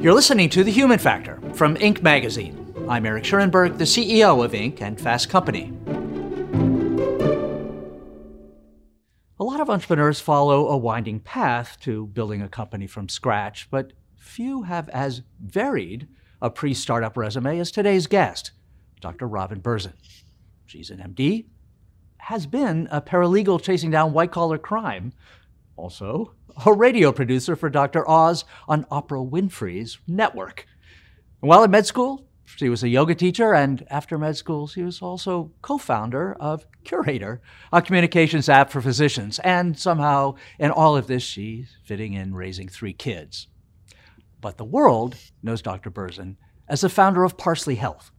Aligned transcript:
You're 0.00 0.14
listening 0.14 0.48
to 0.50 0.64
The 0.64 0.72
Human 0.72 0.98
Factor 0.98 1.38
from 1.52 1.76
Inc. 1.76 2.00
magazine. 2.00 2.74
I'm 2.88 3.04
Eric 3.04 3.22
Schurenberg, 3.22 3.76
the 3.76 3.84
CEO 3.84 4.42
of 4.42 4.52
Inc. 4.52 4.80
and 4.80 4.98
Fast 4.98 5.28
Company. 5.28 5.74
A 9.38 9.44
lot 9.44 9.60
of 9.60 9.68
entrepreneurs 9.68 10.18
follow 10.18 10.68
a 10.68 10.76
winding 10.78 11.20
path 11.20 11.76
to 11.82 12.06
building 12.06 12.40
a 12.40 12.48
company 12.48 12.86
from 12.86 13.10
scratch, 13.10 13.68
but 13.70 13.92
few 14.16 14.62
have 14.62 14.88
as 14.88 15.20
varied 15.38 16.08
a 16.40 16.48
pre 16.48 16.72
startup 16.72 17.18
resume 17.18 17.58
as 17.58 17.70
today's 17.70 18.06
guest, 18.06 18.52
Dr. 19.02 19.28
Robin 19.28 19.60
Berzin. 19.60 19.92
She's 20.64 20.88
an 20.88 21.14
MD, 21.14 21.44
has 22.16 22.46
been 22.46 22.88
a 22.90 23.02
paralegal 23.02 23.60
chasing 23.60 23.90
down 23.90 24.14
white 24.14 24.32
collar 24.32 24.56
crime, 24.56 25.12
also 25.76 26.32
a 26.66 26.72
radio 26.72 27.12
producer 27.12 27.56
for 27.56 27.70
Dr. 27.70 28.08
Oz 28.08 28.44
on 28.68 28.84
Oprah 28.84 29.28
Winfrey's 29.28 29.98
network. 30.06 30.66
while 31.40 31.64
at 31.64 31.70
med 31.70 31.86
school, 31.86 32.26
she 32.44 32.68
was 32.68 32.82
a 32.82 32.88
yoga 32.88 33.14
teacher, 33.14 33.54
and 33.54 33.86
after 33.88 34.18
med 34.18 34.36
school, 34.36 34.66
she 34.66 34.82
was 34.82 35.00
also 35.00 35.52
co 35.62 35.78
founder 35.78 36.34
of 36.34 36.66
Curator, 36.84 37.40
a 37.72 37.80
communications 37.80 38.48
app 38.48 38.70
for 38.70 38.80
physicians. 38.80 39.38
And 39.38 39.78
somehow, 39.78 40.34
in 40.58 40.70
all 40.70 40.96
of 40.96 41.06
this, 41.06 41.22
she's 41.22 41.76
fitting 41.84 42.12
in 42.12 42.34
raising 42.34 42.68
three 42.68 42.92
kids. 42.92 43.46
But 44.40 44.58
the 44.58 44.64
world 44.64 45.16
knows 45.42 45.62
Dr. 45.62 45.90
Berzin 45.90 46.36
as 46.68 46.80
the 46.80 46.88
founder 46.88 47.24
of 47.24 47.38
Parsley 47.38 47.76
Health, 47.76 48.10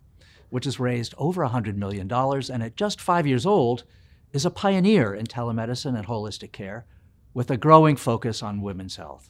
which 0.50 0.66
has 0.66 0.80
raised 0.80 1.14
over 1.18 1.46
$100 1.46 1.76
million 1.76 2.12
and 2.12 2.64
at 2.64 2.76
just 2.76 3.02
five 3.02 3.28
years 3.28 3.46
old 3.46 3.84
is 4.32 4.46
a 4.46 4.52
pioneer 4.52 5.14
in 5.14 5.26
telemedicine 5.26 5.98
and 5.98 6.08
holistic 6.08 6.52
care 6.52 6.86
with 7.34 7.52
a 7.52 7.58
growing 7.58 7.96
focus 7.96 8.44
on 8.44 8.62
women's 8.62 8.96
health. 8.96 9.30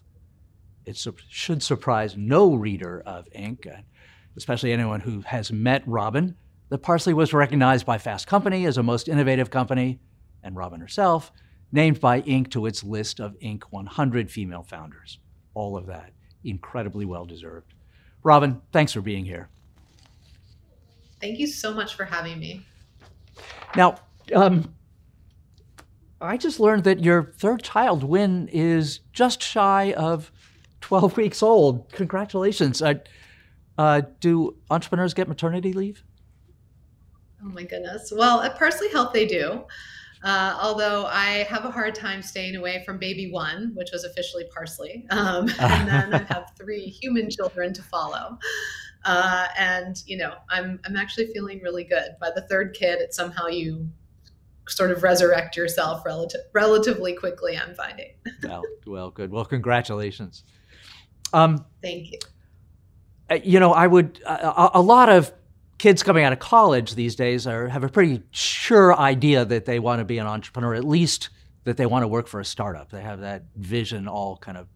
It 0.85 0.97
su- 0.97 1.15
should 1.29 1.61
surprise 1.61 2.17
no 2.17 2.55
reader 2.55 3.03
of 3.05 3.27
Inc., 3.35 3.67
especially 4.35 4.71
anyone 4.71 5.01
who 5.01 5.21
has 5.21 5.51
met 5.51 5.83
Robin, 5.85 6.35
that 6.69 6.79
Parsley 6.79 7.13
was 7.13 7.33
recognized 7.33 7.85
by 7.85 7.97
Fast 7.97 8.27
Company 8.27 8.65
as 8.65 8.77
a 8.77 8.83
most 8.83 9.07
innovative 9.07 9.49
company, 9.49 9.99
and 10.41 10.55
Robin 10.55 10.79
herself 10.79 11.31
named 11.71 11.99
by 11.99 12.21
Inc. 12.21 12.51
to 12.51 12.65
its 12.65 12.83
list 12.83 13.19
of 13.19 13.37
Inc. 13.39 13.63
100 13.69 14.29
female 14.29 14.63
founders. 14.63 15.19
All 15.53 15.77
of 15.77 15.85
that 15.87 16.11
incredibly 16.43 17.05
well 17.05 17.25
deserved. 17.25 17.73
Robin, 18.23 18.61
thanks 18.71 18.93
for 18.93 19.01
being 19.01 19.25
here. 19.25 19.49
Thank 21.19 21.39
you 21.39 21.47
so 21.47 21.73
much 21.73 21.95
for 21.95 22.05
having 22.05 22.39
me. 22.39 22.65
Now, 23.75 23.95
um, 24.33 24.73
I 26.21 26.37
just 26.37 26.59
learned 26.59 26.83
that 26.83 27.03
your 27.03 27.33
third 27.37 27.63
child, 27.63 28.03
Win, 28.03 28.47
is 28.51 28.99
just 29.11 29.41
shy 29.41 29.93
of 29.93 30.31
12 30.81 31.17
weeks 31.17 31.41
old. 31.41 31.91
Congratulations. 31.91 32.81
Uh, 32.81 32.95
uh, 33.77 34.01
do 34.19 34.55
entrepreneurs 34.69 35.13
get 35.13 35.27
maternity 35.27 35.73
leave? 35.73 36.03
Oh 37.43 37.49
my 37.49 37.63
goodness. 37.63 38.13
Well, 38.15 38.41
at 38.41 38.57
Parsley 38.57 38.89
Health, 38.89 39.13
they 39.13 39.25
do. 39.25 39.63
Uh, 40.23 40.55
although 40.61 41.05
I 41.07 41.43
have 41.49 41.65
a 41.65 41.71
hard 41.71 41.95
time 41.95 42.21
staying 42.21 42.55
away 42.55 42.83
from 42.85 42.99
baby 42.99 43.31
one, 43.31 43.71
which 43.73 43.89
was 43.91 44.03
officially 44.03 44.45
Parsley. 44.53 45.07
Um, 45.09 45.49
and 45.59 45.87
then 45.87 46.13
I 46.13 46.33
have 46.33 46.51
three 46.55 46.85
human 46.85 47.29
children 47.29 47.73
to 47.73 47.81
follow. 47.81 48.37
Uh, 49.03 49.47
and 49.57 50.03
you 50.05 50.17
know, 50.17 50.35
I'm 50.49 50.79
I'm 50.85 50.95
actually 50.95 51.27
feeling 51.33 51.59
really 51.61 51.83
good. 51.83 52.15
By 52.19 52.29
the 52.35 52.41
third 52.41 52.75
kid, 52.75 52.99
it's 53.01 53.17
somehow 53.17 53.47
you 53.47 53.89
sort 54.71 54.91
of 54.91 55.03
resurrect 55.03 55.55
yourself 55.57 56.05
relative, 56.05 56.41
relatively 56.53 57.13
quickly, 57.13 57.57
I'm 57.57 57.75
finding. 57.75 58.11
well, 58.43 58.63
well, 58.87 59.11
good. 59.11 59.31
Well, 59.31 59.45
congratulations. 59.45 60.43
Um, 61.33 61.65
Thank 61.81 62.11
you. 62.11 62.19
Uh, 63.29 63.39
you 63.43 63.59
know, 63.59 63.73
I 63.73 63.87
would, 63.87 64.21
uh, 64.25 64.69
a, 64.73 64.79
a 64.79 64.81
lot 64.81 65.09
of 65.09 65.31
kids 65.77 66.03
coming 66.03 66.23
out 66.23 66.33
of 66.33 66.39
college 66.39 66.95
these 66.95 67.15
days 67.15 67.47
are, 67.47 67.67
have 67.67 67.83
a 67.83 67.89
pretty 67.89 68.21
sure 68.31 68.95
idea 68.95 69.45
that 69.45 69.65
they 69.65 69.79
want 69.79 69.99
to 69.99 70.05
be 70.05 70.17
an 70.17 70.27
entrepreneur, 70.27 70.75
at 70.75 70.83
least 70.83 71.29
that 71.63 71.77
they 71.77 71.85
want 71.85 72.03
to 72.03 72.07
work 72.07 72.27
for 72.27 72.39
a 72.39 72.45
startup. 72.45 72.91
They 72.91 73.01
have 73.01 73.21
that 73.21 73.45
vision 73.55 74.07
all 74.07 74.37
kind 74.37 74.57
of, 74.57 74.67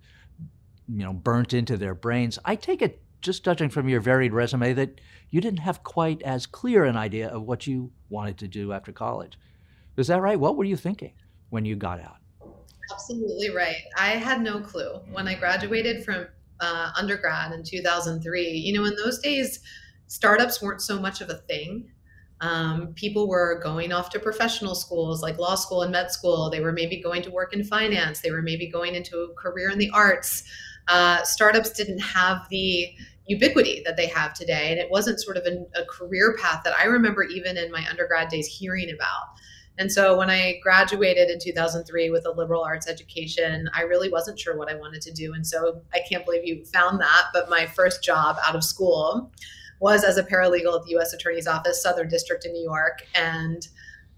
you 0.88 1.04
know, 1.04 1.14
burnt 1.14 1.54
into 1.54 1.78
their 1.78 1.96
brains. 1.96 2.40
I 2.46 2.56
take 2.56 2.82
it, 2.82 3.02
just 3.22 3.44
judging 3.44 3.70
from 3.70 3.90
your 3.90 4.02
varied 4.02 4.34
resume, 4.34 4.74
that 4.74 5.02
you 5.30 5.42
didn't 5.42 5.60
have 5.60 5.84
quite 5.84 6.22
as 6.22 6.46
clear 6.46 6.86
an 6.86 6.96
idea 6.96 7.28
of 7.28 7.44
what 7.44 7.68
you 7.68 7.92
wanted 8.10 8.38
to 8.40 8.48
do 8.48 8.72
after 8.72 8.92
college. 8.92 9.38
Is 9.98 10.08
that 10.08 10.22
right? 10.22 10.40
What 10.40 10.58
were 10.58 10.64
you 10.64 10.76
thinking 10.76 11.14
when 11.50 11.66
you 11.66 11.76
got 11.76 12.00
out? 12.00 12.18
Absolutely 12.92 13.50
right. 13.50 13.82
I 13.98 14.10
had 14.12 14.42
no 14.42 14.60
clue. 14.60 15.00
When 15.12 15.28
I 15.28 15.36
graduated 15.36 16.04
from 16.04 16.28
uh, 16.60 16.92
undergrad 16.98 17.52
in 17.54 17.64
2003, 17.64 18.50
you 18.50 18.74
know, 18.74 18.86
in 18.86 18.96
those 18.96 19.20
days, 19.20 19.62
startups 20.08 20.62
weren't 20.62 20.82
so 20.82 21.00
much 21.00 21.22
of 21.22 21.30
a 21.30 21.36
thing. 21.36 21.90
Um, 22.42 22.94
people 22.96 23.28
were 23.28 23.62
going 23.64 23.94
off 23.94 24.10
to 24.12 24.20
professional 24.20 24.76
schools 24.76 25.22
like 25.22 25.38
law 25.40 25.56
school 25.56 25.84
and 25.84 25.92
med 25.92 26.12
school. 26.12 26.50
They 26.50 26.60
were 26.60 26.74
maybe 26.74 27.02
going 27.02 27.22
to 27.24 27.32
work 27.32 27.54
in 27.54 27.64
finance. 27.64 28.20
They 28.20 28.32
were 28.32 28.42
maybe 28.42 28.68
going 28.68 28.94
into 28.94 29.18
a 29.20 29.34
career 29.34 29.70
in 29.70 29.78
the 29.78 29.90
arts. 29.92 30.44
Uh, 30.88 31.24
startups 31.24 31.72
didn't 31.72 32.00
have 32.00 32.48
the 32.50 32.94
ubiquity 33.28 33.82
that 33.86 33.98
they 33.98 34.08
have 34.08 34.34
today. 34.34 34.72
And 34.72 34.80
it 34.80 34.92
wasn't 34.92 35.22
sort 35.22 35.38
of 35.38 35.46
a, 35.46 35.66
a 35.80 35.86
career 35.86 36.36
path 36.40 36.62
that 36.64 36.76
I 36.78 36.86
remember 36.86 37.24
even 37.24 37.58
in 37.58 37.72
my 37.72 37.86
undergrad 37.90 38.30
days 38.30 38.48
hearing 38.48 38.92
about. 38.92 39.24
And 39.78 39.92
so 39.92 40.18
when 40.18 40.30
I 40.30 40.60
graduated 40.64 41.30
in 41.30 41.40
2003 41.40 42.10
with 42.10 42.26
a 42.26 42.32
liberal 42.32 42.64
arts 42.64 42.88
education, 42.88 43.70
I 43.74 43.82
really 43.82 44.10
wasn't 44.10 44.40
sure 44.40 44.58
what 44.58 44.72
I 44.72 44.76
wanted 44.76 45.02
to 45.04 45.12
do. 45.12 45.34
And 45.34 45.46
so 45.46 45.82
I 45.94 46.00
can't 46.10 46.24
believe 46.26 46.46
you 46.46 46.64
found 46.66 47.02
that. 47.02 47.26
But 47.34 47.50
my 47.50 47.66
first 47.66 48.04
job 48.04 48.38
out 48.46 48.56
of 48.56 48.64
school 48.64 49.32
was 49.80 50.04
as 50.04 50.18
a 50.18 50.24
paralegal 50.24 50.80
at 50.80 50.84
the 50.86 50.92
U.S. 50.92 51.14
Attorney's 51.14 51.48
Office, 51.48 51.82
Southern 51.84 52.08
District 52.08 52.46
in 52.46 52.54
New 52.54 52.64
York. 52.64 53.06
And 53.14 53.68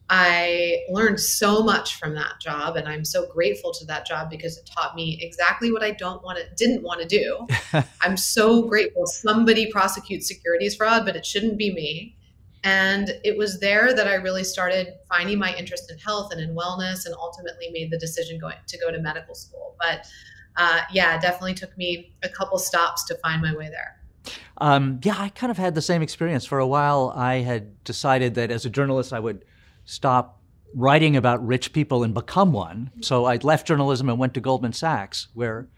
I 0.09 0.85
learned 0.90 1.19
so 1.19 1.62
much 1.62 1.96
from 1.96 2.13
that 2.16 2.40
job, 2.40 2.78
and 2.78 2.88
I'm 2.88 3.03
so 3.03 3.28
grateful 3.28 3.73
to 3.73 3.85
that 3.85 4.06
job 4.06 4.29
because 4.29 4.57
it 4.57 4.69
taught 4.73 4.96
me 4.96 5.19
exactly 5.22 5.72
what 5.72 5.84
I 5.84 5.91
don't 5.91 6.23
want 6.23 6.38
to, 6.38 6.46
didn't 6.56 6.81
want 6.81 7.01
to 7.01 7.07
do. 7.07 7.46
I'm 8.01 8.16
so 8.16 8.63
grateful 8.63 9.06
somebody 9.06 9.69
prosecutes 9.69 10.28
securities 10.28 10.75
fraud, 10.75 11.06
but 11.06 11.17
it 11.17 11.25
shouldn't 11.25 11.57
be 11.57 11.73
me. 11.73 12.16
And 12.63 13.12
it 13.23 13.38
was 13.38 13.59
there 13.59 13.94
that 13.94 14.07
I 14.07 14.16
really 14.16 14.44
started 14.44 14.94
finding 15.07 15.40
my 15.40 15.56
interest 15.56 15.91
in 15.91 15.97
health 16.00 16.31
and 16.31 16.41
in 16.41 16.56
wellness, 16.56 17.06
and 17.06 17.16
ultimately 17.16 17.69
made 17.72 17.91
the 17.91 17.97
decision 17.97 18.40
going 18.40 18.57
to 18.66 18.78
go 18.79 18.91
to 18.91 19.00
medical 19.00 19.35
school. 19.35 19.75
But 19.79 20.07
uh, 20.57 20.81
yeah, 20.91 21.16
it 21.16 21.22
definitely 21.22 21.53
took 21.53 21.78
me 21.78 22.13
a 22.23 22.29
couple 22.29 22.57
stops 22.57 23.06
to 23.06 23.16
find 23.23 23.41
my 23.41 23.56
way 23.56 23.69
there. 23.69 24.01
Um, 24.57 25.00
yeah, 25.03 25.16
I 25.17 25.29
kind 25.29 25.51
of 25.51 25.57
had 25.57 25.75
the 25.75 25.81
same 25.81 26.01
experience. 26.01 26.46
For 26.46 26.59
a 26.59 26.67
while, 26.67 27.13
I 27.16 27.35
had 27.35 27.84
decided 27.84 28.35
that 28.35 28.51
as 28.51 28.66
a 28.66 28.69
journalist, 28.69 29.13
I 29.13 29.19
would 29.19 29.46
stop 29.85 30.41
writing 30.73 31.16
about 31.16 31.46
rich 31.46 31.72
people 31.73 32.03
and 32.03 32.13
become 32.13 32.51
one. 32.51 32.91
So 33.01 33.25
I 33.25 33.38
left 33.38 33.67
journalism 33.67 34.09
and 34.09 34.19
went 34.19 34.34
to 34.34 34.41
Goldman 34.41 34.73
Sachs, 34.73 35.28
where 35.34 35.69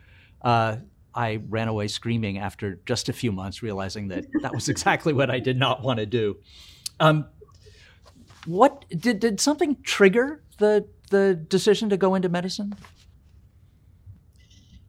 uh, 0.42 0.78
I 1.20 1.42
ran 1.50 1.68
away 1.68 1.90
screaming 1.90 2.38
after 2.38 2.80
just 2.86 3.10
a 3.10 3.14
few 3.14 3.34
months, 3.34 3.62
realizing 3.62 4.08
that 4.08 4.26
that 4.42 4.56
was 4.56 4.70
exactly 4.70 5.12
what 5.12 5.30
I 5.30 5.40
did 5.40 5.60
not 5.60 5.84
want 5.84 6.00
to 6.00 6.06
do. 6.06 6.38
Um, 7.02 7.26
what 8.46 8.86
did 8.90 9.20
did 9.20 9.42
something 9.42 9.76
trigger 9.84 10.42
the 10.60 10.88
the 11.12 11.36
decision 11.36 11.90
to 11.90 11.98
go 11.98 12.16
into 12.16 12.30
medicine? 12.30 12.74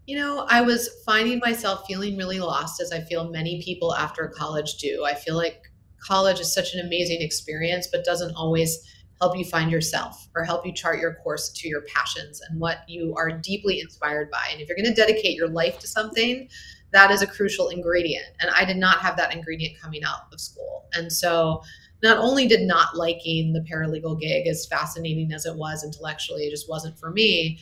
You 0.06 0.18
know, 0.18 0.46
I 0.48 0.60
was 0.60 0.88
finding 1.04 1.40
myself 1.40 1.84
feeling 1.88 2.16
really 2.16 2.38
lost, 2.38 2.80
as 2.80 2.92
I 2.92 3.00
feel 3.00 3.28
many 3.28 3.60
people 3.60 3.92
after 3.96 4.28
college 4.28 4.76
do. 4.76 5.04
I 5.04 5.16
feel 5.16 5.36
like 5.36 5.60
college 5.98 6.38
is 6.38 6.54
such 6.54 6.74
an 6.74 6.86
amazing 6.86 7.22
experience, 7.22 7.88
but 7.90 8.04
doesn't 8.04 8.36
always 8.36 8.78
help 9.20 9.36
you 9.36 9.44
find 9.44 9.70
yourself 9.70 10.28
or 10.34 10.44
help 10.44 10.64
you 10.64 10.72
chart 10.72 10.98
your 10.98 11.14
course 11.14 11.50
to 11.50 11.68
your 11.68 11.82
passions 11.82 12.40
and 12.48 12.58
what 12.58 12.78
you 12.88 13.14
are 13.16 13.30
deeply 13.30 13.80
inspired 13.80 14.30
by. 14.30 14.48
And 14.50 14.60
if 14.60 14.68
you're 14.68 14.76
going 14.76 14.86
to 14.86 14.94
dedicate 14.94 15.36
your 15.36 15.48
life 15.48 15.78
to 15.80 15.86
something, 15.86 16.48
that 16.92 17.10
is 17.10 17.22
a 17.22 17.26
crucial 17.26 17.68
ingredient. 17.68 18.24
And 18.40 18.50
I 18.50 18.64
did 18.64 18.78
not 18.78 18.98
have 18.98 19.16
that 19.18 19.34
ingredient 19.34 19.78
coming 19.80 20.02
out 20.04 20.32
of 20.32 20.40
school. 20.40 20.86
And 20.94 21.12
so 21.12 21.62
not 22.02 22.18
only 22.18 22.46
did 22.48 22.62
not 22.62 22.96
liking 22.96 23.52
the 23.52 23.60
paralegal 23.60 24.18
gig, 24.20 24.46
as 24.46 24.66
fascinating 24.66 25.32
as 25.32 25.44
it 25.44 25.54
was 25.54 25.84
intellectually, 25.84 26.44
it 26.44 26.50
just 26.50 26.68
wasn't 26.68 26.98
for 26.98 27.10
me, 27.10 27.58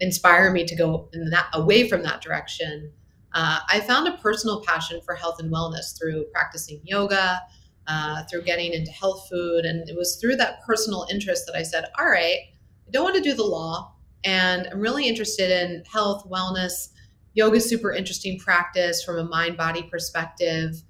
inspire 0.00 0.52
me 0.52 0.64
to 0.64 0.76
go 0.76 1.08
in 1.12 1.30
that 1.30 1.48
away 1.52 1.88
from 1.88 2.02
that 2.04 2.20
direction. 2.20 2.92
Uh, 3.34 3.58
I 3.68 3.80
found 3.80 4.06
a 4.06 4.16
personal 4.18 4.62
passion 4.62 5.00
for 5.04 5.14
health 5.14 5.40
and 5.40 5.52
wellness 5.52 5.98
through 5.98 6.26
practicing 6.32 6.80
yoga, 6.84 7.40
uh, 7.86 8.22
through 8.24 8.42
getting 8.42 8.72
into 8.72 8.90
health 8.90 9.28
food, 9.28 9.64
and 9.64 9.88
it 9.88 9.96
was 9.96 10.16
through 10.16 10.36
that 10.36 10.62
personal 10.62 11.06
interest 11.10 11.46
that 11.46 11.56
I 11.56 11.62
said, 11.62 11.86
"All 11.98 12.06
right, 12.06 12.38
I 12.86 12.90
don't 12.90 13.04
want 13.04 13.16
to 13.16 13.22
do 13.22 13.34
the 13.34 13.44
law, 13.44 13.94
and 14.24 14.68
I'm 14.70 14.80
really 14.80 15.08
interested 15.08 15.50
in 15.50 15.84
health, 15.84 16.28
wellness. 16.30 16.88
Yoga 17.34 17.56
is 17.56 17.68
super 17.68 17.92
interesting 17.92 18.38
practice 18.38 19.02
from 19.02 19.18
a 19.18 19.24
mind 19.24 19.56
body 19.56 19.82
perspective. 19.82 20.82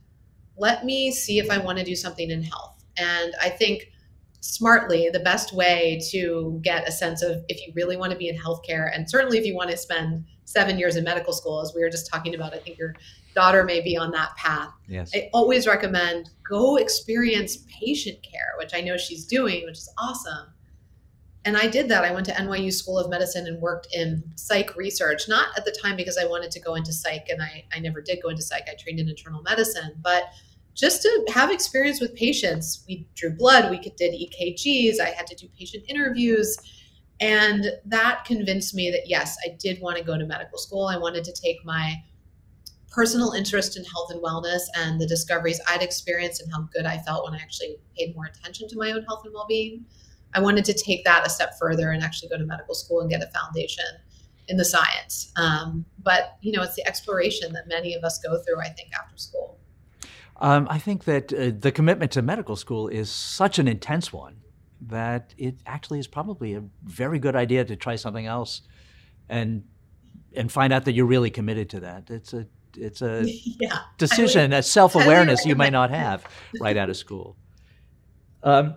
Let 0.56 0.84
me 0.84 1.12
see 1.12 1.38
if 1.38 1.50
I 1.50 1.58
want 1.58 1.78
to 1.78 1.84
do 1.84 1.96
something 1.96 2.30
in 2.30 2.42
health." 2.42 2.84
And 2.96 3.34
I 3.40 3.48
think 3.48 3.88
smartly, 4.40 5.08
the 5.10 5.20
best 5.20 5.52
way 5.52 6.00
to 6.10 6.60
get 6.62 6.88
a 6.88 6.92
sense 6.92 7.22
of 7.22 7.44
if 7.48 7.64
you 7.66 7.72
really 7.74 7.96
want 7.96 8.12
to 8.12 8.18
be 8.18 8.28
in 8.28 8.36
healthcare, 8.36 8.90
and 8.94 9.08
certainly 9.08 9.38
if 9.38 9.46
you 9.46 9.54
want 9.54 9.70
to 9.70 9.76
spend 9.76 10.24
seven 10.44 10.78
years 10.78 10.96
in 10.96 11.04
medical 11.04 11.32
school, 11.32 11.60
as 11.60 11.72
we 11.74 11.80
were 11.80 11.90
just 11.90 12.10
talking 12.10 12.34
about. 12.34 12.54
I 12.54 12.58
think 12.58 12.78
your 12.78 12.94
daughter 13.34 13.64
may 13.64 13.80
be 13.80 13.96
on 13.96 14.10
that 14.12 14.34
path. 14.36 14.70
Yes. 14.88 15.10
I 15.14 15.30
always 15.32 15.66
recommend 15.66 16.30
go 16.48 16.76
experience 16.76 17.58
patient 17.68 18.22
care, 18.22 18.52
which 18.58 18.72
I 18.74 18.80
know 18.80 18.96
she's 18.96 19.24
doing, 19.24 19.64
which 19.64 19.78
is 19.78 19.92
awesome. 19.98 20.48
And 21.44 21.56
I 21.56 21.66
did 21.66 21.88
that. 21.88 22.04
I 22.04 22.12
went 22.12 22.26
to 22.26 22.32
NYU 22.32 22.72
School 22.72 22.98
of 22.98 23.10
Medicine 23.10 23.46
and 23.48 23.60
worked 23.60 23.88
in 23.92 24.22
psych 24.36 24.76
research, 24.76 25.28
not 25.28 25.48
at 25.56 25.64
the 25.64 25.76
time 25.82 25.96
because 25.96 26.16
I 26.16 26.24
wanted 26.24 26.52
to 26.52 26.60
go 26.60 26.74
into 26.76 26.92
psych, 26.92 27.26
and 27.30 27.42
I, 27.42 27.64
I 27.74 27.80
never 27.80 28.00
did 28.00 28.22
go 28.22 28.28
into 28.28 28.42
psych. 28.42 28.68
I 28.70 28.76
trained 28.78 29.00
in 29.00 29.08
internal 29.08 29.42
medicine, 29.42 29.92
but 30.02 30.24
just 30.74 31.02
to 31.02 31.24
have 31.32 31.50
experience 31.50 32.00
with 32.00 32.14
patients. 32.14 32.84
We 32.88 33.06
drew 33.14 33.30
blood, 33.30 33.70
we 33.70 33.78
did 33.78 34.12
EKGs, 34.12 35.00
I 35.00 35.10
had 35.10 35.26
to 35.26 35.34
do 35.34 35.48
patient 35.58 35.84
interviews. 35.88 36.56
And 37.20 37.66
that 37.84 38.24
convinced 38.24 38.74
me 38.74 38.90
that 38.90 39.06
yes, 39.06 39.36
I 39.44 39.56
did 39.58 39.80
want 39.80 39.96
to 39.98 40.04
go 40.04 40.18
to 40.18 40.26
medical 40.26 40.58
school. 40.58 40.86
I 40.86 40.96
wanted 40.96 41.24
to 41.24 41.32
take 41.32 41.64
my 41.64 42.02
personal 42.92 43.32
interest 43.32 43.76
in 43.76 43.84
health 43.84 44.10
and 44.10 44.22
wellness 44.22 44.60
and 44.76 45.00
the 45.00 45.06
discoveries 45.06 45.60
I'd 45.66 45.82
experienced 45.82 46.42
and 46.42 46.52
how 46.52 46.68
good 46.74 46.84
I 46.84 46.98
felt 46.98 47.24
when 47.24 47.34
I 47.34 47.42
actually 47.42 47.76
paid 47.98 48.14
more 48.14 48.26
attention 48.26 48.68
to 48.68 48.76
my 48.76 48.92
own 48.92 49.02
health 49.04 49.22
and 49.24 49.32
well 49.34 49.46
being. 49.48 49.86
I 50.34 50.40
wanted 50.40 50.64
to 50.66 50.74
take 50.74 51.04
that 51.04 51.26
a 51.26 51.30
step 51.30 51.58
further 51.58 51.90
and 51.90 52.02
actually 52.02 52.28
go 52.28 52.38
to 52.38 52.44
medical 52.44 52.74
school 52.74 53.00
and 53.00 53.10
get 53.10 53.22
a 53.22 53.30
foundation 53.38 53.84
in 54.48 54.56
the 54.56 54.64
science. 54.64 55.32
Um, 55.36 55.84
but, 56.02 56.36
you 56.40 56.52
know, 56.52 56.62
it's 56.62 56.74
the 56.74 56.86
exploration 56.86 57.52
that 57.54 57.68
many 57.68 57.94
of 57.94 58.04
us 58.04 58.18
go 58.18 58.42
through, 58.42 58.60
I 58.60 58.68
think, 58.68 58.90
after 58.94 59.16
school. 59.16 59.58
Um, 60.36 60.66
I 60.70 60.78
think 60.78 61.04
that 61.04 61.32
uh, 61.32 61.52
the 61.58 61.70
commitment 61.70 62.12
to 62.12 62.22
medical 62.22 62.56
school 62.56 62.88
is 62.88 63.10
such 63.10 63.58
an 63.58 63.68
intense 63.68 64.12
one 64.12 64.36
that 64.88 65.34
it 65.38 65.56
actually 65.64 66.00
is 66.00 66.08
probably 66.08 66.54
a 66.54 66.64
very 66.82 67.18
good 67.18 67.36
idea 67.36 67.64
to 67.64 67.76
try 67.76 67.96
something 67.96 68.26
else 68.26 68.62
and 69.28 69.64
and 70.34 70.50
find 70.50 70.72
out 70.72 70.86
that 70.86 70.92
you're 70.94 71.06
really 71.06 71.30
committed 71.30 71.68
to 71.70 71.80
that. 71.80 72.10
It's 72.10 72.32
a 72.32 72.46
it's 72.76 73.02
a 73.02 73.24
yeah. 73.60 73.78
decision, 73.98 74.52
a 74.52 74.62
self 74.62 74.94
awareness 74.94 75.44
you 75.44 75.56
may 75.56 75.70
not 75.70 75.90
have 75.90 76.24
right 76.60 76.76
out 76.76 76.90
of 76.90 76.96
school. 76.96 77.36
Um, 78.42 78.74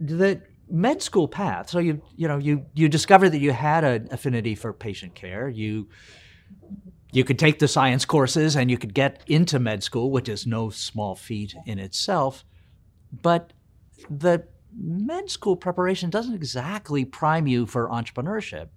the 0.00 0.42
med 0.68 1.02
school 1.02 1.28
path. 1.28 1.70
So 1.70 1.78
you 1.78 2.00
you 2.16 2.28
know 2.28 2.38
you 2.38 2.66
you 2.74 2.88
discovered 2.88 3.30
that 3.30 3.40
you 3.40 3.52
had 3.52 3.84
an 3.84 4.08
affinity 4.10 4.54
for 4.54 4.72
patient 4.72 5.14
care. 5.14 5.48
You 5.48 5.88
you 7.12 7.24
could 7.24 7.38
take 7.38 7.58
the 7.58 7.68
science 7.68 8.04
courses 8.04 8.56
and 8.56 8.70
you 8.70 8.78
could 8.78 8.94
get 8.94 9.22
into 9.26 9.58
med 9.58 9.82
school, 9.82 10.10
which 10.10 10.28
is 10.28 10.46
no 10.46 10.70
small 10.70 11.14
feat 11.14 11.54
in 11.66 11.78
itself. 11.78 12.44
But 13.12 13.52
the 14.08 14.44
med 14.76 15.30
school 15.30 15.56
preparation 15.56 16.10
doesn't 16.10 16.34
exactly 16.34 17.04
prime 17.04 17.46
you 17.46 17.66
for 17.66 17.88
entrepreneurship. 17.88 18.68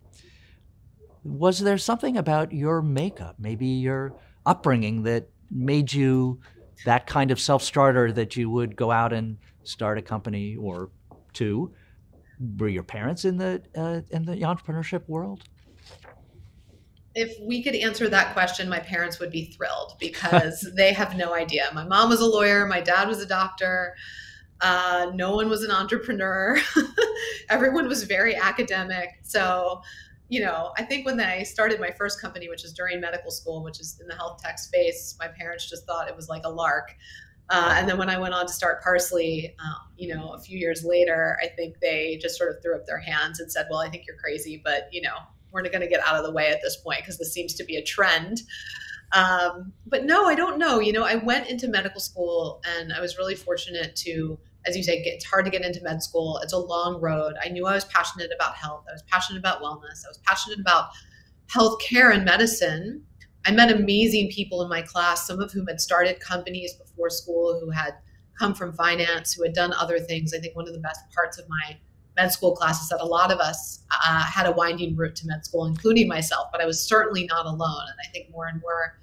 Was 1.24 1.60
there 1.60 1.78
something 1.78 2.18
about 2.18 2.52
your 2.52 2.82
makeup, 2.82 3.36
maybe 3.40 3.68
your 3.68 4.16
upbringing, 4.46 5.04
that 5.04 5.30
made 5.50 5.94
you 5.94 6.40
that 6.86 7.08
kind 7.08 7.32
of 7.32 7.40
self 7.40 7.64
starter 7.64 8.12
that 8.12 8.36
you 8.36 8.50
would 8.50 8.76
go 8.76 8.92
out 8.92 9.14
and 9.14 9.38
start 9.64 9.98
a 9.98 10.02
company 10.02 10.56
or 10.56 10.90
two? 11.34 11.74
Were 12.58 12.68
your 12.68 12.84
parents 12.84 13.26
in 13.26 13.38
the 13.38 13.62
uh, 13.76 14.02
in 14.12 14.26
the 14.26 14.36
entrepreneurship 14.38 15.08
world? 15.08 15.44
if 17.16 17.40
we 17.42 17.62
could 17.62 17.76
answer 17.76 18.10
that 18.10 18.34
question, 18.34 18.68
my 18.68 18.80
parents 18.80 19.20
would 19.20 19.32
be 19.32 19.46
thrilled 19.46 19.96
because 20.00 20.68
they 20.76 20.94
have 20.94 21.16
no 21.16 21.34
idea. 21.34 21.70
My 21.74 21.86
mom 21.86 22.10
was 22.10 22.22
a 22.22 22.26
lawyer, 22.26 22.66
my 22.66 22.82
dad 22.82 23.08
was 23.08 23.22
a 23.22 23.26
doctor. 23.26 23.96
Uh, 24.62 25.12
no 25.14 25.36
one 25.36 25.50
was 25.50 25.64
an 25.64 25.72
entrepreneur. 25.72 26.58
Everyone 27.50 27.88
was 27.88 28.04
very 28.04 28.36
academic. 28.36 29.10
So, 29.22 29.82
you 30.30 30.42
know, 30.42 30.72
I 30.78 30.84
think 30.84 31.06
when 31.06 31.20
I 31.20 31.44
started 31.44 31.80
my 31.80 31.92
first 31.92 32.22
company, 32.22 32.50
which 32.50 32.64
is 32.64 32.74
during 32.74 33.00
medical 33.00 33.32
school, 33.32 33.64
which 33.64 33.80
is 33.80 34.00
in 34.02 34.08
the 34.08 34.16
health 34.16 34.42
tech 34.42 34.58
space, 34.58 35.16
my 35.20 35.28
parents 35.28 35.70
just 35.70 35.86
thought 35.86 36.08
it 36.08 36.16
was 36.16 36.30
like 36.30 36.44
a 36.46 36.50
lark. 36.50 36.96
Uh, 37.50 37.76
and 37.78 37.90
then 37.90 37.98
when 37.98 38.10
I 38.10 38.18
went 38.18 38.34
on 38.34 38.48
to 38.48 38.54
start 38.54 38.82
Parsley, 38.82 39.56
um, 39.60 39.92
you 39.98 40.14
know, 40.14 40.34
a 40.34 40.40
few 40.40 40.58
years 40.58 40.84
later, 40.86 41.38
I 41.44 41.48
think 41.48 41.80
they 41.82 42.18
just 42.22 42.38
sort 42.38 42.56
of 42.56 42.62
threw 42.64 42.76
up 42.76 42.86
their 42.86 43.00
hands 43.00 43.40
and 43.40 43.52
said, 43.52 43.68
"Well, 43.70 43.80
I 43.80 43.90
think 43.90 44.06
you're 44.08 44.16
crazy, 44.16 44.62
but 44.64 44.88
you 44.92 45.02
know, 45.02 45.18
we're 45.54 45.62
not 45.62 45.72
going 45.72 45.82
to 45.82 45.88
get 45.88 46.06
out 46.06 46.16
of 46.16 46.24
the 46.24 46.32
way 46.32 46.50
at 46.50 46.62
this 46.62 46.78
point 46.78 47.00
because 47.02 47.18
this 47.18 47.32
seems 47.32 47.54
to 47.56 47.64
be 47.64 47.78
a 47.78 47.84
trend. 47.84 48.42
Um, 49.14 49.72
but 49.86 50.04
no, 50.06 50.26
I 50.26 50.36
don't 50.36 50.58
know. 50.58 50.80
You 50.80 50.92
know, 50.92 51.04
I 51.04 51.16
went 51.16 51.48
into 51.48 51.68
medical 51.68 52.02
school 52.02 52.62
and 52.66 52.92
I 52.92 53.00
was 53.00 53.18
really 53.18 53.36
fortunate 53.36 53.96
to, 53.98 54.40
as 54.66 54.78
you 54.78 54.84
say, 54.84 55.02
it's 55.06 55.26
hard 55.26 55.46
to 55.46 55.52
get 55.52 55.64
into 55.64 55.82
med 55.84 56.02
school. 56.02 56.40
It's 56.44 56.54
a 56.54 56.58
long 56.58 57.02
road. 57.02 57.34
I 57.44 57.50
knew 57.50 57.66
I 57.66 57.74
was 57.76 57.86
passionate 57.86 58.32
about 58.34 58.56
health. 58.56 58.86
I 58.90 58.94
was 58.94 59.04
passionate 59.04 59.40
about 59.40 59.62
wellness. 59.62 60.06
I 60.06 60.10
was 60.10 60.20
passionate 60.26 60.60
about 60.60 60.90
healthcare 61.54 62.14
and 62.14 62.24
medicine. 62.24 63.04
I 63.46 63.52
met 63.52 63.72
amazing 63.72 64.30
people 64.30 64.62
in 64.62 64.70
my 64.70 64.82
class, 64.82 65.28
some 65.28 65.42
of 65.42 65.52
whom 65.52 65.68
had 65.68 65.82
started 65.82 66.20
companies 66.20 66.74
before 66.74 67.10
school, 67.10 67.60
who 67.60 67.72
had 67.72 67.96
come 68.40 68.54
from 68.54 68.74
finance, 68.74 69.34
who 69.34 69.44
had 69.44 69.54
done 69.54 69.74
other 69.74 70.00
things. 70.00 70.34
I 70.34 70.40
think 70.40 70.56
one 70.56 70.68
of 70.68 70.74
the 70.74 70.80
best 70.80 71.02
parts 71.14 71.38
of 71.38 71.48
my 71.50 71.78
med 72.16 72.32
school 72.32 72.56
class 72.56 72.82
is 72.82 72.90
that 72.90 73.02
a 73.02 73.06
lot 73.06 73.32
of 73.32 73.40
us 73.40 73.84
uh, 73.92 74.24
had 74.24 74.46
a 74.46 74.52
winding 74.52 74.96
route 74.96 75.16
to 75.18 75.28
med 75.28 75.46
school, 75.46 75.66
including 75.66 76.08
myself, 76.08 76.48
but 76.52 76.62
I 76.62 76.66
was 76.66 76.86
certainly 76.86 77.26
not 77.26 77.46
alone. 77.46 77.86
And 77.88 77.98
I 78.06 78.10
think 78.12 78.32
more 78.32 78.48
and 78.48 78.62
more 78.62 78.98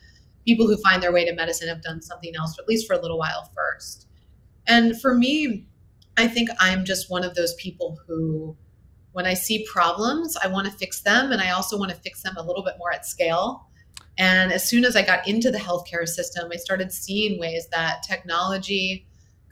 people 0.47 0.67
who 0.67 0.77
find 0.79 1.03
their 1.03 1.13
way 1.13 1.25
to 1.25 1.35
medicine 1.35 1.69
have 1.69 1.83
done 1.83 2.01
something 2.01 2.33
else, 2.37 2.59
at 2.59 2.67
least 2.67 2.87
for 2.87 2.95
a 2.95 3.01
little 3.01 3.19
while 3.19 3.51
first. 3.55 4.07
And 4.71 5.01
for 5.01 5.15
me, 5.15 5.67
I 6.17 6.29
think 6.29 6.49
I'm 6.61 6.85
just 6.85 7.11
one 7.11 7.25
of 7.25 7.35
those 7.35 7.55
people 7.55 7.99
who, 8.07 8.57
when 9.13 9.27
I 9.27 9.35
see 9.35 9.67
problems, 9.71 10.37
I 10.37 10.47
want 10.47 10.69
to 10.69 10.73
fix 10.73 11.01
them. 11.01 11.33
And 11.33 11.43
I 11.43 11.51
also 11.51 11.77
want 11.77 11.91
to 11.91 11.97
fix 11.97 12.23
them 12.23 12.37
a 12.37 12.43
little 12.43 12.63
bit 12.63 12.75
more 12.79 12.93
at 12.93 13.05
scale. 13.05 13.67
And 14.17 14.53
as 14.53 14.69
soon 14.69 14.85
as 14.85 14.95
I 14.95 15.03
got 15.03 15.27
into 15.27 15.51
the 15.51 15.59
healthcare 15.59 16.07
system, 16.07 16.51
I 16.53 16.57
started 16.57 16.93
seeing 16.93 17.41
ways 17.41 17.67
that 17.73 18.05
technology 18.05 19.09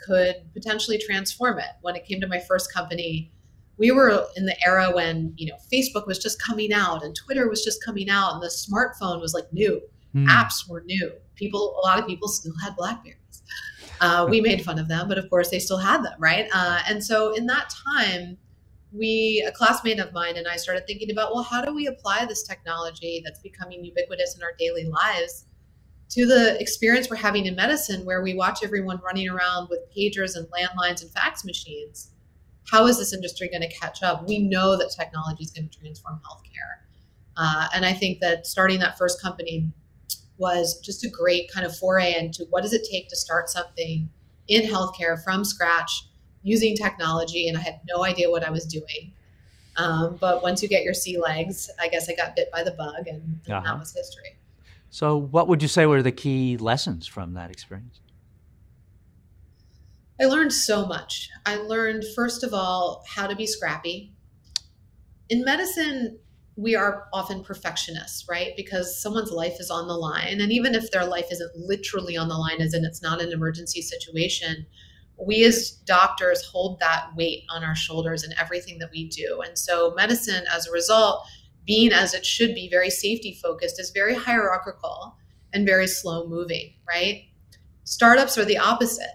could 0.07 0.37
potentially 0.55 0.99
transform 0.99 1.59
it. 1.59 1.71
When 1.81 1.97
it 1.97 2.05
came 2.05 2.21
to 2.21 2.29
my 2.29 2.39
first 2.39 2.73
company, 2.73 3.33
we 3.77 3.91
were 3.91 4.25
in 4.37 4.47
the 4.47 4.57
era 4.67 4.91
when 4.93 5.33
you 5.37 5.47
know 5.47 5.57
facebook 5.73 6.07
was 6.07 6.19
just 6.19 6.43
coming 6.43 6.73
out 6.73 7.05
and 7.05 7.15
twitter 7.15 7.49
was 7.49 7.65
just 7.65 7.83
coming 7.85 8.11
out 8.11 8.35
and 8.35 8.43
the 8.43 8.49
smartphone 8.49 9.21
was 9.21 9.33
like 9.33 9.51
new 9.53 9.81
mm. 10.15 10.27
apps 10.27 10.69
were 10.69 10.83
new 10.83 11.13
people 11.37 11.81
a 11.83 11.87
lot 11.87 11.99
of 11.99 12.07
people 12.07 12.29
still 12.29 12.53
had 12.63 12.75
blackberries 12.77 13.18
uh, 14.01 14.27
we 14.29 14.41
made 14.41 14.63
fun 14.63 14.79
of 14.79 14.89
them 14.89 15.09
but 15.09 15.19
of 15.19 15.29
course 15.31 15.51
they 15.51 15.59
still 15.59 15.79
had 15.79 16.03
them 16.03 16.15
right 16.19 16.49
uh, 16.53 16.81
and 16.89 17.03
so 17.03 17.35
in 17.35 17.47
that 17.47 17.73
time 17.95 18.37
we 18.93 19.45
a 19.47 19.53
classmate 19.53 19.99
of 19.99 20.13
mine 20.13 20.37
and 20.37 20.49
i 20.49 20.57
started 20.57 20.87
thinking 20.87 21.11
about 21.11 21.35
well 21.35 21.43
how 21.43 21.63
do 21.63 21.75
we 21.75 21.87
apply 21.87 22.25
this 22.25 22.43
technology 22.43 23.21
that's 23.25 23.41
becoming 23.41 23.85
ubiquitous 23.85 24.37
in 24.37 24.43
our 24.43 24.53
daily 24.59 24.85
lives 24.85 25.45
to 26.09 26.25
the 26.25 26.59
experience 26.59 27.11
we're 27.11 27.17
having 27.17 27.45
in 27.45 27.55
medicine 27.55 28.05
where 28.07 28.23
we 28.23 28.35
watch 28.35 28.61
everyone 28.65 28.99
running 29.05 29.29
around 29.29 29.69
with 29.69 29.81
pagers 29.95 30.37
and 30.37 30.47
landlines 30.49 31.03
and 31.03 31.11
fax 31.11 31.45
machines 31.45 32.13
how 32.71 32.87
is 32.87 32.99
this 32.99 33.13
industry 33.13 33.49
going 33.49 33.63
to 33.63 33.75
catch 33.75 34.03
up? 34.03 34.27
We 34.29 34.39
know 34.39 34.77
that 34.77 34.91
technology 34.91 35.45
is 35.45 35.51
going 35.51 35.69
to 35.69 35.79
transform 35.79 36.21
healthcare. 36.27 36.85
Uh, 37.37 37.69
and 37.75 37.87
I 37.87 37.93
think 37.93 38.21
that 38.21 38.47
starting 38.47 38.81
that 38.81 38.99
first 38.99 39.23
company 39.23 39.71
was 40.39 40.81
just 40.81 41.05
a 41.05 41.09
great 41.09 41.51
kind 41.53 41.67
of 41.67 41.77
foray 41.77 42.15
into 42.17 42.47
what 42.51 42.63
does 42.63 42.73
it 42.73 42.87
take 42.91 43.09
to 43.09 43.17
start 43.17 43.49
something 43.49 44.09
in 44.47 44.63
healthcare 44.63 45.23
from 45.23 45.45
scratch 45.45 46.09
using 46.43 46.77
technology. 46.77 47.49
And 47.49 47.59
I 47.59 47.61
had 47.61 47.81
no 47.89 48.05
idea 48.05 48.31
what 48.31 48.47
I 48.47 48.51
was 48.51 48.65
doing. 48.65 49.13
Um, 49.77 50.17
but 50.21 50.43
once 50.43 50.63
you 50.63 50.69
get 50.69 50.83
your 50.83 50.95
sea 50.95 51.19
legs, 51.19 51.71
I 51.81 51.89
guess 51.89 52.09
I 52.09 52.15
got 52.15 52.35
bit 52.35 52.51
by 52.51 52.65
the 52.65 52.73
bug, 52.73 53.07
and, 53.07 53.41
and 53.47 53.55
uh-huh. 53.55 53.65
that 53.65 53.79
was 53.79 53.95
history. 53.95 54.37
So, 54.91 55.17
what 55.17 55.47
would 55.47 55.63
you 55.63 55.69
say 55.69 55.87
were 55.87 56.03
the 56.03 56.11
key 56.11 56.57
lessons 56.57 57.07
from 57.07 57.35
that 57.35 57.51
experience? 57.51 58.01
I 60.21 60.25
learned 60.25 60.53
so 60.53 60.85
much. 60.85 61.31
I 61.47 61.57
learned, 61.57 62.05
first 62.17 62.43
of 62.43 62.53
all, 62.53 63.05
how 63.09 63.29
to 63.29 63.37
be 63.37 63.47
scrappy. 63.47 64.13
In 65.29 65.45
medicine, 65.45 66.19
we 66.59 66.75
are 66.75 67.07
often 67.13 67.45
perfectionists, 67.45 68.27
right? 68.29 68.51
Because 68.57 69.01
someone's 69.01 69.31
life 69.31 69.61
is 69.61 69.71
on 69.71 69.87
the 69.87 69.95
line. 69.95 70.41
And 70.41 70.51
even 70.51 70.75
if 70.75 70.91
their 70.91 71.05
life 71.05 71.27
isn't 71.31 71.57
literally 71.57 72.17
on 72.17 72.27
the 72.27 72.35
line, 72.35 72.61
as 72.61 72.75
in 72.75 72.85
it's 72.85 73.01
not 73.01 73.23
an 73.23 73.31
emergency 73.31 73.81
situation, 73.81 74.67
we 75.25 75.45
as 75.45 75.71
doctors 75.71 76.45
hold 76.45 76.81
that 76.81 77.11
weight 77.17 77.45
on 77.49 77.63
our 77.63 77.77
shoulders 77.77 78.25
in 78.25 78.33
everything 78.37 78.81
that 78.81 78.91
we 78.91 79.09
do. 79.09 79.41
And 79.47 79.57
so, 79.57 79.95
medicine, 79.95 80.45
as 80.53 80.67
a 80.67 80.73
result, 80.73 81.25
being 81.65 81.93
as 81.93 82.13
it 82.13 82.27
should 82.27 82.57
be, 82.57 82.69
very 82.69 82.91
safety 82.91 83.39
focused, 83.41 83.79
is 83.79 83.91
very 83.91 84.17
hierarchical 84.17 85.17
and 85.53 85.65
very 85.65 85.87
slow 85.87 86.27
moving, 86.27 86.75
right? 86.89 87.23
Startups 87.85 88.37
are 88.37 88.45
the 88.45 88.59
opposite 88.59 89.07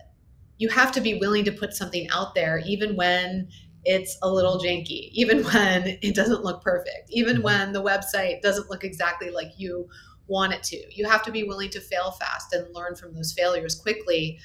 you 0.57 0.69
have 0.69 0.91
to 0.93 1.01
be 1.01 1.15
willing 1.15 1.43
to 1.45 1.51
put 1.51 1.73
something 1.73 2.07
out 2.09 2.35
there, 2.35 2.62
even 2.65 2.95
when 2.95 3.50
it's 3.86 4.18
a 4.22 4.30
little 4.32 4.60
janky, 4.60 5.10
even 5.12 5.44
when 5.54 5.98
it 6.02 6.16
doesn't 6.16 6.44
look 6.44 6.63
perfect, 6.63 7.10
even 7.10 7.38
mm-hmm. 7.38 7.46
when 7.46 7.74
the 7.74 7.84
website 7.84 8.42
doesn't 8.42 8.70
look 8.70 8.84
exactly 8.84 9.30
like 9.30 9.52
you 9.58 9.88
want 10.28 10.54
it 10.54 10.63
to. 10.63 10.82
You 10.94 11.08
have 11.08 11.24
to 11.24 11.32
be 11.32 11.44
willing 11.44 11.70
to 11.72 11.82
fail 11.82 12.12
fast 12.12 12.54
and 12.54 12.74
learn 12.74 12.96
from 12.96 13.13
those 13.13 13.34
failures 13.34 13.75
quickly. 13.75 14.40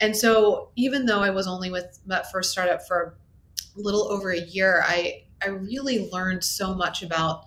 And 0.00 0.16
so, 0.16 0.70
even 0.76 1.06
though 1.06 1.20
I 1.20 1.30
was 1.30 1.46
only 1.46 1.70
with 1.70 1.98
that 2.06 2.30
first 2.30 2.52
startup 2.52 2.86
for 2.86 3.16
a 3.76 3.80
little 3.80 4.10
over 4.10 4.30
a 4.30 4.40
year, 4.40 4.82
I 4.86 5.24
I 5.44 5.48
really 5.48 6.10
learned 6.10 6.44
so 6.44 6.74
much 6.74 7.02
about 7.02 7.44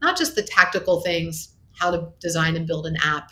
not 0.00 0.16
just 0.16 0.34
the 0.34 0.42
tactical 0.42 1.00
things, 1.00 1.54
how 1.78 1.90
to 1.90 2.08
design 2.20 2.56
and 2.56 2.66
build 2.66 2.86
an 2.86 2.96
app, 3.02 3.30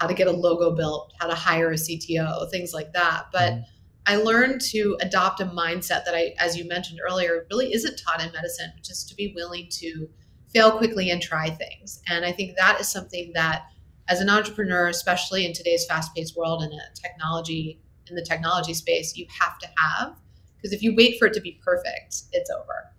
how 0.00 0.06
to 0.06 0.14
get 0.14 0.26
a 0.26 0.32
logo 0.32 0.74
built, 0.74 1.12
how 1.20 1.28
to 1.28 1.34
hire 1.34 1.70
a 1.70 1.74
CTO, 1.74 2.50
things 2.50 2.72
like 2.72 2.92
that. 2.92 3.26
But 3.32 3.52
mm-hmm. 3.52 3.62
I 4.08 4.16
learned 4.16 4.62
to 4.72 4.96
adopt 5.02 5.40
a 5.40 5.44
mindset 5.44 6.06
that 6.06 6.14
I, 6.14 6.34
as 6.38 6.56
you 6.56 6.66
mentioned 6.66 6.98
earlier, 7.06 7.46
really 7.50 7.74
isn't 7.74 8.00
taught 8.04 8.24
in 8.24 8.32
medicine, 8.32 8.72
which 8.74 8.90
is 8.90 9.04
to 9.04 9.14
be 9.14 9.32
willing 9.36 9.68
to 9.72 10.08
fail 10.52 10.78
quickly 10.78 11.10
and 11.10 11.20
try 11.20 11.50
things. 11.50 12.00
And 12.08 12.24
I 12.24 12.32
think 12.32 12.56
that 12.56 12.80
is 12.80 12.88
something 12.88 13.32
that, 13.34 13.66
as 14.08 14.20
an 14.20 14.30
entrepreneur, 14.30 14.88
especially 14.88 15.44
in 15.44 15.52
today's 15.52 15.84
fast-paced 15.84 16.34
world 16.38 16.62
and 16.62 16.72
a 16.72 16.78
technology 16.94 17.82
in 18.08 18.16
the 18.16 18.22
technology 18.22 18.72
space, 18.72 19.14
you 19.14 19.26
have 19.40 19.58
to 19.58 19.68
have. 19.76 20.16
Because 20.56 20.72
if 20.72 20.82
you 20.82 20.96
wait 20.96 21.18
for 21.18 21.26
it 21.26 21.34
to 21.34 21.40
be 21.42 21.60
perfect, 21.62 22.22
it's 22.32 22.50
over. 22.50 22.90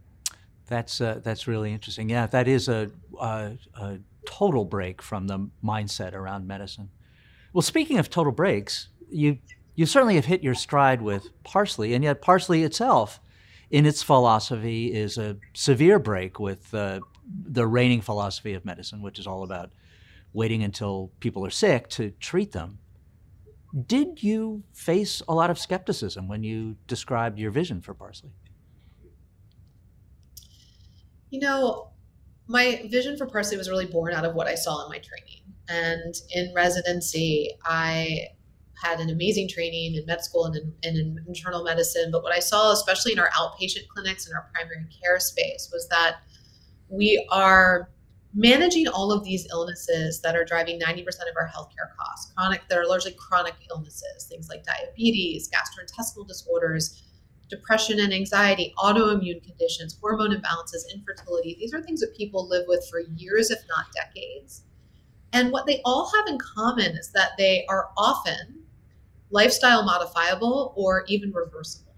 That's 0.68 1.02
uh, 1.02 1.22
that's 1.24 1.48
really 1.48 1.74
interesting. 1.74 2.08
Yeah, 2.12 2.28
that 2.28 2.48
is 2.48 2.70
a, 2.70 2.92
a, 3.20 3.54
a 3.74 3.98
total 4.28 4.64
break 4.64 5.02
from 5.02 5.26
the 5.26 5.50
mindset 5.64 6.14
around 6.14 6.46
medicine. 6.46 6.92
Well, 7.52 7.64
speaking 7.64 7.98
of 7.98 8.12
total 8.12 8.32
breaks, 8.32 8.90
you 9.10 9.40
you 9.80 9.86
certainly 9.86 10.16
have 10.16 10.26
hit 10.26 10.44
your 10.44 10.56
stride 10.56 11.02
with 11.02 11.30
Parsley, 11.46 11.94
and 11.94 12.04
yet 12.04 12.22
Parsley 12.22 12.64
itself, 12.64 13.22
in 13.72 13.86
its 13.86 14.04
philosophy, 14.04 14.94
is 14.94 15.18
a 15.18 15.38
severe 15.54 16.00
break 16.00 16.38
with 16.38 16.74
uh, 16.74 17.00
the 17.46 17.66
reigning 17.66 18.02
philosophy 18.02 18.54
of 18.54 18.66
medicine, 18.66 19.02
which 19.02 19.18
is 19.18 19.26
all 19.26 19.42
about 19.42 19.72
waiting 20.34 20.64
until 20.64 21.14
people 21.22 21.46
are 21.46 21.50
sick 21.50 21.88
to 21.88 22.12
treat 22.20 22.52
them. 22.52 22.80
Did 23.88 24.22
you 24.22 24.64
face 24.74 25.22
a 25.30 25.34
lot 25.34 25.50
of 25.50 25.58
skepticism 25.58 26.28
when 26.28 26.44
you 26.44 26.76
described 26.86 27.40
your 27.40 27.52
vision 27.52 27.80
for 27.80 27.94
Parsley? 27.94 28.32
You 31.30 31.40
know, 31.40 31.92
my 32.48 32.86
vision 32.92 33.16
for 33.16 33.28
Parsley 33.28 33.56
was 33.56 33.70
really 33.70 33.86
born 33.86 34.14
out 34.14 34.26
of 34.26 34.36
what 34.36 34.46
I 34.46 34.56
saw 34.56 34.84
in 34.84 34.90
my 34.90 35.00
training. 35.00 35.44
And 35.70 36.14
in 36.32 36.54
residency, 36.54 37.52
I 37.64 38.26
had 38.82 39.00
an 39.00 39.10
amazing 39.10 39.48
training 39.50 39.96
in 39.96 40.06
med 40.06 40.24
school 40.24 40.46
and 40.46 40.56
in, 40.56 40.74
and 40.84 40.98
in 40.98 41.26
internal 41.28 41.64
medicine. 41.64 42.12
But 42.12 42.24
what 42.24 42.34
I 42.34 42.40
saw, 42.40 42.72
especially 42.72 43.12
in 43.14 43.20
our 43.20 43.30
outpatient 43.30 43.88
clinics 43.88 44.26
and 44.26 44.36
our 44.36 44.50
primary 44.54 44.86
care 45.02 45.20
space, 45.20 45.70
was 45.72 45.88
that 45.90 46.18
we 46.90 47.26
are 47.32 47.90
managing 48.34 48.88
all 48.88 49.12
of 49.12 49.24
these 49.24 49.48
illnesses 49.52 50.22
that 50.22 50.36
are 50.36 50.46
driving 50.46 50.80
90% 50.80 51.00
of 51.08 51.36
our 51.36 51.48
healthcare 51.48 51.90
costs 51.98 52.32
chronic 52.34 52.62
that 52.70 52.78
are 52.78 52.86
largely 52.86 53.12
chronic 53.18 53.56
illnesses 53.72 54.28
things 54.30 54.48
like 54.50 54.64
diabetes 54.64 55.50
gastrointestinal 55.50 56.28
disorders 56.28 57.02
depression 57.50 58.00
and 58.00 58.14
anxiety, 58.14 58.74
autoimmune 58.78 59.44
conditions, 59.44 59.98
hormone 60.00 60.32
imbalances, 60.32 60.84
infertility. 60.94 61.58
These 61.60 61.74
are 61.74 61.82
things 61.82 62.00
that 62.00 62.16
people 62.16 62.48
live 62.48 62.66
with 62.68 62.88
for 62.90 63.02
years, 63.16 63.52
if 63.52 63.60
not 63.68 63.88
decades. 63.94 64.64
And 65.34 65.52
what 65.52 65.66
they 65.66 65.82
all 65.84 66.12
have 66.16 66.28
in 66.28 66.38
common 66.38 66.92
is 66.96 67.12
that 67.12 67.32
they 67.38 67.66
are 67.68 67.90
often 67.98 68.59
lifestyle 69.32 69.84
modifiable 69.84 70.74
or 70.76 71.04
even 71.08 71.32
reversible. 71.32 71.94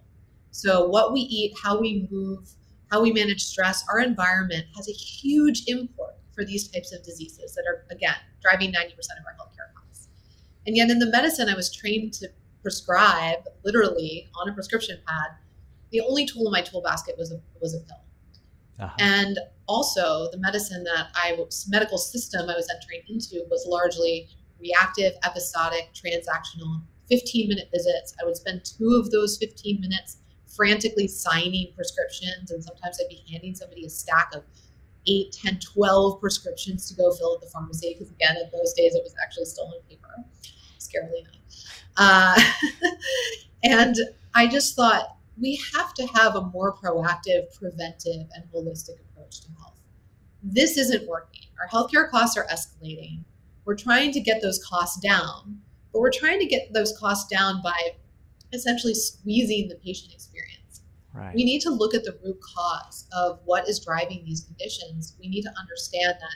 So, 0.51 0.87
what 0.87 1.13
we 1.13 1.21
eat, 1.21 1.53
how 1.61 1.79
we 1.79 2.07
move, 2.11 2.49
how 2.91 3.01
we 3.01 3.11
manage 3.13 3.43
stress, 3.43 3.85
our 3.89 3.99
environment 3.99 4.65
has 4.75 4.89
a 4.89 4.91
huge 4.91 5.63
import 5.67 6.15
for 6.33 6.43
these 6.43 6.67
types 6.67 6.93
of 6.93 7.03
diseases 7.03 7.53
that 7.55 7.63
are, 7.67 7.85
again, 7.89 8.15
driving 8.41 8.71
90% 8.71 8.75
of 8.79 9.25
our 9.25 9.33
healthcare 9.39 9.73
costs. 9.75 10.09
And 10.67 10.75
yet, 10.75 10.89
in 10.89 10.99
the 10.99 11.09
medicine 11.09 11.47
I 11.49 11.55
was 11.55 11.73
trained 11.73 12.13
to 12.13 12.29
prescribe 12.61 13.39
literally 13.63 14.29
on 14.35 14.49
a 14.49 14.53
prescription 14.53 14.97
pad, 15.07 15.37
the 15.91 16.01
only 16.01 16.25
tool 16.25 16.45
in 16.45 16.51
my 16.51 16.61
tool 16.61 16.81
basket 16.81 17.15
was 17.17 17.31
a, 17.31 17.41
was 17.61 17.73
a 17.73 17.79
pill. 17.79 17.97
Uh-huh. 18.79 18.95
And 18.99 19.39
also, 19.67 20.29
the 20.31 20.37
medicine 20.37 20.83
that 20.83 21.07
I 21.15 21.33
was, 21.33 21.67
medical 21.69 21.97
system 21.97 22.49
I 22.49 22.55
was 22.55 22.67
entering 22.73 23.03
into 23.07 23.45
was 23.49 23.65
largely 23.67 24.27
reactive, 24.59 25.13
episodic, 25.23 25.89
transactional, 25.93 26.81
15 27.11 27.49
minute 27.49 27.69
visits. 27.73 28.15
I 28.21 28.25
would 28.25 28.37
spend 28.37 28.63
two 28.63 28.95
of 28.95 29.11
those 29.11 29.37
15 29.37 29.81
minutes 29.81 30.17
frantically 30.47 31.07
signing 31.07 31.73
prescriptions, 31.75 32.51
and 32.51 32.63
sometimes 32.63 32.99
I'd 32.99 33.09
be 33.09 33.23
handing 33.29 33.53
somebody 33.53 33.85
a 33.85 33.89
stack 33.89 34.31
of 34.33 34.43
8, 35.07 35.31
10, 35.31 35.59
12 35.59 36.21
prescriptions 36.21 36.87
to 36.89 36.95
go 36.95 37.11
fill 37.11 37.35
at 37.35 37.41
the 37.41 37.47
pharmacy. 37.47 37.95
Because 37.97 38.11
again, 38.11 38.37
in 38.37 38.49
those 38.53 38.73
days, 38.73 38.95
it 38.95 39.03
was 39.03 39.13
actually 39.21 39.45
still 39.45 39.65
on 39.65 39.73
paper, 39.89 40.09
scarily 40.79 41.21
enough. 41.21 41.35
Uh, 41.97 42.41
and 43.63 43.95
I 44.33 44.47
just 44.47 44.75
thought 44.75 45.17
we 45.39 45.59
have 45.75 45.93
to 45.95 46.05
have 46.07 46.35
a 46.35 46.41
more 46.41 46.75
proactive, 46.75 47.53
preventive, 47.57 48.27
and 48.35 48.43
holistic 48.53 48.99
approach 49.11 49.41
to 49.41 49.47
health. 49.59 49.79
This 50.43 50.77
isn't 50.77 51.07
working. 51.07 51.43
Our 51.59 51.67
healthcare 51.67 52.09
costs 52.09 52.37
are 52.37 52.45
escalating. 52.45 53.23
We're 53.65 53.75
trying 53.75 54.11
to 54.13 54.19
get 54.19 54.41
those 54.41 54.63
costs 54.63 54.99
down, 54.99 55.61
but 55.91 55.99
we're 55.99 56.11
trying 56.11 56.39
to 56.39 56.45
get 56.45 56.73
those 56.73 56.97
costs 56.97 57.29
down 57.29 57.61
by 57.63 57.77
essentially 58.53 58.93
squeezing 58.93 59.69
the 59.69 59.75
patient 59.75 60.13
experience. 60.13 60.81
Right. 61.13 61.35
We 61.35 61.43
need 61.43 61.61
to 61.61 61.69
look 61.69 61.93
at 61.93 62.03
the 62.03 62.17
root 62.23 62.39
cause 62.41 63.07
of 63.11 63.39
what 63.45 63.67
is 63.67 63.79
driving 63.83 64.23
these 64.25 64.41
conditions. 64.41 65.15
We 65.19 65.27
need 65.27 65.41
to 65.43 65.53
understand 65.59 66.15
that 66.19 66.35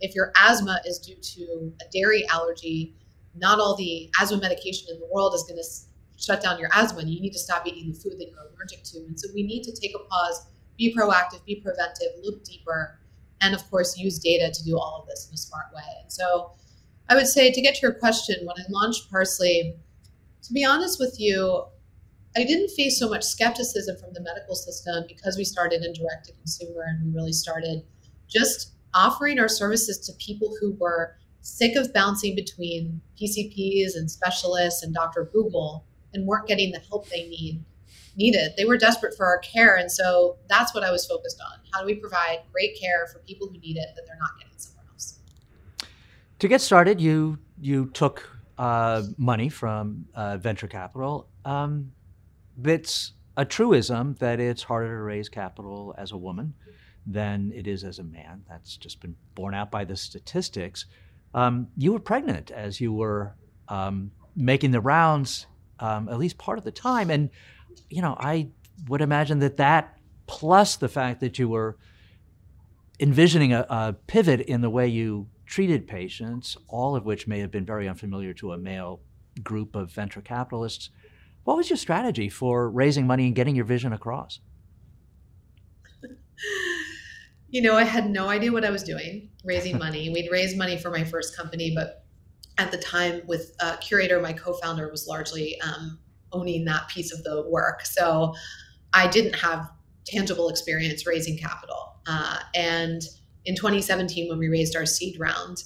if 0.00 0.14
your 0.14 0.32
asthma 0.36 0.80
is 0.84 0.98
due 0.98 1.14
to 1.14 1.72
a 1.80 1.90
dairy 1.92 2.26
allergy, 2.28 2.94
not 3.36 3.60
all 3.60 3.76
the 3.76 4.10
asthma 4.20 4.38
medication 4.38 4.88
in 4.90 4.98
the 4.98 5.06
world 5.12 5.34
is 5.34 5.44
going 5.44 5.62
to 5.62 6.22
shut 6.22 6.42
down 6.42 6.58
your 6.58 6.70
asthma 6.74 7.00
and 7.00 7.10
you 7.10 7.20
need 7.20 7.32
to 7.32 7.38
stop 7.38 7.66
eating 7.66 7.92
the 7.92 7.98
food 7.98 8.18
that 8.18 8.30
you're 8.30 8.40
allergic 8.40 8.82
to. 8.82 8.98
And 8.98 9.18
so 9.18 9.28
we 9.34 9.42
need 9.42 9.62
to 9.64 9.72
take 9.72 9.94
a 9.94 9.98
pause, 9.98 10.46
be 10.76 10.94
proactive, 10.94 11.44
be 11.44 11.56
preventive, 11.56 12.08
look 12.22 12.42
deeper, 12.44 12.98
and 13.42 13.54
of 13.54 13.68
course 13.70 13.98
use 13.98 14.18
data 14.18 14.52
to 14.52 14.64
do 14.64 14.78
all 14.78 15.00
of 15.02 15.08
this 15.08 15.28
in 15.28 15.34
a 15.34 15.38
smart 15.38 15.66
way. 15.74 15.82
And 16.02 16.10
so 16.10 16.52
I 17.08 17.14
would 17.14 17.26
say 17.26 17.52
to 17.52 17.60
get 17.60 17.76
to 17.76 17.80
your 17.82 17.94
question, 17.94 18.44
when 18.44 18.56
I 18.58 18.64
launched 18.68 19.10
Parsley, 19.10 19.74
to 20.42 20.52
be 20.52 20.64
honest 20.64 20.98
with 20.98 21.18
you, 21.18 21.64
I 22.36 22.44
didn't 22.44 22.70
face 22.70 22.98
so 22.98 23.08
much 23.08 23.24
skepticism 23.24 23.96
from 23.96 24.12
the 24.12 24.20
medical 24.20 24.54
system 24.54 25.04
because 25.08 25.36
we 25.36 25.44
started 25.44 25.84
in 25.84 25.92
direct 25.92 26.26
to 26.26 26.32
consumer 26.32 26.84
and 26.86 27.06
we 27.06 27.14
really 27.14 27.32
started 27.32 27.82
just 28.28 28.72
offering 28.94 29.38
our 29.38 29.48
services 29.48 29.98
to 30.00 30.12
people 30.14 30.54
who 30.60 30.72
were 30.72 31.16
sick 31.40 31.76
of 31.76 31.92
bouncing 31.94 32.34
between 32.34 33.00
PCPs 33.20 33.94
and 33.94 34.10
specialists 34.10 34.82
and 34.82 34.92
Dr. 34.92 35.30
Google 35.32 35.84
and 36.12 36.26
weren't 36.26 36.48
getting 36.48 36.72
the 36.72 36.80
help 36.80 37.08
they 37.08 37.28
need 37.28 37.64
needed. 38.16 38.52
They 38.56 38.64
were 38.64 38.78
desperate 38.78 39.14
for 39.14 39.26
our 39.26 39.38
care. 39.38 39.76
And 39.76 39.92
so 39.92 40.36
that's 40.48 40.74
what 40.74 40.82
I 40.82 40.90
was 40.90 41.06
focused 41.06 41.40
on. 41.40 41.58
How 41.72 41.80
do 41.80 41.86
we 41.86 41.94
provide 41.94 42.38
great 42.50 42.78
care 42.80 43.06
for 43.12 43.18
people 43.20 43.46
who 43.46 43.58
need 43.58 43.76
it 43.76 43.88
that 43.94 44.06
they're 44.06 44.18
not 44.18 44.38
getting 44.38 44.56
else? 44.56 44.75
To 46.40 46.48
get 46.48 46.60
started, 46.60 47.00
you 47.00 47.38
you 47.60 47.86
took 47.86 48.28
uh, 48.58 49.02
money 49.16 49.48
from 49.48 50.06
uh, 50.14 50.36
venture 50.36 50.66
capital. 50.66 51.28
Um, 51.44 51.92
it's 52.62 53.12
a 53.38 53.44
truism 53.44 54.16
that 54.18 54.38
it's 54.38 54.62
harder 54.62 54.96
to 54.96 55.02
raise 55.02 55.28
capital 55.30 55.94
as 55.96 56.12
a 56.12 56.16
woman 56.16 56.54
than 57.06 57.52
it 57.54 57.66
is 57.66 57.84
as 57.84 57.98
a 57.98 58.02
man. 58.02 58.42
That's 58.48 58.76
just 58.76 59.00
been 59.00 59.16
borne 59.34 59.54
out 59.54 59.70
by 59.70 59.84
the 59.84 59.96
statistics. 59.96 60.86
Um, 61.32 61.68
you 61.76 61.92
were 61.92 62.00
pregnant 62.00 62.50
as 62.50 62.80
you 62.80 62.92
were 62.92 63.34
um, 63.68 64.10
making 64.34 64.72
the 64.72 64.80
rounds, 64.80 65.46
um, 65.80 66.08
at 66.08 66.18
least 66.18 66.36
part 66.36 66.58
of 66.58 66.64
the 66.64 66.70
time, 66.70 67.10
and 67.10 67.30
you 67.88 68.02
know 68.02 68.14
I 68.18 68.50
would 68.88 69.00
imagine 69.00 69.38
that 69.38 69.56
that 69.56 69.98
plus 70.26 70.76
the 70.76 70.88
fact 70.88 71.20
that 71.20 71.38
you 71.38 71.48
were 71.48 71.78
envisioning 73.00 73.54
a, 73.54 73.66
a 73.70 73.96
pivot 74.06 74.40
in 74.40 74.60
the 74.60 74.70
way 74.70 74.88
you 74.88 75.28
treated 75.46 75.86
patients, 75.86 76.56
all 76.68 76.96
of 76.96 77.04
which 77.04 77.26
may 77.26 77.40
have 77.40 77.50
been 77.50 77.64
very 77.64 77.88
unfamiliar 77.88 78.32
to 78.34 78.52
a 78.52 78.58
male 78.58 79.00
group 79.42 79.76
of 79.76 79.90
venture 79.90 80.20
capitalists. 80.20 80.90
What 81.44 81.56
was 81.56 81.70
your 81.70 81.76
strategy 81.76 82.28
for 82.28 82.68
raising 82.68 83.06
money 83.06 83.26
and 83.26 83.34
getting 83.34 83.56
your 83.56 83.64
vision 83.64 83.92
across? 83.92 84.40
You 87.48 87.62
know, 87.62 87.76
I 87.76 87.84
had 87.84 88.10
no 88.10 88.28
idea 88.28 88.50
what 88.52 88.64
I 88.64 88.70
was 88.70 88.82
doing, 88.82 89.30
raising 89.44 89.78
money. 89.78 90.10
We'd 90.12 90.28
raised 90.32 90.58
money 90.58 90.76
for 90.76 90.90
my 90.90 91.04
first 91.04 91.36
company, 91.36 91.72
but 91.74 92.04
at 92.58 92.72
the 92.72 92.76
time, 92.76 93.22
with 93.26 93.54
uh, 93.60 93.76
Curator, 93.76 94.20
my 94.20 94.32
co 94.32 94.52
founder 94.54 94.90
was 94.90 95.06
largely 95.06 95.58
um, 95.60 95.98
owning 96.32 96.64
that 96.64 96.88
piece 96.88 97.12
of 97.12 97.22
the 97.22 97.48
work. 97.48 97.86
So 97.86 98.34
I 98.92 99.06
didn't 99.06 99.34
have 99.34 99.70
tangible 100.06 100.48
experience 100.48 101.06
raising 101.06 101.38
capital. 101.38 101.94
Uh, 102.06 102.40
and 102.54 103.02
in 103.46 103.54
2017 103.54 104.28
when 104.28 104.38
we 104.38 104.48
raised 104.48 104.76
our 104.76 104.84
seed 104.84 105.18
round, 105.18 105.64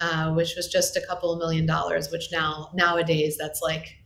uh, 0.00 0.32
which 0.32 0.54
was 0.56 0.68
just 0.68 0.96
a 0.96 1.00
couple 1.06 1.32
of 1.32 1.38
million 1.38 1.66
dollars, 1.66 2.10
which 2.12 2.30
now 2.30 2.70
nowadays 2.74 3.36
that's 3.38 3.60
like 3.62 3.96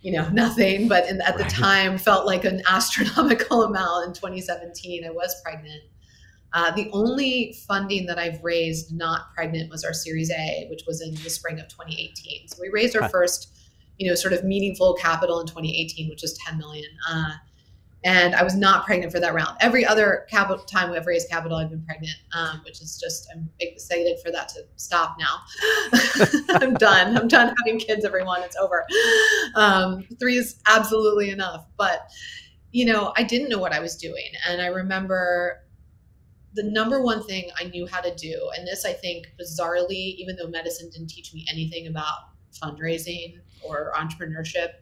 you 0.00 0.12
know 0.12 0.28
nothing, 0.32 0.88
but 0.88 1.08
in, 1.08 1.20
at 1.22 1.36
right. 1.36 1.38
the 1.38 1.44
time 1.44 1.96
felt 1.96 2.26
like 2.26 2.44
an 2.44 2.60
astronomical 2.68 3.62
amount. 3.62 4.08
In 4.08 4.12
2017, 4.12 5.04
I 5.06 5.10
was 5.10 5.40
pregnant. 5.42 5.82
Uh, 6.54 6.70
the 6.72 6.90
only 6.92 7.56
funding 7.66 8.04
that 8.04 8.18
I've 8.18 8.42
raised 8.44 8.94
not 8.94 9.32
pregnant 9.34 9.70
was 9.70 9.84
our 9.84 9.94
Series 9.94 10.30
A, 10.30 10.66
which 10.68 10.82
was 10.86 11.00
in 11.00 11.14
the 11.14 11.30
spring 11.30 11.58
of 11.58 11.68
2018. 11.68 12.48
So 12.48 12.58
we 12.60 12.68
raised 12.68 12.94
our 12.94 13.08
first, 13.08 13.56
you 13.96 14.06
know, 14.06 14.14
sort 14.14 14.34
of 14.34 14.44
meaningful 14.44 14.92
capital 15.00 15.40
in 15.40 15.46
2018, 15.46 16.10
which 16.10 16.22
is 16.22 16.38
10 16.46 16.58
million. 16.58 16.84
Uh, 17.08 17.32
and 18.04 18.34
I 18.34 18.42
was 18.42 18.54
not 18.54 18.84
pregnant 18.84 19.12
for 19.12 19.20
that 19.20 19.32
round. 19.34 19.56
Every 19.60 19.84
other 19.84 20.26
capital 20.28 20.64
time 20.64 20.90
we've 20.90 21.06
raised 21.06 21.28
capital, 21.30 21.56
I've 21.56 21.70
been 21.70 21.84
pregnant, 21.84 22.16
um, 22.32 22.60
which 22.64 22.80
is 22.80 22.98
just 23.00 23.28
I'm 23.34 23.48
excited 23.60 24.18
for 24.24 24.30
that 24.32 24.48
to 24.50 24.64
stop 24.76 25.16
now. 25.18 25.40
I'm 26.60 26.74
done. 26.74 27.16
I'm 27.16 27.28
done 27.28 27.54
having 27.58 27.78
kids. 27.78 28.04
Everyone, 28.04 28.42
it's 28.42 28.56
over. 28.56 28.84
Um, 29.54 30.04
three 30.18 30.36
is 30.36 30.56
absolutely 30.66 31.30
enough. 31.30 31.66
But 31.76 32.10
you 32.72 32.86
know, 32.86 33.12
I 33.16 33.22
didn't 33.22 33.48
know 33.48 33.58
what 33.58 33.72
I 33.72 33.80
was 33.80 33.96
doing, 33.96 34.32
and 34.48 34.60
I 34.60 34.66
remember 34.66 35.58
the 36.54 36.64
number 36.64 37.02
one 37.02 37.22
thing 37.22 37.50
I 37.58 37.64
knew 37.64 37.86
how 37.86 38.00
to 38.00 38.14
do, 38.14 38.50
and 38.56 38.66
this 38.66 38.84
I 38.84 38.92
think 38.92 39.26
bizarrely, 39.40 40.16
even 40.16 40.36
though 40.36 40.48
medicine 40.48 40.90
didn't 40.90 41.08
teach 41.08 41.32
me 41.32 41.46
anything 41.50 41.86
about 41.86 42.18
fundraising 42.62 43.38
or 43.62 43.92
entrepreneurship 43.96 44.72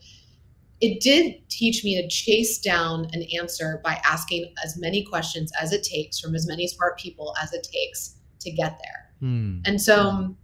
it 0.81 1.01
did 1.01 1.37
teach 1.51 1.85
me 1.85 2.01
to 2.01 2.09
chase 2.09 2.59
down 2.59 3.07
an 3.13 3.25
answer 3.39 3.81
by 3.85 4.01
asking 4.05 4.53
as 4.65 4.79
many 4.79 5.05
questions 5.05 5.53
as 5.61 5.73
it 5.73 5.83
takes 5.83 6.19
from 6.19 6.35
as 6.35 6.47
many 6.47 6.67
smart 6.67 6.99
people 6.99 7.35
as 7.43 7.53
it 7.53 7.67
takes 7.71 8.17
to 8.41 8.51
get 8.51 8.79
there. 8.83 9.11
Hmm. 9.21 9.59
And 9.67 9.81
so 9.81 10.35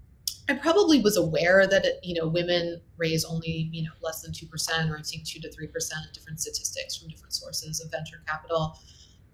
I 0.48 0.54
probably 0.54 1.00
was 1.00 1.16
aware 1.16 1.66
that 1.66 1.84
it, 1.86 1.98
you 2.02 2.14
know 2.20 2.28
women 2.28 2.80
raise 2.98 3.24
only 3.24 3.70
you 3.72 3.82
know 3.82 3.90
less 4.02 4.22
than 4.22 4.32
two 4.32 4.46
percent, 4.46 4.90
or 4.90 4.98
I 4.98 5.02
think 5.02 5.24
two 5.24 5.40
to 5.40 5.50
three 5.50 5.66
percent, 5.66 6.02
different 6.12 6.40
statistics 6.40 6.96
from 6.96 7.08
different 7.08 7.32
sources 7.32 7.80
of 7.80 7.90
venture 7.90 8.22
capital. 8.26 8.78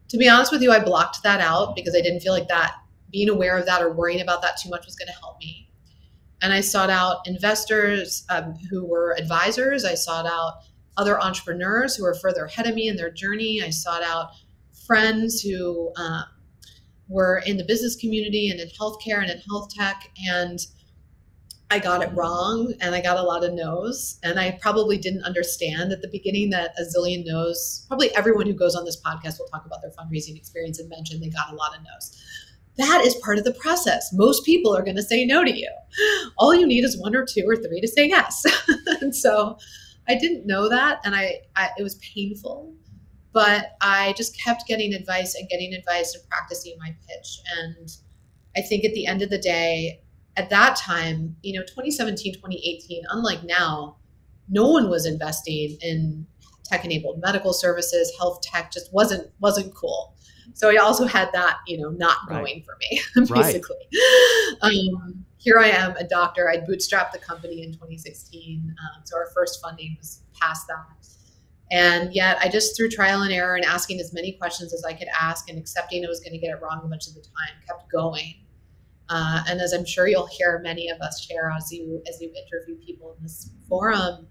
To 0.08 0.18
be 0.18 0.28
honest 0.28 0.52
with 0.52 0.62
you, 0.62 0.70
I 0.70 0.78
blocked 0.78 1.22
that 1.22 1.40
out 1.40 1.74
because 1.74 1.96
I 1.96 2.00
didn't 2.00 2.20
feel 2.20 2.32
like 2.32 2.48
that 2.48 2.74
being 3.10 3.28
aware 3.28 3.58
of 3.58 3.66
that 3.66 3.82
or 3.82 3.92
worrying 3.92 4.20
about 4.20 4.42
that 4.42 4.56
too 4.62 4.70
much 4.70 4.86
was 4.86 4.96
going 4.96 5.08
to 5.08 5.18
help 5.20 5.38
me. 5.38 5.68
And 6.40 6.52
I 6.52 6.60
sought 6.60 6.90
out 6.90 7.26
investors 7.26 8.24
um, 8.28 8.54
who 8.70 8.84
were 8.84 9.16
advisors. 9.18 9.84
I 9.84 9.94
sought 9.94 10.26
out 10.26 10.54
other 10.96 11.20
entrepreneurs 11.20 11.96
who 11.96 12.04
are 12.04 12.14
further 12.14 12.44
ahead 12.44 12.66
of 12.66 12.74
me 12.74 12.88
in 12.88 12.96
their 12.96 13.10
journey. 13.10 13.62
I 13.62 13.70
sought 13.70 14.02
out 14.02 14.30
friends 14.86 15.40
who 15.40 15.92
um, 15.96 16.24
were 17.08 17.42
in 17.46 17.56
the 17.56 17.64
business 17.64 17.96
community 17.96 18.50
and 18.50 18.60
in 18.60 18.68
healthcare 18.68 19.20
and 19.20 19.30
in 19.30 19.38
health 19.38 19.70
tech. 19.74 20.10
And 20.28 20.58
I 21.70 21.78
got 21.78 22.02
it 22.02 22.12
wrong 22.12 22.74
and 22.80 22.94
I 22.94 23.00
got 23.00 23.16
a 23.16 23.22
lot 23.22 23.44
of 23.44 23.54
no's. 23.54 24.18
And 24.22 24.38
I 24.38 24.58
probably 24.60 24.98
didn't 24.98 25.24
understand 25.24 25.92
at 25.92 26.02
the 26.02 26.08
beginning 26.08 26.50
that 26.50 26.74
a 26.78 26.82
zillion 26.82 27.24
no's, 27.24 27.86
probably 27.88 28.14
everyone 28.14 28.46
who 28.46 28.52
goes 28.52 28.74
on 28.74 28.84
this 28.84 29.00
podcast 29.00 29.38
will 29.38 29.46
talk 29.46 29.64
about 29.64 29.80
their 29.80 29.90
fundraising 29.92 30.36
experience 30.36 30.78
and 30.78 30.88
mention 30.90 31.20
they 31.20 31.30
got 31.30 31.50
a 31.50 31.54
lot 31.54 31.74
of 31.74 31.82
no's. 31.82 32.22
That 32.76 33.02
is 33.04 33.14
part 33.16 33.38
of 33.38 33.44
the 33.44 33.54
process. 33.54 34.12
Most 34.12 34.44
people 34.44 34.74
are 34.76 34.82
going 34.82 34.96
to 34.96 35.02
say 35.02 35.24
no 35.24 35.44
to 35.44 35.50
you. 35.50 35.70
All 36.38 36.54
you 36.54 36.66
need 36.66 36.84
is 36.84 36.98
one 36.98 37.14
or 37.14 37.24
two 37.24 37.44
or 37.46 37.56
three 37.56 37.80
to 37.80 37.88
say 37.88 38.06
yes. 38.08 38.44
and 39.00 39.14
so 39.14 39.58
I 40.12 40.18
didn't 40.18 40.46
know 40.46 40.68
that, 40.68 41.00
and 41.04 41.14
I, 41.14 41.40
I 41.56 41.70
it 41.78 41.82
was 41.82 41.94
painful, 41.96 42.74
but 43.32 43.76
I 43.80 44.12
just 44.16 44.38
kept 44.38 44.66
getting 44.66 44.92
advice 44.92 45.34
and 45.34 45.48
getting 45.48 45.72
advice 45.72 46.14
and 46.14 46.22
practicing 46.28 46.76
my 46.78 46.94
pitch. 47.08 47.40
And 47.58 47.90
I 48.56 48.60
think 48.60 48.84
at 48.84 48.92
the 48.92 49.06
end 49.06 49.22
of 49.22 49.30
the 49.30 49.38
day, 49.38 50.02
at 50.36 50.50
that 50.50 50.76
time, 50.76 51.36
you 51.42 51.58
know, 51.58 51.64
2017, 51.64 52.34
2018, 52.34 53.04
unlike 53.10 53.42
now, 53.44 53.96
no 54.48 54.68
one 54.68 54.90
was 54.90 55.06
investing 55.06 55.78
in 55.80 56.26
tech-enabled 56.64 57.20
medical 57.22 57.54
services. 57.54 58.12
Health 58.18 58.42
tech 58.42 58.70
just 58.70 58.92
wasn't 58.92 59.30
wasn't 59.40 59.74
cool. 59.74 60.14
So 60.54 60.70
I 60.70 60.76
also 60.76 61.06
had 61.06 61.30
that, 61.32 61.58
you 61.66 61.78
know, 61.78 61.88
not 61.90 62.28
going 62.28 62.42
right. 62.42 62.64
for 62.64 62.76
me, 62.80 63.26
basically. 63.34 63.76
Right. 64.62 64.88
Um, 65.00 65.24
here 65.42 65.58
I 65.58 65.70
am, 65.70 65.96
a 65.96 66.04
doctor. 66.04 66.48
I 66.48 66.58
bootstrapped 66.58 67.10
the 67.10 67.18
company 67.18 67.64
in 67.64 67.72
2016. 67.72 68.76
Um, 68.78 69.02
so 69.04 69.16
our 69.16 69.26
first 69.34 69.60
funding 69.60 69.96
was 69.98 70.22
past 70.40 70.68
that. 70.68 70.86
And 71.72 72.14
yet 72.14 72.38
I 72.40 72.48
just 72.48 72.76
through 72.76 72.90
trial 72.90 73.22
and 73.22 73.32
error 73.32 73.56
and 73.56 73.64
asking 73.64 73.98
as 73.98 74.12
many 74.12 74.32
questions 74.32 74.72
as 74.72 74.84
I 74.84 74.92
could 74.92 75.08
ask 75.20 75.50
and 75.50 75.58
accepting 75.58 76.04
I 76.04 76.08
was 76.08 76.20
going 76.20 76.32
to 76.32 76.38
get 76.38 76.50
it 76.50 76.62
wrong 76.62 76.82
a 76.84 76.86
bunch 76.86 77.08
of 77.08 77.14
the 77.14 77.22
time, 77.22 77.56
kept 77.66 77.90
going. 77.90 78.34
Uh, 79.08 79.42
and 79.48 79.60
as 79.60 79.72
I'm 79.72 79.84
sure 79.84 80.06
you'll 80.06 80.28
hear 80.28 80.60
many 80.62 80.88
of 80.90 81.00
us 81.00 81.24
share 81.24 81.50
as 81.50 81.72
you 81.72 82.02
as 82.06 82.20
you 82.20 82.32
interview 82.46 82.76
people 82.76 83.14
in 83.16 83.22
this 83.24 83.50
forum, 83.68 84.28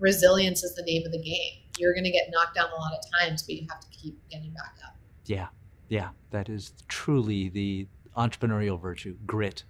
resilience 0.00 0.64
is 0.64 0.74
the 0.74 0.82
name 0.82 1.06
of 1.06 1.12
the 1.12 1.22
game. 1.22 1.62
You're 1.78 1.94
going 1.94 2.04
to 2.04 2.10
get 2.10 2.30
knocked 2.30 2.56
down 2.56 2.68
a 2.70 2.80
lot 2.80 2.92
of 2.92 3.20
times, 3.20 3.42
but 3.42 3.54
you 3.54 3.66
have 3.70 3.80
to 3.80 3.88
keep 3.90 4.18
getting 4.28 4.50
back 4.54 4.74
up. 4.84 4.96
Yeah, 5.26 5.48
yeah, 5.88 6.08
that 6.30 6.48
is 6.48 6.72
truly 6.88 7.48
the 7.48 7.86
entrepreneurial 8.16 8.80
virtue, 8.80 9.16
grit, 9.24 9.62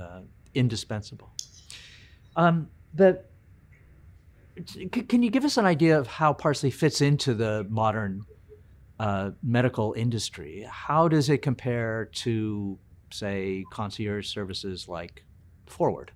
uh, 0.00 0.20
indispensable. 0.54 1.32
Um, 2.36 2.68
the 2.94 3.22
can 4.90 5.22
you 5.22 5.30
give 5.30 5.44
us 5.44 5.58
an 5.58 5.66
idea 5.66 5.98
of 5.98 6.06
how 6.06 6.32
Parsley 6.32 6.70
fits 6.70 7.02
into 7.02 7.34
the 7.34 7.66
modern 7.68 8.22
uh, 8.98 9.32
medical 9.42 9.92
industry? 9.92 10.66
How 10.70 11.08
does 11.08 11.28
it 11.28 11.42
compare 11.42 12.06
to, 12.06 12.78
say, 13.12 13.64
concierge 13.70 14.26
services 14.28 14.88
like 14.88 15.24
Forward? 15.66 16.12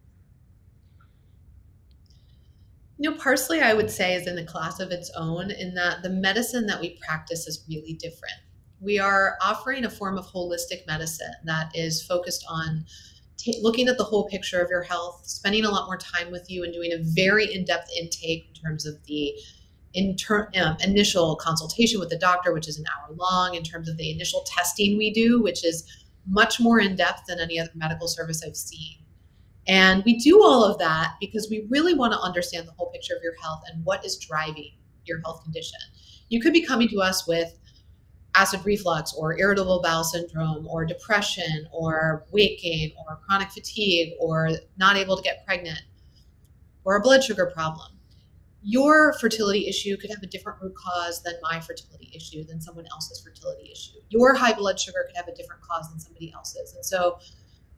You 2.97 3.11
know, 3.11 3.17
Parsley, 3.17 3.61
I 3.61 3.75
would 3.75 3.91
say, 3.91 4.15
is 4.15 4.27
in 4.27 4.39
a 4.39 4.45
class 4.45 4.81
of 4.81 4.91
its 4.91 5.11
own 5.17 5.51
in 5.51 5.75
that 5.75 6.03
the 6.03 6.11
medicine 6.11 6.67
that 6.67 6.81
we 6.81 6.99
practice 7.07 7.47
is 7.47 7.65
really 7.69 7.95
different. 7.95 8.35
We 8.81 8.99
are 8.99 9.37
offering 9.43 9.85
a 9.85 9.91
form 9.91 10.17
of 10.17 10.27
holistic 10.27 10.87
medicine 10.87 11.33
that 11.45 11.73
is 11.75 12.03
focused 12.03 12.45
on 12.49 12.87
t- 13.41 13.59
looking 13.63 13.89
at 13.89 13.97
the 13.97 14.05
whole 14.05 14.29
picture 14.29 14.61
of 14.61 14.69
your 14.71 14.83
health, 14.83 15.23
spending 15.25 15.65
a 15.65 15.71
lot 15.71 15.87
more 15.87 15.97
time 15.97 16.31
with 16.31 16.51
you, 16.51 16.63
and 16.63 16.73
doing 16.73 16.93
a 16.93 16.99
very 16.99 17.53
in 17.53 17.65
depth 17.65 17.91
intake 17.99 18.49
in 18.49 18.63
terms 18.63 18.87
of 18.87 19.03
the 19.05 19.33
inter- 19.95 20.51
um, 20.57 20.77
initial 20.85 21.37
consultation 21.37 21.99
with 21.99 22.11
the 22.11 22.19
doctor, 22.19 22.53
which 22.53 22.69
is 22.69 22.79
an 22.79 22.85
hour 22.87 23.15
long, 23.17 23.55
in 23.55 23.63
terms 23.63 23.89
of 23.89 23.97
the 23.97 24.11
initial 24.11 24.45
testing 24.47 24.99
we 24.99 25.13
do, 25.13 25.43
which 25.43 25.65
is 25.65 25.85
much 26.27 26.61
more 26.61 26.81
in 26.81 26.95
depth 26.95 27.23
than 27.27 27.41
any 27.41 27.59
other 27.59 27.71
medical 27.75 28.07
service 28.07 28.43
I've 28.47 28.57
seen. 28.57 28.99
And 29.67 30.03
we 30.05 30.19
do 30.19 30.43
all 30.43 30.65
of 30.65 30.79
that 30.79 31.15
because 31.21 31.49
we 31.51 31.67
really 31.71 31.95
want 31.95 32.13
to 32.13 32.19
understand 32.19 32.67
the 32.67 32.73
whole 32.73 32.91
picture 32.91 33.15
of 33.15 33.23
your 33.23 33.35
health 33.43 33.63
and 33.73 33.85
what 33.85 34.05
is 34.05 34.19
driving 34.19 34.73
your 35.05 35.21
health 35.21 35.43
condition. 35.43 35.79
You 36.29 36.41
could 36.41 36.53
be 36.53 36.65
coming 36.65 36.89
to 36.89 37.01
us 37.01 37.27
with 37.27 37.59
acid 38.35 38.61
reflux 38.65 39.13
or 39.15 39.39
irritable 39.39 39.81
bowel 39.83 40.05
syndrome 40.05 40.67
or 40.67 40.85
depression 40.85 41.67
or 41.73 42.25
weight 42.33 42.61
gain 42.61 42.93
or 42.99 43.19
chronic 43.27 43.51
fatigue 43.51 44.13
or 44.21 44.51
not 44.77 44.97
able 44.97 45.17
to 45.17 45.23
get 45.23 45.45
pregnant 45.45 45.81
or 46.85 46.97
a 46.97 47.01
blood 47.01 47.23
sugar 47.23 47.47
problem. 47.47 47.93
Your 48.63 49.15
fertility 49.15 49.67
issue 49.69 49.97
could 49.97 50.11
have 50.11 50.23
a 50.23 50.27
different 50.27 50.61
root 50.61 50.75
cause 50.75 51.23
than 51.23 51.35
my 51.43 51.61
fertility 51.61 52.13
issue, 52.15 52.45
than 52.45 52.61
someone 52.61 52.87
else's 52.93 53.21
fertility 53.21 53.71
issue. 53.73 53.99
Your 54.11 54.35
high 54.35 54.53
blood 54.53 54.79
sugar 54.79 55.05
could 55.07 55.17
have 55.17 55.29
a 55.29 55.35
different 55.35 55.63
cause 55.63 55.89
than 55.91 55.99
somebody 55.99 56.31
else's. 56.35 56.75
And 56.75 56.85
so 56.85 57.19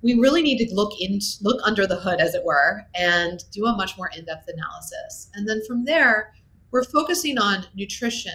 we 0.02 0.14
really 0.14 0.42
need 0.42 0.66
to 0.66 0.74
look 0.74 0.92
in 1.00 1.20
look 1.40 1.60
under 1.64 1.86
the 1.86 1.96
hood 1.96 2.20
as 2.20 2.34
it 2.34 2.44
were 2.44 2.82
and 2.96 3.44
do 3.52 3.66
a 3.66 3.76
much 3.76 3.96
more 3.96 4.10
in-depth 4.16 4.48
analysis. 4.48 5.30
And 5.34 5.48
then 5.48 5.62
from 5.66 5.84
there, 5.84 6.34
we're 6.72 6.84
focusing 6.84 7.38
on 7.38 7.66
nutrition, 7.74 8.34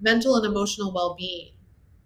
mental 0.00 0.36
and 0.36 0.46
emotional 0.46 0.92
well-being. 0.92 1.52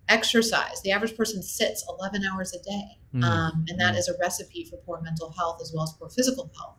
Exercise. 0.09 0.83
The 0.83 0.93
average 0.93 1.17
person 1.17 1.43
sits 1.43 1.85
11 1.89 2.25
hours 2.25 2.53
a 2.55 2.63
day 2.63 2.99
mm. 3.15 3.25
um, 3.25 3.65
and 3.69 3.81
that 3.81 3.95
mm. 3.95 4.09
a 4.09 4.19
recipe 4.21 4.65
for 4.65 4.77
poor 4.79 5.01
mental 5.01 5.33
health 5.33 5.61
as 5.63 5.73
well 5.75 5.85
as 5.85 5.93
poor 5.93 6.11
physical 6.11 6.51
health. 6.59 6.77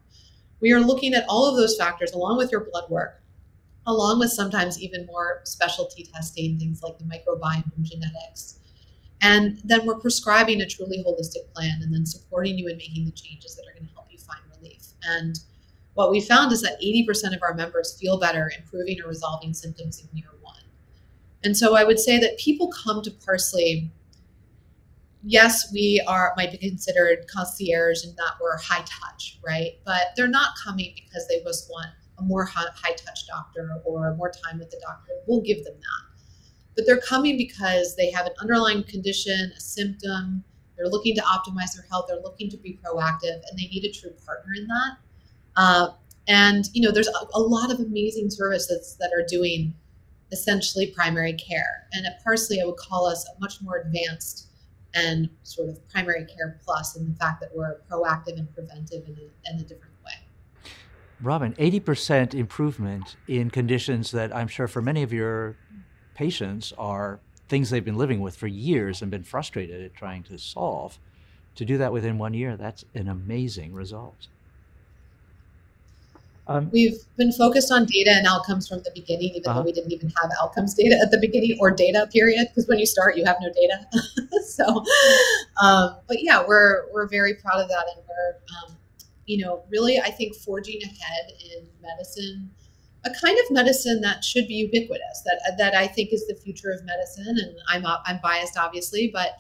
We 0.60 0.72
are 0.74 0.80
looking 0.80 1.14
at 1.14 1.26
all 1.28 1.48
of 1.48 1.58
those 1.58 1.76
factors 1.76 2.12
along 2.12 2.38
with 2.38 2.52
your 2.52 2.66
blood 2.66 2.90
work 2.90 3.24
along 3.88 4.20
with 4.20 4.32
sometimes 4.32 4.82
even 4.82 5.06
more 5.06 5.42
specialty 5.44 6.08
testing 6.14 6.58
things 6.58 6.82
like 6.82 6.98
the 6.98 7.04
microbiome 7.06 7.72
and 7.76 7.86
genetics. 7.86 8.60
And 9.22 9.60
then 9.64 9.86
we're 9.86 10.00
prescribing 10.00 10.62
a 10.62 10.68
truly 10.68 11.04
holistic 11.04 11.52
plan 11.54 11.80
and 11.82 11.94
then 11.94 12.06
supporting 12.06 12.58
you 12.58 12.68
in 12.68 12.78
making 12.78 13.06
the 13.06 13.12
changes 13.12 13.56
that 13.56 13.64
are 13.70 13.74
going 13.74 13.88
to 13.88 13.94
help 13.94 14.08
you 14.12 14.18
find 14.18 14.42
relief. 14.58 14.84
And 15.08 15.40
what 15.94 16.12
we 16.12 16.20
found 16.20 16.52
is 16.52 16.62
that 16.62 16.80
80% 16.82 17.36
of 17.36 17.42
our 17.42 17.54
members 17.54 17.98
feel 18.00 18.20
better 18.20 18.52
improving 18.58 19.00
or 19.02 19.08
resolving 19.08 19.54
symptoms 19.54 20.02
in 20.02 20.18
year 20.18 20.28
and 21.46 21.56
so 21.56 21.76
I 21.76 21.84
would 21.84 22.00
say 22.00 22.20
that 22.20 22.38
people 22.40 22.70
come 22.70 23.04
to 23.04 23.12
Parsley. 23.12 23.92
Yes, 25.24 25.72
we 25.72 26.02
are 26.08 26.34
might 26.36 26.52
be 26.52 26.58
considered 26.58 27.28
concierge 27.28 28.04
and 28.04 28.18
that 28.18 28.34
we're 28.42 28.58
high 28.58 28.84
touch, 28.84 29.40
right? 29.46 29.74
But 29.86 30.08
they're 30.18 30.28
not 30.28 30.50
coming 30.64 30.94
because 30.96 31.28
they 31.28 31.42
just 31.44 31.70
want 31.70 31.88
a 32.18 32.24
more 32.24 32.46
high 32.46 32.94
touch 32.96 33.28
doctor 33.28 33.82
or 33.86 34.16
more 34.16 34.32
time 34.32 34.58
with 34.58 34.72
the 34.72 34.82
doctor. 34.84 35.12
We'll 35.28 35.42
give 35.42 35.64
them 35.64 35.76
that. 35.76 36.24
But 36.76 36.86
they're 36.88 37.00
coming 37.00 37.38
because 37.38 37.96
they 37.96 38.10
have 38.12 38.26
an 38.26 38.34
underlying 38.40 38.84
condition, 38.84 39.52
a 39.56 39.60
symptom. 39.60 40.44
They're 40.76 40.90
looking 40.90 41.16
to 41.16 41.22
optimize 41.22 41.76
their 41.76 41.86
health. 41.90 42.06
They're 42.08 42.22
looking 42.22 42.50
to 42.50 42.58
be 42.58 42.80
proactive, 42.84 43.42
and 43.50 43.58
they 43.58 43.68
need 43.68 43.86
a 43.86 43.92
true 43.92 44.12
partner 44.26 44.54
in 44.58 44.68
that. 44.68 44.98
Uh, 45.56 45.88
and 46.28 46.66
you 46.74 46.82
know, 46.82 46.92
there's 46.92 47.08
a, 47.08 47.28
a 47.36 47.40
lot 47.40 47.72
of 47.72 47.80
amazing 47.80 48.32
services 48.32 48.98
that 49.00 49.12
are 49.16 49.24
doing 49.26 49.76
essentially 50.32 50.88
primary 50.88 51.34
care. 51.34 51.88
And 51.94 52.06
at 52.06 52.24
Parsley, 52.24 52.62
I 52.62 52.66
would 52.66 52.78
call 52.78 53.06
us 53.06 53.26
a 53.28 53.40
much 53.40 53.62
more 53.62 53.78
advanced 53.78 54.48
and 54.94 55.30
sort 55.44 55.70
of 55.70 55.88
primary 55.90 56.26
care 56.26 56.60
plus 56.64 56.96
in 56.96 57.10
the 57.10 57.16
fact 57.16 57.42
that 57.42 57.50
we're 57.54 57.80
proactive 57.92 58.38
and 58.40 58.54
preventive 58.54 59.06
in 59.08 59.18
a, 59.18 59.52
in 59.52 59.60
a 59.60 59.64
different 59.64 59.94
way. 60.06 60.14
Robin, 61.22 61.54
80% 61.54 62.34
improvement 62.34 63.18
in 63.28 63.50
conditions 63.50 64.12
that 64.12 64.36
I'm 64.36 64.48
sure 64.48 64.68
for 64.68 64.82
many 64.82 65.04
of 65.04 65.12
your 65.12 65.58
patients 66.16 66.74
are 66.78 67.20
things 67.48 67.70
they've 67.70 67.86
been 67.86 67.98
living 67.98 68.22
with 68.22 68.36
for 68.36 68.48
years 68.48 69.02
and 69.02 69.12
been 69.12 69.24
frustrated 69.24 69.84
at 69.84 69.94
trying 69.94 70.24
to 70.24 70.38
solve. 70.38 70.98
To 71.56 71.66
do 71.66 71.78
that 71.78 71.94
within 71.94 72.18
one 72.18 72.34
year, 72.34 72.58
that's 72.58 72.84
an 72.94 73.08
amazing 73.08 73.74
result. 73.74 74.28
Um, 76.48 76.70
We've 76.72 76.98
been 77.18 77.32
focused 77.32 77.72
on 77.72 77.86
data 77.86 78.12
and 78.12 78.28
outcomes 78.28 78.68
from 78.68 78.80
the 78.80 78.92
beginning, 78.94 79.32
even 79.36 79.50
uh-huh. 79.50 79.60
though 79.60 79.66
we 79.66 79.72
didn't 79.72 79.92
even 79.92 80.12
have 80.22 80.32
outcomes 80.42 80.76
data 80.76 81.00
at 81.02 81.10
the 81.12 81.18
beginning 81.18 81.58
or 81.60 81.72
data 81.72 82.08
period. 82.12 82.48
Because 82.50 82.68
when 82.68 82.78
you 82.78 82.86
start, 82.86 83.18
you 83.18 83.26
have 83.26 83.38
no 83.42 83.52
data. 83.52 84.42
so, 84.46 84.84
um, 85.62 85.98
but 86.08 86.22
yeah, 86.22 86.44
we're 86.48 86.84
we're 86.94 87.08
very 87.08 87.34
proud 87.36 87.60
of 87.62 87.70
that, 87.70 87.86
and 87.96 88.04
we're 88.08 88.70
um, 88.70 88.78
you 89.26 89.44
know 89.44 89.64
really 89.70 90.00
I 90.00 90.12
think 90.12 90.36
forging 90.36 90.82
ahead 90.84 91.32
in 91.56 91.68
medicine, 91.82 92.52
a 93.06 93.10
kind 93.20 93.38
of 93.40 93.52
medicine 93.52 94.02
that 94.02 94.24
should 94.24 94.48
be 94.48 94.56
ubiquitous. 94.56 95.24
That 95.26 95.56
that 95.58 95.74
I 95.74 95.88
think 95.88 96.14
is 96.14 96.28
the 96.28 96.36
future 96.36 96.70
of 96.70 96.84
medicine, 96.86 97.38
and 97.40 97.56
I'm 97.68 97.86
I'm 98.06 98.20
biased 98.22 98.58
obviously, 98.58 99.10
but 99.12 99.38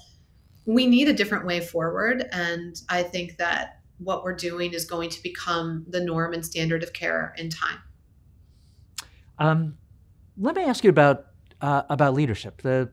we 0.65 0.87
need 0.87 1.07
a 1.07 1.13
different 1.13 1.45
way 1.45 1.61
forward, 1.61 2.27
and 2.31 2.81
I 2.89 3.03
think 3.03 3.37
that 3.37 3.81
what 3.97 4.23
we're 4.23 4.35
doing 4.35 4.73
is 4.73 4.85
going 4.85 5.09
to 5.09 5.23
become 5.23 5.85
the 5.87 5.99
norm 5.99 6.33
and 6.33 6.45
standard 6.45 6.83
of 6.83 6.93
care 6.93 7.33
in 7.37 7.49
time. 7.49 7.79
Um, 9.39 9.77
let 10.37 10.55
me 10.55 10.63
ask 10.63 10.83
you 10.83 10.89
about 10.89 11.27
uh, 11.61 11.83
about 11.89 12.13
leadership. 12.13 12.61
The 12.61 12.91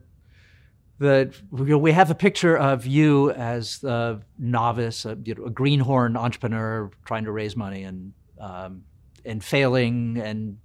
the 0.99 1.35
we 1.51 1.93
have 1.93 2.11
a 2.11 2.15
picture 2.15 2.57
of 2.57 2.87
you 2.87 3.31
as 3.33 3.83
a 3.83 4.21
novice, 4.39 5.05
a, 5.05 5.19
you 5.25 5.35
know, 5.35 5.45
a 5.47 5.51
greenhorn 5.51 6.17
entrepreneur 6.17 6.91
trying 7.05 7.25
to 7.25 7.33
raise 7.33 7.57
money 7.57 7.83
and 7.83 8.13
um, 8.41 8.85
and 9.25 9.43
failing 9.43 10.19
and 10.19 10.59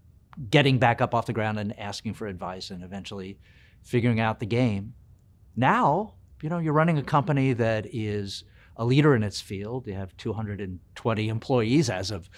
getting 0.50 0.78
back 0.78 1.02
up 1.02 1.15
off 1.15 1.26
the 1.26 1.34
ground 1.34 1.58
and 1.58 1.78
asking 1.80 2.13
for 2.13 2.28
advice 2.28 2.69
and 2.69 2.84
eventually 2.84 3.39
figuring 3.84 4.19
out 4.19 4.39
the 4.39 4.45
game. 4.45 4.93
Now, 5.56 6.13
you 6.41 6.50
know, 6.50 6.60
you're 6.60 6.73
running 6.73 7.00
a 7.00 7.04
company 7.04 7.54
that 7.54 7.88
is 7.91 8.43
a 8.78 8.86
leader 8.86 9.16
in 9.16 9.24
its 9.24 9.42
field. 9.42 9.88
You 9.88 9.94
have 9.94 10.16
220 10.18 11.30
employees 11.30 11.90
as 11.90 12.12
of 12.12 12.30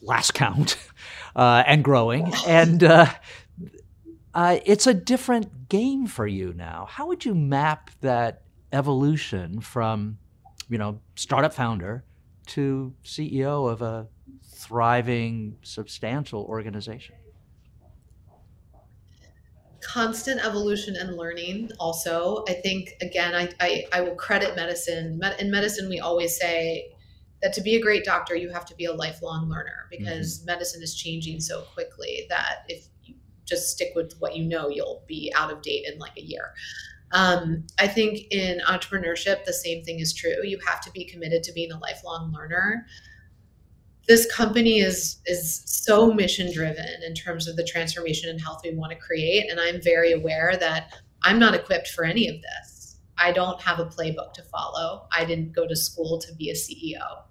last 0.00 0.32
count, 0.32 0.76
uh, 1.36 1.64
and 1.66 1.84
growing. 1.84 2.32
And 2.46 2.82
uh, 2.82 3.06
uh, 4.34 4.58
it's 4.64 4.86
a 4.86 4.94
different 4.94 5.68
game 5.68 6.06
for 6.06 6.26
you 6.26 6.54
now. 6.54 6.86
How 6.88 7.06
would 7.08 7.24
you 7.24 7.34
map 7.34 7.90
that 8.00 8.42
evolution 8.72 9.60
from, 9.60 10.18
you 10.68 10.78
know, 10.78 11.00
startup 11.16 11.52
founder 11.52 12.04
to 12.46 12.94
CEO 13.04 13.70
of 13.70 13.82
a 13.82 14.06
thriving, 14.44 15.58
substantial 15.62 16.44
organization? 16.44 17.16
Constant 19.80 20.44
evolution 20.44 20.96
and 20.96 21.16
learning 21.16 21.70
also. 21.78 22.44
I 22.48 22.54
think 22.54 22.94
again 23.00 23.34
i 23.34 23.48
i, 23.60 23.84
I 23.92 24.00
will 24.02 24.14
credit 24.14 24.56
medicine. 24.56 25.20
In 25.38 25.50
medicine 25.50 25.88
we 25.88 26.00
always 26.00 26.38
say 26.38 26.92
that 27.42 27.52
to 27.54 27.62
be 27.62 27.76
a 27.76 27.80
great 27.80 28.04
doctor 28.04 28.36
you 28.36 28.50
have 28.50 28.66
to 28.66 28.74
be 28.74 28.84
a 28.84 28.92
lifelong 28.92 29.48
learner 29.48 29.86
because 29.90 30.38
mm-hmm. 30.38 30.46
medicine 30.46 30.82
is 30.82 30.94
changing 30.94 31.40
so 31.40 31.62
quickly 31.74 32.26
that 32.28 32.64
if 32.68 32.86
you 33.02 33.14
just 33.46 33.70
stick 33.70 33.92
with 33.94 34.14
what 34.18 34.36
you 34.36 34.44
know 34.44 34.68
you'll 34.68 35.02
be 35.08 35.32
out 35.34 35.50
of 35.50 35.62
date 35.62 35.84
in 35.90 35.98
like 35.98 36.16
a 36.16 36.22
year. 36.22 36.52
Um, 37.12 37.66
i 37.78 37.88
think 37.88 38.30
in 38.30 38.60
entrepreneurship 38.60 39.44
the 39.44 39.52
same 39.52 39.82
thing 39.82 40.00
is 40.00 40.12
true. 40.12 40.44
You 40.44 40.58
have 40.66 40.80
to 40.82 40.90
be 40.92 41.04
committed 41.04 41.42
to 41.44 41.52
being 41.52 41.72
a 41.72 41.78
lifelong 41.78 42.32
learner 42.32 42.86
this 44.10 44.26
company 44.26 44.80
is 44.80 45.18
is 45.26 45.62
so 45.66 46.12
mission 46.12 46.52
driven 46.52 47.00
in 47.06 47.14
terms 47.14 47.46
of 47.46 47.54
the 47.54 47.62
transformation 47.62 48.28
and 48.28 48.40
health 48.40 48.60
we 48.64 48.74
want 48.74 48.90
to 48.90 48.98
create 48.98 49.48
and 49.48 49.60
i'm 49.60 49.80
very 49.80 50.10
aware 50.10 50.56
that 50.58 50.92
i'm 51.22 51.38
not 51.38 51.54
equipped 51.54 51.88
for 51.88 52.04
any 52.04 52.26
of 52.28 52.34
this. 52.42 52.96
I 53.16 53.30
don't 53.32 53.60
have 53.60 53.78
a 53.78 53.84
playbook 53.84 54.32
to 54.32 54.42
follow. 54.44 55.06
I 55.12 55.26
didn't 55.26 55.52
go 55.52 55.68
to 55.68 55.76
school 55.76 56.18
to 56.22 56.34
be 56.34 56.50
a 56.50 56.54
ceo 56.54 57.22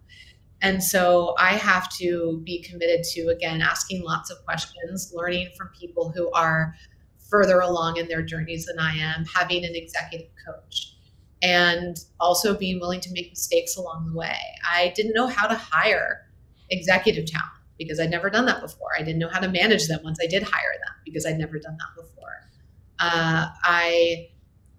and 0.61 0.81
so 0.81 1.35
i 1.37 1.51
have 1.51 1.89
to 1.97 2.41
be 2.45 2.63
committed 2.63 3.03
to 3.11 3.27
again 3.27 3.61
asking 3.61 4.03
lots 4.03 4.31
of 4.31 4.37
questions 4.45 5.11
learning 5.13 5.49
from 5.57 5.67
people 5.77 6.13
who 6.15 6.31
are 6.31 6.75
further 7.29 7.59
along 7.59 7.97
in 7.97 8.07
their 8.07 8.21
journeys 8.21 8.65
than 8.67 8.79
i 8.79 8.93
am 8.95 9.25
having 9.25 9.65
an 9.65 9.75
executive 9.75 10.31
coach 10.47 10.95
and 11.41 11.97
also 12.21 12.57
being 12.57 12.79
willing 12.79 13.01
to 13.01 13.11
make 13.13 13.29
mistakes 13.29 13.77
along 13.77 14.05
the 14.07 14.17
way. 14.17 14.37
I 14.69 14.91
didn't 14.93 15.13
know 15.13 15.27
how 15.27 15.47
to 15.47 15.55
hire 15.55 16.28
executive 16.69 17.25
talent 17.25 17.51
because 17.77 17.99
I'd 17.99 18.09
never 18.09 18.29
done 18.29 18.45
that 18.45 18.61
before. 18.61 18.89
I 18.97 19.03
didn't 19.03 19.19
know 19.19 19.29
how 19.29 19.39
to 19.39 19.47
manage 19.47 19.87
them 19.87 20.01
once 20.03 20.19
I 20.21 20.27
did 20.27 20.43
hire 20.43 20.73
them 20.85 20.93
because 21.05 21.25
I'd 21.25 21.37
never 21.37 21.57
done 21.59 21.77
that 21.77 22.01
before. 22.01 22.49
Uh, 22.99 23.47
I 23.63 24.29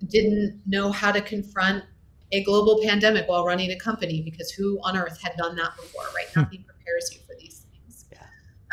didn't 0.06 0.60
know 0.66 0.92
how 0.92 1.10
to 1.12 1.20
confront 1.20 1.84
a 2.32 2.44
global 2.44 2.80
pandemic 2.82 3.28
while 3.28 3.44
running 3.44 3.70
a 3.70 3.78
company 3.78 4.22
because 4.22 4.50
who 4.50 4.78
on 4.82 4.96
earth 4.96 5.20
had 5.20 5.32
done 5.36 5.56
that 5.56 5.74
before, 5.76 6.04
right? 6.14 6.26
Hmm. 6.32 6.40
Nothing 6.40 6.64
prepares 6.64 7.10
you 7.12 7.20
for 7.26 7.34
these 7.40 7.66
things. 7.72 8.06
Yeah. 8.12 8.18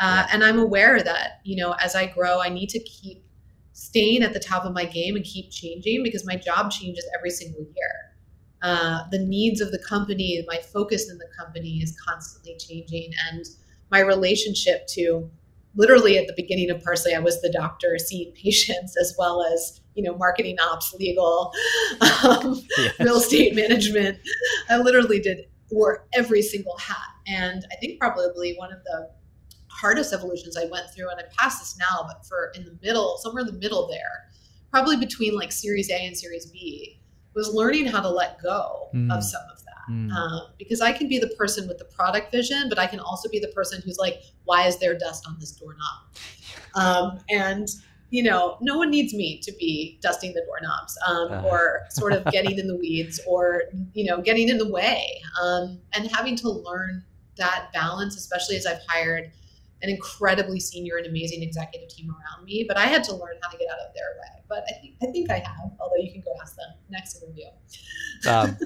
Uh, 0.00 0.26
and 0.32 0.44
I'm 0.44 0.58
aware 0.58 1.02
that, 1.02 1.40
you 1.44 1.56
know, 1.56 1.72
as 1.80 1.96
I 1.96 2.06
grow, 2.06 2.40
I 2.40 2.50
need 2.50 2.68
to 2.70 2.78
keep 2.80 3.24
staying 3.72 4.22
at 4.22 4.32
the 4.32 4.40
top 4.40 4.64
of 4.64 4.72
my 4.72 4.84
game 4.84 5.16
and 5.16 5.24
keep 5.24 5.50
changing 5.50 6.02
because 6.02 6.26
my 6.26 6.36
job 6.36 6.70
changes 6.70 7.04
every 7.16 7.30
single 7.30 7.62
year. 7.62 8.07
Uh, 8.62 9.04
the 9.10 9.18
needs 9.18 9.60
of 9.60 9.70
the 9.70 9.78
company, 9.78 10.44
my 10.48 10.58
focus 10.58 11.10
in 11.10 11.18
the 11.18 11.28
company 11.38 11.78
is 11.78 11.96
constantly 12.06 12.56
changing, 12.58 13.12
and 13.30 13.44
my 13.90 14.00
relationship 14.00 14.86
to 14.88 15.30
literally 15.76 16.18
at 16.18 16.26
the 16.26 16.34
beginning 16.36 16.70
of 16.70 16.82
Parsley, 16.82 17.14
I 17.14 17.20
was 17.20 17.40
the 17.40 17.52
doctor 17.52 17.96
seeing 17.98 18.32
patients 18.42 18.96
as 19.00 19.14
well 19.18 19.42
as 19.42 19.80
you 19.94 20.02
know 20.02 20.16
marketing 20.16 20.56
ops, 20.60 20.94
legal, 20.94 21.52
um, 22.00 22.60
yes. 22.76 22.98
real 23.00 23.16
estate 23.16 23.54
management. 23.54 24.18
I 24.68 24.78
literally 24.78 25.20
did 25.20 25.46
wore 25.70 26.06
every 26.14 26.42
single 26.42 26.76
hat, 26.78 26.96
and 27.26 27.64
I 27.72 27.76
think 27.76 28.00
probably 28.00 28.54
one 28.56 28.72
of 28.72 28.82
the 28.84 29.10
hardest 29.68 30.12
evolutions 30.12 30.56
I 30.56 30.66
went 30.66 30.90
through, 30.94 31.10
and 31.10 31.20
I 31.20 31.24
passed 31.38 31.60
this 31.60 31.78
now, 31.78 32.04
but 32.08 32.26
for 32.26 32.50
in 32.54 32.64
the 32.64 32.76
middle, 32.82 33.18
somewhere 33.18 33.42
in 33.42 33.46
the 33.46 33.60
middle 33.60 33.86
there, 33.86 34.30
probably 34.72 34.96
between 34.96 35.36
like 35.36 35.52
Series 35.52 35.90
A 35.90 36.06
and 36.06 36.16
Series 36.16 36.46
B 36.46 36.97
was 37.38 37.54
learning 37.54 37.86
how 37.86 38.00
to 38.00 38.08
let 38.10 38.42
go 38.42 38.88
mm. 38.94 39.10
of 39.14 39.22
some 39.22 39.42
of 39.52 39.64
that. 39.64 39.92
Mm. 39.92 40.12
Um, 40.12 40.42
because 40.58 40.80
I 40.80 40.92
can 40.92 41.08
be 41.08 41.18
the 41.18 41.28
person 41.28 41.66
with 41.66 41.78
the 41.78 41.86
product 41.86 42.32
vision, 42.32 42.68
but 42.68 42.78
I 42.78 42.86
can 42.86 43.00
also 43.00 43.28
be 43.28 43.38
the 43.38 43.48
person 43.48 43.80
who's 43.84 43.98
like, 43.98 44.20
why 44.44 44.66
is 44.66 44.78
there 44.78 44.98
dust 44.98 45.26
on 45.26 45.36
this 45.40 45.52
doorknob? 45.52 45.84
Um, 46.74 47.18
and 47.30 47.66
you 48.10 48.22
know, 48.22 48.56
no 48.60 48.76
one 48.76 48.90
needs 48.90 49.12
me 49.12 49.38
to 49.40 49.52
be 49.52 49.98
dusting 50.00 50.32
the 50.32 50.42
doorknobs 50.46 50.96
um, 51.06 51.32
uh. 51.32 51.48
or 51.48 51.80
sort 51.90 52.12
of 52.12 52.24
getting 52.26 52.58
in 52.58 52.66
the 52.66 52.76
weeds 52.82 53.20
or, 53.26 53.62
you 53.94 54.04
know, 54.04 54.20
getting 54.20 54.48
in 54.48 54.58
the 54.58 54.68
way 54.68 55.20
um, 55.42 55.78
and 55.94 56.10
having 56.14 56.36
to 56.36 56.50
learn 56.50 57.04
that 57.36 57.68
balance, 57.72 58.16
especially 58.16 58.56
as 58.56 58.66
I've 58.66 58.80
hired 58.88 59.30
an 59.82 59.90
incredibly 59.90 60.58
senior 60.58 60.96
and 60.96 61.06
amazing 61.06 61.42
executive 61.42 61.88
team 61.88 62.10
around 62.10 62.44
me, 62.44 62.64
but 62.66 62.76
I 62.76 62.86
had 62.86 63.04
to 63.04 63.12
learn 63.12 63.36
how 63.42 63.50
to 63.50 63.56
get 63.56 63.68
out 63.70 63.78
of 63.78 63.94
their 63.94 64.16
way. 64.20 64.42
But 64.48 64.64
I 64.68 64.80
think 64.80 64.94
I 65.02 65.06
think 65.06 65.30
I 65.30 65.38
have, 65.38 65.70
although 65.80 65.96
you 65.96 66.10
can 66.12 66.20
go 66.20 66.32
ask 66.42 66.56
them 66.56 66.68
next 66.90 67.22
interview. 67.22 67.46
um, 68.28 68.56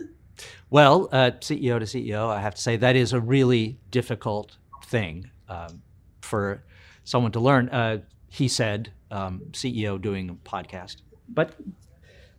well, 0.70 1.09
uh, 1.12 1.33
CEO 1.40 1.79
to 1.79 1.85
CEO, 1.85 2.29
I 2.29 2.40
have 2.40 2.55
to 2.55 2.62
say 2.62 2.77
that 2.77 2.96
is 2.96 3.12
a 3.12 3.20
really 3.20 3.79
difficult 3.90 4.57
thing 4.87 5.31
um, 5.48 5.83
for 6.22 6.64
someone 7.05 7.33
to 7.33 7.40
learn. 7.40 7.68
Uh, 7.68 7.98
he 8.29 8.48
said, 8.48 8.92
um, 9.11 9.42
CEO 9.53 10.01
doing 10.01 10.31
a 10.31 10.35
podcast, 10.35 11.03
but 11.29 11.55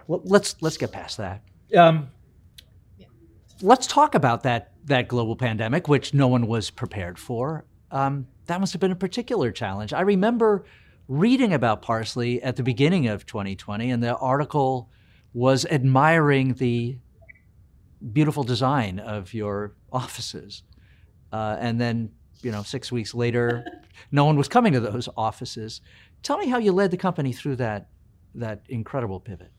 well, 0.07 0.21
let's 0.23 0.55
let's 0.61 0.77
get 0.77 0.91
past 0.91 1.17
that. 1.17 1.43
Um, 1.77 2.09
yeah. 2.97 3.05
Let's 3.61 3.85
talk 3.85 4.15
about 4.15 4.43
that 4.43 4.71
that 4.85 5.07
global 5.07 5.35
pandemic, 5.35 5.87
which 5.87 6.13
no 6.13 6.27
one 6.27 6.47
was 6.47 6.69
prepared 6.69 7.19
for. 7.19 7.65
Um, 7.91 8.27
that 8.45 8.59
must 8.59 8.73
have 8.73 8.79
been 8.79 8.91
a 8.91 8.95
particular 8.95 9.51
challenge. 9.51 9.93
I 9.93 10.01
remember 10.01 10.65
reading 11.07 11.53
about 11.53 11.81
Parsley 11.81 12.41
at 12.41 12.55
the 12.55 12.63
beginning 12.63 13.07
of 13.07 13.25
2020, 13.25 13.91
and 13.91 14.01
the 14.01 14.15
article 14.17 14.89
was 15.33 15.65
admiring 15.65 16.53
the 16.55 16.97
beautiful 18.11 18.43
design 18.43 18.99
of 18.99 19.33
your 19.33 19.73
offices. 19.91 20.63
Uh, 21.31 21.57
and 21.59 21.79
then, 21.79 22.11
you 22.41 22.51
know, 22.51 22.63
six 22.63 22.91
weeks 22.91 23.13
later, 23.13 23.65
no 24.11 24.25
one 24.25 24.37
was 24.37 24.47
coming 24.47 24.73
to 24.73 24.79
those 24.79 25.09
offices. 25.17 25.81
Tell 26.21 26.37
me 26.37 26.47
how 26.47 26.57
you 26.57 26.71
led 26.71 26.91
the 26.91 26.97
company 26.97 27.33
through 27.33 27.57
that 27.57 27.89
that 28.35 28.63
incredible 28.67 29.19
pivot. 29.19 29.51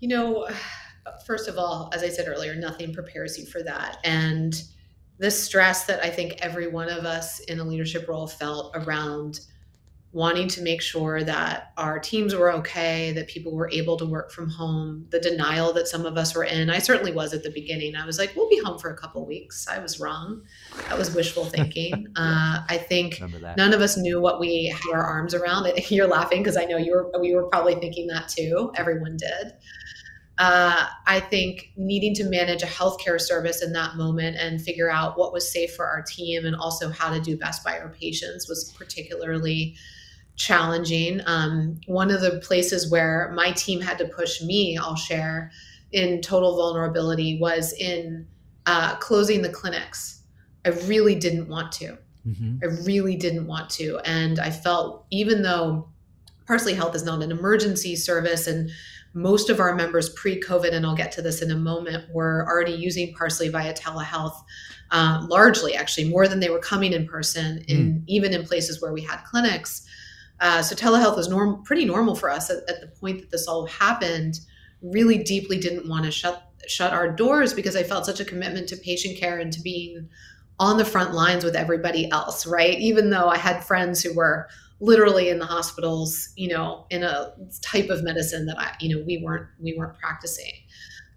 You 0.00 0.08
know, 0.08 0.48
first 1.26 1.48
of 1.48 1.58
all, 1.58 1.90
as 1.92 2.02
I 2.02 2.08
said 2.08 2.26
earlier, 2.28 2.54
nothing 2.54 2.92
prepares 2.94 3.38
you 3.38 3.46
for 3.46 3.62
that, 3.62 3.98
and 4.04 4.62
the 5.22 5.30
stress 5.30 5.84
that 5.84 6.04
I 6.04 6.10
think 6.10 6.34
every 6.42 6.66
one 6.66 6.88
of 6.88 7.04
us 7.04 7.38
in 7.38 7.60
a 7.60 7.64
leadership 7.64 8.08
role 8.08 8.26
felt 8.26 8.74
around 8.74 9.38
wanting 10.10 10.48
to 10.48 10.62
make 10.62 10.82
sure 10.82 11.22
that 11.22 11.72
our 11.78 12.00
teams 12.00 12.34
were 12.34 12.52
okay, 12.52 13.12
that 13.12 13.28
people 13.28 13.54
were 13.54 13.70
able 13.70 13.96
to 13.96 14.04
work 14.04 14.32
from 14.32 14.50
home, 14.50 15.06
the 15.10 15.20
denial 15.20 15.72
that 15.74 15.86
some 15.86 16.04
of 16.06 16.16
us 16.16 16.34
were 16.34 16.42
in. 16.42 16.68
I 16.68 16.80
certainly 16.80 17.12
was 17.12 17.32
at 17.32 17.44
the 17.44 17.50
beginning. 17.50 17.94
I 17.94 18.04
was 18.04 18.18
like, 18.18 18.34
we'll 18.34 18.48
be 18.48 18.58
home 18.64 18.80
for 18.80 18.90
a 18.90 18.96
couple 18.96 19.24
weeks. 19.24 19.68
I 19.68 19.78
was 19.78 20.00
wrong. 20.00 20.42
That 20.88 20.98
was 20.98 21.14
wishful 21.14 21.44
thinking. 21.44 22.08
uh, 22.16 22.64
I 22.68 22.76
think 22.76 23.22
none 23.56 23.72
of 23.72 23.80
us 23.80 23.96
knew 23.96 24.20
what 24.20 24.40
we 24.40 24.66
had 24.66 24.92
our 24.92 25.04
arms 25.04 25.34
around. 25.34 25.70
You're 25.88 26.08
laughing 26.08 26.40
because 26.42 26.56
I 26.56 26.64
know 26.64 26.78
you 26.78 26.92
were, 26.92 27.12
we 27.20 27.32
were 27.32 27.44
probably 27.44 27.76
thinking 27.76 28.08
that 28.08 28.26
too. 28.26 28.72
Everyone 28.74 29.16
did. 29.16 29.52
Uh, 30.42 30.88
I 31.06 31.20
think 31.20 31.70
needing 31.76 32.16
to 32.16 32.24
manage 32.24 32.64
a 32.64 32.66
healthcare 32.66 33.20
service 33.20 33.62
in 33.62 33.72
that 33.74 33.94
moment 33.94 34.36
and 34.36 34.60
figure 34.60 34.90
out 34.90 35.16
what 35.16 35.32
was 35.32 35.48
safe 35.52 35.72
for 35.76 35.86
our 35.86 36.02
team 36.02 36.44
and 36.44 36.56
also 36.56 36.90
how 36.90 37.14
to 37.14 37.20
do 37.20 37.36
best 37.36 37.62
by 37.62 37.78
our 37.78 37.90
patients 37.90 38.48
was 38.48 38.72
particularly 38.76 39.76
challenging. 40.34 41.20
Um, 41.26 41.80
one 41.86 42.10
of 42.10 42.22
the 42.22 42.40
places 42.40 42.90
where 42.90 43.30
my 43.36 43.52
team 43.52 43.80
had 43.80 43.98
to 43.98 44.04
push 44.06 44.42
me, 44.42 44.76
I'll 44.76 44.96
share, 44.96 45.52
in 45.92 46.20
total 46.22 46.56
vulnerability 46.56 47.38
was 47.38 47.72
in 47.74 48.26
uh, 48.66 48.96
closing 48.96 49.42
the 49.42 49.48
clinics. 49.48 50.24
I 50.64 50.70
really 50.70 51.14
didn't 51.14 51.46
want 51.46 51.70
to. 51.74 51.96
Mm-hmm. 52.26 52.56
I 52.64 52.66
really 52.84 53.14
didn't 53.14 53.46
want 53.46 53.70
to. 53.70 54.00
And 54.04 54.40
I 54.40 54.50
felt, 54.50 55.06
even 55.12 55.42
though 55.42 55.88
Parsley 56.48 56.74
Health 56.74 56.96
is 56.96 57.04
not 57.04 57.22
an 57.22 57.30
emergency 57.30 57.94
service 57.94 58.48
and 58.48 58.72
most 59.14 59.50
of 59.50 59.60
our 59.60 59.74
members 59.74 60.08
pre 60.10 60.40
COVID, 60.40 60.72
and 60.72 60.86
I'll 60.86 60.96
get 60.96 61.12
to 61.12 61.22
this 61.22 61.42
in 61.42 61.50
a 61.50 61.56
moment, 61.56 62.12
were 62.12 62.46
already 62.48 62.72
using 62.72 63.14
Parsley 63.14 63.48
via 63.48 63.74
telehealth, 63.74 64.42
uh, 64.90 65.24
largely 65.28 65.74
actually 65.74 66.08
more 66.08 66.28
than 66.28 66.40
they 66.40 66.50
were 66.50 66.58
coming 66.58 66.92
in 66.92 67.06
person, 67.06 67.64
in 67.68 67.94
mm. 67.94 68.02
even 68.06 68.32
in 68.32 68.44
places 68.44 68.80
where 68.80 68.92
we 68.92 69.02
had 69.02 69.22
clinics. 69.24 69.86
Uh, 70.40 70.62
so 70.62 70.74
telehealth 70.74 71.16
was 71.16 71.28
norm- 71.28 71.62
pretty 71.62 71.84
normal 71.84 72.14
for 72.14 72.30
us 72.30 72.50
at, 72.50 72.58
at, 72.68 72.80
the 72.80 72.88
point 73.00 73.20
that 73.20 73.30
this 73.30 73.46
all 73.46 73.66
happened. 73.66 74.40
Really 74.80 75.18
deeply 75.18 75.58
didn't 75.58 75.88
want 75.88 76.04
to 76.04 76.10
shut 76.10 76.48
shut 76.66 76.92
our 76.92 77.10
doors 77.10 77.52
because 77.52 77.76
I 77.76 77.82
felt 77.82 78.06
such 78.06 78.20
a 78.20 78.24
commitment 78.24 78.68
to 78.68 78.76
patient 78.76 79.18
care 79.18 79.38
and 79.38 79.52
to 79.52 79.60
being 79.60 80.08
on 80.60 80.76
the 80.76 80.84
front 80.84 81.12
lines 81.12 81.44
with 81.44 81.56
everybody 81.56 82.10
else, 82.10 82.46
right? 82.46 82.78
Even 82.78 83.10
though 83.10 83.28
I 83.28 83.36
had 83.36 83.64
friends 83.64 84.02
who 84.02 84.14
were 84.14 84.48
literally 84.80 85.28
in 85.28 85.38
the 85.38 85.46
hospitals, 85.46 86.30
you 86.36 86.48
know, 86.48 86.86
in 86.90 87.02
a 87.02 87.32
type 87.62 87.88
of 87.88 88.02
medicine 88.02 88.46
that 88.46 88.58
I, 88.58 88.74
you 88.80 88.94
know, 88.94 89.04
we 89.04 89.18
weren't 89.18 89.46
we 89.60 89.74
weren't 89.76 89.98
practicing. 89.98 90.52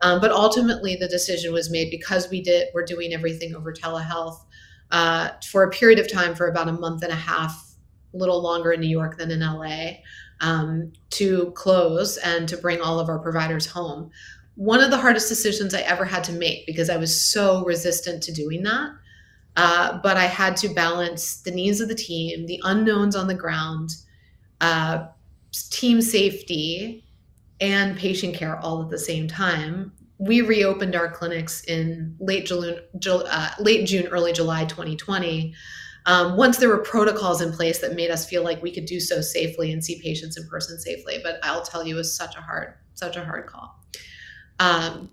Um, 0.01 0.19
but 0.19 0.31
ultimately, 0.31 0.95
the 0.95 1.07
decision 1.07 1.53
was 1.53 1.71
made 1.71 1.89
because 1.89 2.29
we 2.29 2.41
did 2.41 2.67
we're 2.73 2.85
doing 2.85 3.13
everything 3.13 3.55
over 3.55 3.73
telehealth 3.73 4.39
uh, 4.91 5.29
for 5.49 5.63
a 5.63 5.69
period 5.69 5.99
of 5.99 6.11
time 6.11 6.35
for 6.35 6.47
about 6.47 6.67
a 6.67 6.73
month 6.73 7.03
and 7.03 7.11
a 7.11 7.15
half 7.15 7.75
a 8.13 8.17
little 8.17 8.41
longer 8.41 8.71
in 8.71 8.79
New 8.79 8.87
York 8.87 9.17
than 9.17 9.31
in 9.31 9.41
LA 9.41 9.97
um, 10.41 10.91
to 11.11 11.51
close 11.51 12.17
and 12.17 12.47
to 12.49 12.57
bring 12.57 12.81
all 12.81 12.99
of 12.99 13.09
our 13.09 13.19
providers 13.19 13.65
home. 13.65 14.09
One 14.55 14.81
of 14.81 14.89
the 14.89 14.97
hardest 14.97 15.27
decisions 15.27 15.73
I 15.73 15.81
ever 15.81 16.05
had 16.05 16.23
to 16.25 16.33
make 16.33 16.65
because 16.65 16.89
I 16.89 16.97
was 16.97 17.29
so 17.29 17.65
resistant 17.65 18.23
to 18.23 18.31
doing 18.31 18.63
that. 18.63 18.91
Uh, 19.55 19.99
but 20.03 20.17
I 20.17 20.25
had 20.25 20.57
to 20.57 20.69
balance 20.69 21.37
the 21.37 21.51
needs 21.51 21.79
of 21.79 21.87
the 21.87 21.95
team, 21.95 22.45
the 22.45 22.59
unknowns 22.63 23.15
on 23.15 23.27
the 23.27 23.33
ground, 23.33 23.95
uh, 24.61 25.07
team 25.69 26.01
safety, 26.01 27.05
and 27.61 27.97
patient 27.97 28.35
care 28.35 28.57
all 28.57 28.83
at 28.83 28.89
the 28.89 28.97
same 28.97 29.27
time. 29.27 29.93
We 30.17 30.41
reopened 30.41 30.95
our 30.95 31.09
clinics 31.09 31.63
in 31.65 32.15
late 32.19 32.45
June, 32.45 32.79
uh, 33.05 33.49
late 33.59 33.87
June, 33.87 34.07
early 34.07 34.33
July 34.33 34.65
2020 34.65 35.53
um, 36.05 36.37
once 36.37 36.57
there 36.57 36.69
were 36.69 36.79
protocols 36.79 37.41
in 37.41 37.51
place 37.51 37.79
that 37.79 37.95
made 37.95 38.11
us 38.11 38.27
feel 38.27 38.43
like 38.43 38.61
we 38.61 38.71
could 38.71 38.85
do 38.85 38.99
so 38.99 39.21
safely 39.21 39.71
and 39.71 39.83
see 39.83 39.99
patients 40.01 40.37
in 40.37 40.47
person 40.47 40.79
safely. 40.79 41.17
But 41.23 41.39
I'll 41.43 41.63
tell 41.63 41.85
you, 41.85 41.95
it 41.95 41.97
was 41.97 42.15
such 42.15 42.35
a 42.35 42.41
hard, 42.41 42.75
such 42.93 43.15
a 43.15 43.25
hard 43.25 43.47
call. 43.47 43.79
Um, 44.59 45.09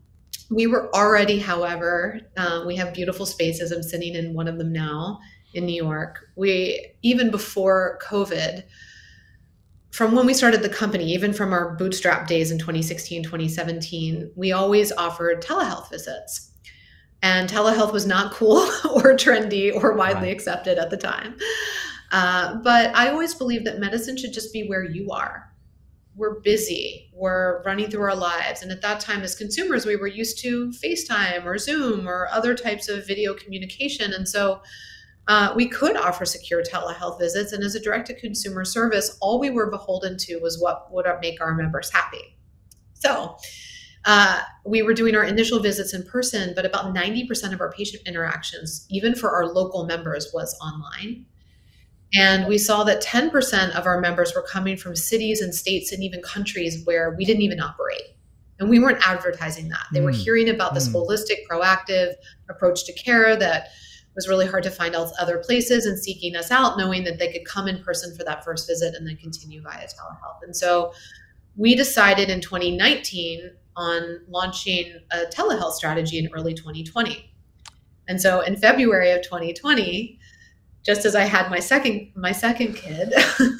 we 0.51 0.67
were 0.67 0.95
already, 0.95 1.39
however, 1.39 2.21
uh, 2.37 2.65
we 2.67 2.77
have 2.77 2.95
beautiful 2.95 3.27
spaces. 3.27 3.73
I'm 3.73 3.83
sitting 3.83 4.15
in 4.15 4.35
one 4.35 4.49
of 4.49 4.59
them 4.59 4.73
now 4.73 5.19
in 5.55 5.67
New 5.67 5.83
York. 5.83 6.27
We 6.37 6.95
even 7.03 7.31
before 7.31 7.99
COVID, 8.03 8.65
from 9.91 10.15
when 10.15 10.27
we 10.27 10.35
started 10.35 10.63
the 10.63 10.69
company, 10.69 11.13
even 11.13 11.33
from 11.33 11.53
our 11.53 11.77
bootstrap 11.77 12.27
days 12.27 12.51
in 12.51 12.59
2016, 12.59 13.23
2017, 13.23 14.33
we 14.37 14.53
always 14.53 14.91
offered 14.93 15.43
telehealth 15.43 15.91
visits 15.91 16.53
and 17.23 17.49
telehealth 17.49 17.93
was 17.93 18.07
not 18.07 18.33
cool 18.33 18.59
or 18.91 19.15
trendy 19.15 19.75
or 19.75 19.95
widely 19.95 20.29
right. 20.29 20.33
accepted 20.33 20.79
at 20.79 20.91
the 20.91 20.97
time. 20.97 21.37
Uh, 22.11 22.57
but 22.57 22.95
I 22.95 23.09
always 23.09 23.35
believe 23.35 23.65
that 23.65 23.79
medicine 23.79 24.17
should 24.17 24.35
just 24.35 24.53
be 24.53 24.69
where 24.69 24.85
you 24.85 25.11
are. 25.11 25.52
We're 26.15 26.41
busy, 26.41 27.11
we're 27.15 27.63
running 27.63 27.91
through 27.91 28.03
our 28.03 28.15
lives. 28.15 28.63
And 28.63 28.71
at 28.71 28.83
that 28.83 29.01
time, 29.01 29.23
as 29.23 29.35
consumers, 29.35 29.87
we 29.87 29.97
were 29.97 30.07
used 30.07 30.39
to 30.41 30.71
FaceTime 30.71 31.45
or 31.45 31.57
Zoom 31.59 32.09
or 32.09 32.29
other 32.31 32.55
types 32.55 32.89
of 32.89 33.07
video 33.07 33.35
communication. 33.35 34.13
And 34.13 34.29
so 34.29 34.61
uh, 35.29 35.53
we 35.55 35.69
could 35.69 35.97
offer 35.97 36.25
secure 36.25 36.63
telehealth 36.63 37.19
visits. 37.19 37.53
And 37.53 37.65
as 37.65 37.75
a 37.75 37.81
direct 37.81 38.09
to 38.09 38.15
consumer 38.15 38.65
service, 38.65 39.17
all 39.21 39.39
we 39.39 39.51
were 39.51 39.71
beholden 39.71 40.19
to 40.19 40.39
was 40.39 40.61
what 40.61 40.93
would 40.93 41.07
make 41.21 41.41
our 41.41 41.55
members 41.55 41.91
happy. 41.91 42.37
So, 42.95 43.37
uh, 44.05 44.41
we 44.65 44.83
were 44.83 44.95
doing 44.95 45.15
our 45.15 45.25
initial 45.25 45.61
visits 45.61 45.95
in 45.95 46.03
person, 46.05 46.53
but 46.57 46.67
about 46.67 46.95
90% 46.95 47.53
of 47.53 47.61
our 47.61 47.71
patient 47.71 48.03
interactions, 48.07 48.87
even 48.91 49.15
for 49.15 49.31
our 49.31 49.47
local 49.47 49.87
members, 49.87 50.31
was 50.35 50.59
online. 50.61 51.27
And 52.15 52.47
we 52.47 52.59
saw 52.59 52.85
that 52.85 53.03
10% 53.03 53.75
of 53.75 53.87
our 53.87 54.01
members 54.01 54.35
were 54.35 54.43
coming 54.43 54.77
from 54.77 54.95
cities 54.95 55.41
and 55.41 55.55
states 55.55 55.93
and 55.93 56.03
even 56.03 56.21
countries 56.23 56.85
where 56.85 57.15
we 57.17 57.25
didn't 57.25 57.43
even 57.43 57.61
operate. 57.61 58.03
And 58.59 58.69
we 58.69 58.79
weren't 58.79 59.07
advertising 59.07 59.69
that. 59.71 59.87
They 59.93 60.01
mm. 60.01 60.05
were 60.05 60.11
hearing 60.11 60.49
about 60.49 60.75
this 60.75 60.89
mm. 60.89 60.95
holistic, 60.95 61.39
proactive 61.51 62.13
approach 62.49 62.85
to 62.85 62.93
care 62.93 63.35
that 63.37 63.69
was 64.15 64.29
really 64.29 64.47
hard 64.47 64.63
to 64.65 64.71
find 64.71 64.95
other 64.95 65.39
places 65.39 65.87
and 65.87 65.99
seeking 65.99 66.37
us 66.37 66.51
out, 66.51 66.77
knowing 66.77 67.05
that 67.05 67.19
they 67.19 67.33
could 67.33 67.47
come 67.47 67.67
in 67.67 67.83
person 67.83 68.15
for 68.15 68.25
that 68.25 68.45
first 68.45 68.69
visit 68.69 68.95
and 68.95 69.07
then 69.07 69.17
continue 69.17 69.63
via 69.63 69.87
telehealth. 69.87 70.43
And 70.43 70.55
so 70.55 70.93
we 71.57 71.75
decided 71.75 72.29
in 72.29 72.41
2019 72.41 73.51
on 73.75 74.21
launching 74.29 75.01
a 75.11 75.25
telehealth 75.27 75.73
strategy 75.73 76.19
in 76.19 76.29
early 76.35 76.53
2020. 76.53 77.35
And 78.07 78.21
so 78.21 78.41
in 78.41 78.57
February 78.57 79.13
of 79.13 79.23
2020, 79.23 80.19
just 80.85 81.05
as 81.05 81.15
I 81.15 81.23
had 81.23 81.51
my 81.51 81.61
second 81.61 82.13
my 82.15 82.33
second 82.33 82.75
kid, 82.75 83.13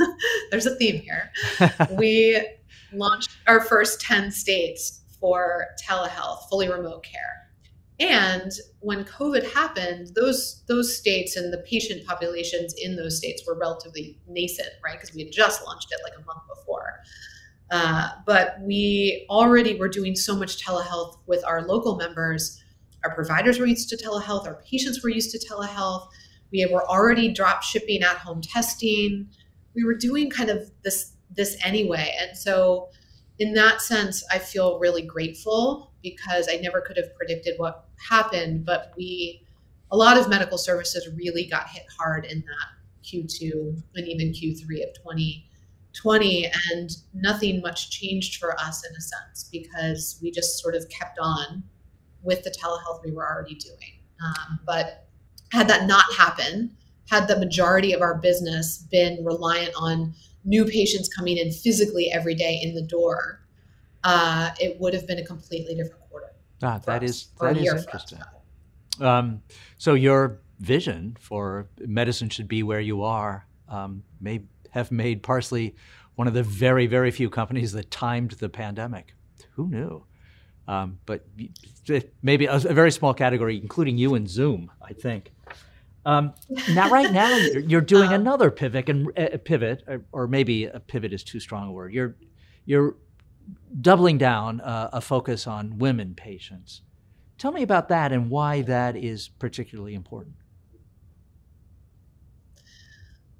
there's 0.51 0.67
a 0.67 0.75
theme 0.77 1.01
here. 1.01 1.31
we 1.93 2.41
launched 2.93 3.31
our 3.47 3.61
first 3.61 4.01
10 4.01 4.31
states 4.31 5.01
for 5.21 5.69
telehealth, 5.89 6.49
fully 6.49 6.69
remote 6.69 7.05
care. 7.05 7.43
And 8.01 8.51
when 8.81 9.05
COVID 9.05 9.53
happened, 9.53 10.11
those 10.17 10.63
those 10.67 10.97
states 10.97 11.37
and 11.37 11.53
the 11.53 11.59
patient 11.59 12.05
populations 12.05 12.75
in 12.77 12.97
those 12.97 13.17
states 13.17 13.45
were 13.47 13.57
relatively 13.57 14.19
nascent, 14.27 14.71
right? 14.85 14.95
Because 14.95 15.15
we 15.15 15.23
had 15.23 15.33
just 15.33 15.65
launched 15.65 15.89
it 15.93 16.01
like 16.03 16.15
a 16.15 16.25
month 16.25 16.43
before. 16.49 17.01
Uh, 17.71 18.11
but 18.27 18.57
we 18.61 19.25
already 19.31 19.79
were 19.79 19.89
doing 19.89 20.17
so 20.17 20.35
much 20.35 20.65
telehealth 20.65 21.19
with 21.27 21.45
our 21.45 21.63
local 21.63 21.97
members. 21.97 22.61
Our 23.05 23.15
providers 23.15 23.59
were 23.59 23.67
used 23.67 23.89
to 23.91 23.97
telehealth, 23.97 24.47
our 24.47 24.61
patients 24.69 25.03
were 25.03 25.11
used 25.11 25.31
to 25.31 25.39
telehealth. 25.39 26.09
We 26.53 26.67
were 26.67 26.87
already 26.89 27.33
drop 27.33 27.63
shipping 27.63 28.03
at 28.03 28.17
home 28.17 28.41
testing. 28.41 29.29
We 29.75 29.85
were 29.85 29.95
doing 29.95 30.31
kind 30.31 30.51
of 30.51 30.71
this 30.83 31.13
this 31.35 31.57
anyway. 31.65 32.15
And 32.21 32.37
so 32.37 32.91
in 33.39 33.55
that 33.55 33.81
sense, 33.81 34.23
I 34.31 34.39
feel 34.39 34.79
really 34.79 35.03
grateful 35.03 35.93
because 36.03 36.49
I 36.51 36.57
never 36.57 36.81
could 36.81 36.97
have 36.97 37.15
predicted 37.15 37.55
what 37.57 37.89
happened, 38.09 38.67
but 38.67 38.93
we 38.97 39.47
a 39.91 39.97
lot 39.97 40.17
of 40.17 40.29
medical 40.29 40.59
services 40.59 41.09
really 41.17 41.47
got 41.47 41.69
hit 41.69 41.85
hard 41.99 42.25
in 42.25 42.41
that 42.41 43.05
Q2 43.05 43.83
and 43.95 44.09
even 44.09 44.29
Q3 44.29 44.89
of 44.89 45.03
20 45.03 45.49
20 45.95 46.51
and 46.73 46.91
nothing 47.13 47.61
much 47.61 47.91
changed 47.91 48.41
for 48.41 48.59
us 48.59 48.83
in 48.89 48.97
a 48.97 49.01
sense 49.01 49.49
because 49.53 50.19
we 50.23 50.31
just 50.31 50.59
sort 50.59 50.75
of 50.75 50.89
kept 50.89 51.19
on 51.19 51.63
with 52.23 52.43
the 52.45 52.51
telehealth 52.51 53.05
we 53.05 53.13
were 53.13 53.29
already 53.29 53.55
doing 53.57 54.01
um, 54.25 54.59
but 54.65 55.07
had 55.53 55.69
that 55.69 55.87
not 55.87 56.05
happened 56.17 56.71
had 57.11 57.29
the 57.29 57.39
majority 57.39 57.93
of 57.93 58.01
our 58.01 58.15
business 58.19 58.87
been 58.91 59.23
reliant 59.25 59.73
on 59.77 60.15
new 60.45 60.65
patients 60.65 61.09
coming 61.15 61.37
in 61.37 61.53
physically 61.53 62.11
every 62.11 62.35
day 62.35 62.59
in 62.63 62.75
the 62.75 62.83
door 62.83 63.41
uh, 64.05 64.51
it 64.61 64.81
would 64.81 64.93
have 64.95 65.07
been 65.07 65.19
a 65.19 65.25
completely 65.25 65.75
different 65.75 66.01
quarter 66.11 66.33
ah, 66.63 66.79
that 66.85 67.03
is 67.03 67.29
that 67.41 67.57
is 67.57 67.73
interesting 67.73 68.19
um, 69.01 69.43
so 69.79 69.95
your 69.95 70.41
vision 70.61 71.17
for 71.21 71.69
medicine 71.79 72.29
should 72.29 72.49
be 72.49 72.63
where 72.63 72.81
you 72.81 73.03
are 73.03 73.47
um, 73.69 74.03
may 74.21 74.43
have 74.71 74.91
made 74.91 75.23
Parsley 75.23 75.75
one 76.15 76.29
of 76.29 76.35
the 76.35 76.43
very, 76.43 76.87
very 76.87 77.11
few 77.11 77.31
companies 77.31 77.73
that 77.73 77.91
timed 77.91 78.33
the 78.33 78.49
pandemic. 78.49 79.15
Who 79.53 79.69
knew? 79.69 80.05
Um, 80.69 80.99
but 81.07 81.27
maybe 82.23 82.47
a, 82.47 82.55
a, 82.55 82.59
very 82.59 82.93
small 82.93 83.13
category, 83.13 83.57
including 83.61 83.99
you 83.99 84.15
and 84.15 84.29
Zoom, 84.29 84.71
I 84.81 84.93
think. 84.93 85.33
Um, 86.05 86.35
now, 86.71 86.91
right 86.91 87.13
now, 87.13 87.29
you're, 87.37 87.61
you're 87.61 87.81
doing 87.81 88.09
um, 88.09 88.15
another 88.15 88.51
pivot, 88.51 88.89
and 88.89 89.09
uh, 89.17 89.37
pivot, 89.45 89.85
or, 89.87 90.05
or, 90.11 90.27
maybe 90.27 90.65
a 90.65 90.81
pivot 90.81 91.13
is 91.13 91.23
too 91.23 91.39
strong 91.39 91.69
a 91.69 91.73
word. 91.73 91.95
You're 91.95 92.17
you're 92.65 92.97
doubling 93.81 94.19
down 94.19 94.61
uh, 94.61 94.91
a 94.93 95.01
focus 95.01 95.47
on 95.47 95.79
women 95.79 96.15
patients. 96.15 96.83
Tell 97.39 97.53
me 97.53 97.63
about 97.63 97.89
that 97.89 98.13
and 98.13 98.31
why 98.31 98.63
that 98.63 98.97
is 98.97 99.29
particularly 99.29 99.95
important. 99.95 100.37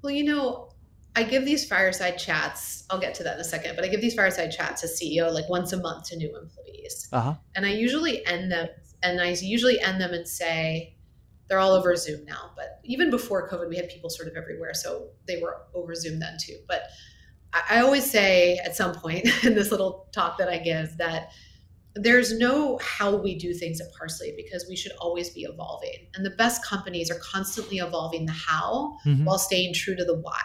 Well, 0.01 0.11
you 0.11 0.25
know, 0.25 0.73
I 1.15 1.23
give 1.23 1.45
these 1.45 1.65
fireside 1.65 2.17
chats. 2.17 2.85
I'll 2.89 2.99
get 2.99 3.13
to 3.15 3.23
that 3.23 3.35
in 3.35 3.39
a 3.39 3.45
second, 3.45 3.75
but 3.75 3.85
I 3.85 3.87
give 3.87 4.01
these 4.01 4.13
fireside 4.13 4.51
chats 4.51 4.83
as 4.83 4.99
CEO 4.99 5.31
like 5.31 5.47
once 5.49 5.71
a 5.73 5.77
month 5.77 6.09
to 6.09 6.17
new 6.17 6.27
employees, 6.37 7.07
uh-huh. 7.13 7.35
and 7.55 7.65
I 7.65 7.73
usually 7.73 8.25
end 8.25 8.51
them, 8.51 8.67
and 9.03 9.21
I 9.21 9.29
usually 9.29 9.79
end 9.79 10.01
them 10.01 10.13
and 10.13 10.27
say, 10.27 10.92
they're 11.47 11.59
all 11.59 11.73
over 11.73 11.95
Zoom 11.95 12.25
now. 12.25 12.51
But 12.55 12.79
even 12.83 13.09
before 13.09 13.49
COVID, 13.49 13.69
we 13.69 13.75
had 13.75 13.89
people 13.89 14.09
sort 14.09 14.27
of 14.27 14.35
everywhere, 14.35 14.73
so 14.73 15.09
they 15.27 15.41
were 15.41 15.63
over 15.73 15.93
Zoom 15.95 16.19
then 16.19 16.37
too. 16.39 16.57
But 16.67 16.83
I, 17.53 17.77
I 17.77 17.81
always 17.81 18.09
say 18.09 18.57
at 18.65 18.75
some 18.75 18.93
point 18.93 19.27
in 19.43 19.55
this 19.55 19.71
little 19.71 20.07
talk 20.13 20.37
that 20.37 20.49
I 20.49 20.57
give 20.57 20.97
that 20.97 21.31
there's 21.95 22.37
no 22.37 22.79
how 22.79 23.15
we 23.15 23.37
do 23.37 23.53
things 23.53 23.79
at 23.79 23.87
Parsley 23.93 24.33
because 24.35 24.65
we 24.67 24.75
should 24.75 24.93
always 24.93 25.29
be 25.29 25.41
evolving. 25.41 26.07
And 26.15 26.25
the 26.25 26.31
best 26.31 26.65
companies 26.65 27.11
are 27.11 27.19
constantly 27.19 27.77
evolving 27.77 28.25
the 28.25 28.31
how 28.31 28.97
mm-hmm. 29.05 29.25
while 29.25 29.37
staying 29.37 29.75
true 29.75 29.95
to 29.95 30.03
the 30.03 30.15
why. 30.15 30.41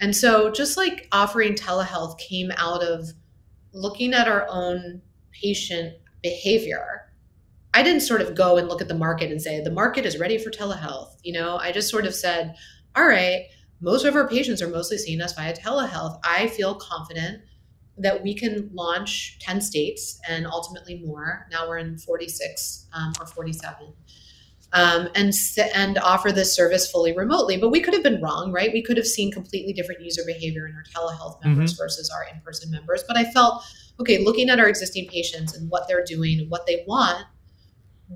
And 0.00 0.14
so, 0.14 0.50
just 0.50 0.76
like 0.76 1.08
offering 1.12 1.54
telehealth 1.54 2.18
came 2.18 2.50
out 2.56 2.82
of 2.82 3.08
looking 3.72 4.14
at 4.14 4.28
our 4.28 4.46
own 4.48 5.02
patient 5.32 5.94
behavior, 6.22 7.05
I 7.76 7.82
didn't 7.82 8.00
sort 8.00 8.22
of 8.22 8.34
go 8.34 8.56
and 8.56 8.68
look 8.68 8.80
at 8.80 8.88
the 8.88 8.94
market 8.94 9.30
and 9.30 9.40
say, 9.40 9.60
the 9.60 9.70
market 9.70 10.06
is 10.06 10.18
ready 10.18 10.38
for 10.38 10.50
telehealth. 10.50 11.10
You 11.22 11.34
know, 11.34 11.58
I 11.58 11.72
just 11.72 11.90
sort 11.90 12.06
of 12.06 12.14
said, 12.14 12.54
all 12.96 13.06
right, 13.06 13.48
most 13.82 14.06
of 14.06 14.16
our 14.16 14.26
patients 14.26 14.62
are 14.62 14.68
mostly 14.68 14.96
seeing 14.96 15.20
us 15.20 15.34
via 15.34 15.54
telehealth. 15.54 16.18
I 16.24 16.46
feel 16.46 16.76
confident 16.76 17.42
that 17.98 18.22
we 18.22 18.34
can 18.34 18.70
launch 18.72 19.38
10 19.42 19.60
states 19.60 20.18
and 20.26 20.46
ultimately 20.46 21.02
more. 21.04 21.46
Now 21.52 21.68
we're 21.68 21.76
in 21.76 21.98
46 21.98 22.86
um, 22.94 23.12
or 23.20 23.26
47 23.26 23.92
um, 24.72 25.10
and 25.14 25.34
and 25.74 25.98
offer 25.98 26.32
this 26.32 26.56
service 26.56 26.90
fully 26.90 27.14
remotely. 27.14 27.58
But 27.58 27.68
we 27.68 27.80
could 27.80 27.92
have 27.92 28.02
been 28.02 28.22
wrong, 28.22 28.52
right? 28.52 28.72
We 28.72 28.82
could 28.82 28.96
have 28.96 29.06
seen 29.06 29.30
completely 29.30 29.74
different 29.74 30.00
user 30.00 30.22
behavior 30.26 30.66
in 30.66 30.74
our 30.74 30.84
telehealth 30.84 31.44
members 31.44 31.74
mm-hmm. 31.74 31.82
versus 31.82 32.10
our 32.10 32.24
in-person 32.34 32.70
members. 32.70 33.04
But 33.06 33.18
I 33.18 33.24
felt 33.32 33.62
okay, 34.00 34.24
looking 34.24 34.48
at 34.50 34.60
our 34.60 34.68
existing 34.68 35.08
patients 35.08 35.54
and 35.54 35.70
what 35.70 35.88
they're 35.88 36.04
doing 36.04 36.40
and 36.40 36.50
what 36.50 36.66
they 36.66 36.84
want, 36.86 37.24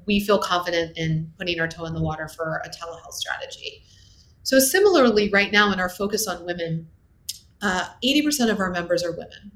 we 0.07 0.21
feel 0.21 0.39
confident 0.39 0.97
in 0.97 1.33
putting 1.39 1.61
our 1.61 1.69
toe 1.69 1.85
in 1.85 1.95
the 1.95 2.03
water 2.03 2.29
for 2.29 2.63
a 2.65 2.69
telehealth 2.69 3.15
strategy. 3.15 3.83
So 4.43 4.59
similarly, 4.59 5.31
right 5.31 5.53
now 5.53 5.73
in 5.73 5.81
our 5.81 5.89
focus 5.89 6.27
on 6.27 6.45
women, 6.47 6.89
uh, 7.63 7.87
80% 8.05 8.51
of 8.51 8.59
our 8.59 8.71
members 8.71 9.05
are 9.05 9.13
women. 9.13 9.53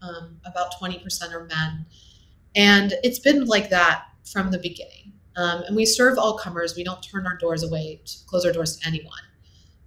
Um, 0.00 0.38
about 0.44 0.74
20% 0.80 1.32
are 1.32 1.44
men. 1.44 1.86
And 2.54 2.94
it's 3.02 3.18
been 3.18 3.46
like 3.46 3.70
that 3.70 4.04
from 4.24 4.50
the 4.50 4.58
beginning. 4.58 5.12
Um, 5.36 5.62
and 5.66 5.76
we 5.76 5.84
serve 5.84 6.18
all 6.18 6.38
comers. 6.38 6.76
We 6.76 6.84
don't 6.84 7.02
turn 7.02 7.26
our 7.26 7.36
doors 7.36 7.62
away, 7.64 8.00
close 8.26 8.44
our 8.44 8.52
doors 8.52 8.76
to 8.76 8.86
anyone, 8.86 9.12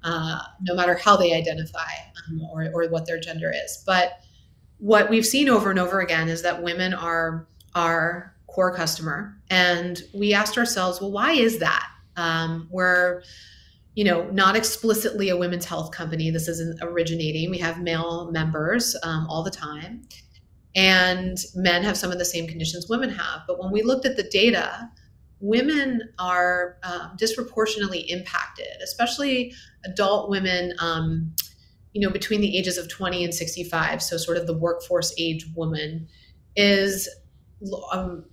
uh, 0.04 0.39
no 0.62 0.76
matter 0.76 0.95
how 0.95 1.15
they 1.15 1.34
identify 1.34 1.89
um, 2.28 2.41
or, 2.52 2.69
or 2.73 2.89
what 2.89 3.06
their 3.06 3.19
gender 3.19 3.52
is. 3.54 3.84
But 3.86 4.19
what 4.80 5.10
we've 5.10 5.26
seen 5.26 5.50
over 5.50 5.69
and 5.69 5.80
over 5.80 6.02
again 6.02 6.28
is 6.28 6.41
that 6.43 6.62
women 6.62 6.93
are 6.93 7.47
our 7.76 8.36
core 8.58 8.74
customer. 8.74 9.38
And 9.52 10.02
we 10.15 10.34
asked 10.34 10.58
ourselves, 10.58 11.00
well, 11.00 11.12
why 11.12 11.34
is 11.34 11.60
that? 11.60 11.88
Um, 12.15 12.67
we're 12.72 13.22
you 13.93 14.04
know, 14.04 14.30
not 14.30 14.56
explicitly 14.56 15.30
a 15.30 15.38
women's 15.38 15.65
health 15.65 15.91
company. 15.91 16.32
This 16.32 16.48
isn't 16.48 16.80
originating. 16.84 17.52
We 17.52 17.58
have 17.60 17.82
male 17.82 18.32
members 18.32 18.96
um, 19.02 19.26
all 19.28 19.43
the 19.43 19.50
time, 19.50 20.08
and 20.76 21.36
men 21.56 21.84
have 21.84 21.98
some 21.98 22.12
of 22.12 22.20
the 22.20 22.26
same 22.26 22.48
conditions 22.48 22.88
women 22.89 23.10
have. 23.10 23.41
But 23.48 23.60
when 23.60 23.72
we 23.72 23.82
looked 23.82 24.06
at 24.06 24.15
the 24.15 24.22
data, 24.22 24.88
women 25.39 26.02
are 26.20 26.78
um, 26.84 27.13
disproportionately 27.17 28.02
impacted, 28.02 28.82
especially 28.84 29.52
adult 29.84 30.30
women, 30.30 30.74
um, 30.78 31.34
you 31.93 32.02
know, 32.02 32.12
between 32.12 32.41
the 32.41 32.56
ages 32.56 32.78
of 32.78 32.88
20 32.89 33.24
and 33.24 33.34
65. 33.34 34.04
So, 34.04 34.17
sort 34.17 34.38
of 34.38 34.46
the 34.46 34.58
workforce 34.58 35.12
age 35.17 35.48
woman 35.56 36.08
is 36.56 37.10
um, 37.91 38.26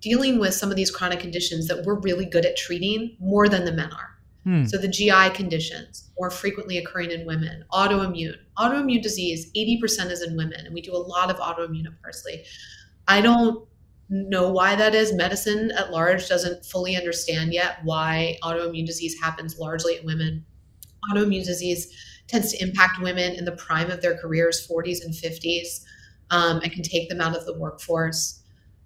dealing 0.00 0.38
with 0.38 0.54
some 0.54 0.70
of 0.70 0.76
these 0.76 0.90
chronic 0.90 1.20
conditions 1.20 1.68
that 1.68 1.84
we're 1.84 1.98
really 2.00 2.24
good 2.24 2.44
at 2.44 2.56
treating 2.56 3.16
more 3.20 3.48
than 3.48 3.64
the 3.64 3.72
men 3.72 3.92
are. 3.92 4.18
Hmm. 4.44 4.64
So, 4.64 4.78
the 4.78 4.88
GI 4.88 5.30
conditions 5.34 6.10
more 6.18 6.30
frequently 6.30 6.78
occurring 6.78 7.10
in 7.10 7.26
women, 7.26 7.64
autoimmune. 7.72 8.36
Autoimmune 8.58 9.02
disease, 9.02 9.50
80% 9.56 10.10
is 10.10 10.22
in 10.22 10.36
women, 10.36 10.64
and 10.64 10.74
we 10.74 10.80
do 10.80 10.94
a 10.94 10.98
lot 10.98 11.30
of 11.30 11.36
autoimmune 11.36 11.86
at 11.86 12.00
Parsley. 12.02 12.44
I 13.06 13.20
don't 13.20 13.66
know 14.08 14.50
why 14.50 14.74
that 14.76 14.94
is. 14.94 15.12
Medicine 15.12 15.70
at 15.72 15.90
large 15.90 16.28
doesn't 16.28 16.64
fully 16.64 16.96
understand 16.96 17.52
yet 17.52 17.78
why 17.84 18.38
autoimmune 18.42 18.86
disease 18.86 19.18
happens 19.20 19.58
largely 19.58 19.96
in 19.96 20.06
women. 20.06 20.44
Autoimmune 21.10 21.44
disease 21.44 21.92
tends 22.26 22.52
to 22.52 22.62
impact 22.62 23.00
women 23.00 23.34
in 23.34 23.44
the 23.44 23.52
prime 23.52 23.90
of 23.90 24.02
their 24.02 24.16
careers, 24.18 24.66
40s 24.66 25.04
and 25.04 25.14
50s, 25.14 25.84
um, 26.30 26.60
and 26.62 26.72
can 26.72 26.82
take 26.82 27.08
them 27.08 27.20
out 27.20 27.36
of 27.36 27.46
the 27.46 27.58
workforce. 27.58 28.37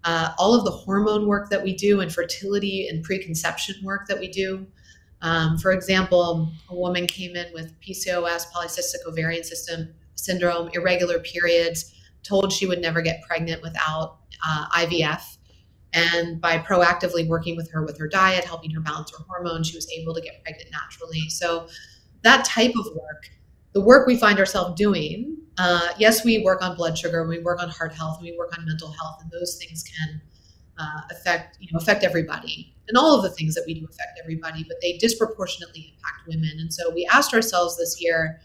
Uh, 0.05 0.33
all 0.39 0.55
of 0.55 0.65
the 0.65 0.71
hormone 0.71 1.27
work 1.27 1.49
that 1.51 1.63
we 1.63 1.75
do 1.75 2.01
and 2.01 2.13
fertility 2.13 2.89
and 2.89 3.05
preconception 3.05 3.75
work 3.85 4.07
that 4.09 4.19
we 4.19 4.29
do. 4.29 4.67
Um, 5.21 5.57
for 5.57 5.71
example, 5.71 6.51
a 6.69 6.75
woman 6.75 7.07
came 7.07 7.37
in 7.37 7.53
with 7.53 7.73
PCOS, 7.81 8.47
polycystic 8.53 9.07
ovarian 9.07 9.45
system 9.45 9.95
syndrome, 10.17 10.69
irregular 10.73 11.21
periods, 11.21 11.95
told 12.25 12.53
she 12.53 12.67
would 12.67 12.81
never 12.81 13.03
get 13.03 13.23
pregnant 13.23 13.63
without 13.63 14.19
uh, 14.47 14.67
IVF. 14.77 15.23
And 15.93 16.41
by 16.41 16.59
proactively 16.59 17.29
working 17.29 17.55
with 17.55 17.71
her 17.71 17.85
with 17.85 17.99
her 17.99 18.09
diet, 18.09 18.45
helping 18.45 18.71
her 18.71 18.81
balance 18.81 19.13
her 19.17 19.25
hormones, 19.29 19.69
she 19.69 19.77
was 19.77 19.87
able 19.93 20.15
to 20.15 20.21
get 20.21 20.43
pregnant 20.43 20.71
naturally. 20.73 21.29
So, 21.29 21.69
that 22.23 22.45
type 22.45 22.73
of 22.79 22.87
work, 22.95 23.29
the 23.73 23.81
work 23.81 24.07
we 24.07 24.17
find 24.17 24.39
ourselves 24.39 24.75
doing, 24.77 25.37
uh, 25.59 25.89
yes, 25.99 26.25
we 26.25 26.43
work 26.43 26.63
on 26.63 26.77
blood 26.77 26.97
sugar, 26.97 27.27
we 27.27 27.39
work 27.39 27.63
on 27.63 27.69
heart 27.69 27.93
health, 27.95 28.21
we 28.21 28.37
work 28.39 28.57
on 28.59 28.65
mental 28.65 28.91
health, 28.91 29.19
and 29.23 29.31
those 29.31 29.57
things 29.57 29.85
can 29.85 30.21
uh, 30.79 31.01
affect 31.11 31.59
you 31.61 31.69
know 31.73 31.79
affect 31.79 32.05
everybody. 32.05 32.75
And 32.89 32.97
all 32.97 33.17
of 33.17 33.23
the 33.23 33.31
things 33.31 33.55
that 33.55 33.65
we 33.67 33.75
do 33.75 33.85
affect 33.85 34.19
everybody, 34.23 34.65
but 34.65 34.79
they 34.83 34.99
disproportionately 34.99 35.95
impact 35.95 36.27
women. 36.27 36.59
And 36.59 36.73
so 36.73 36.91
we 36.93 37.09
asked 37.13 37.33
ourselves 37.33 37.79
this 37.79 38.03
year, 38.03 38.41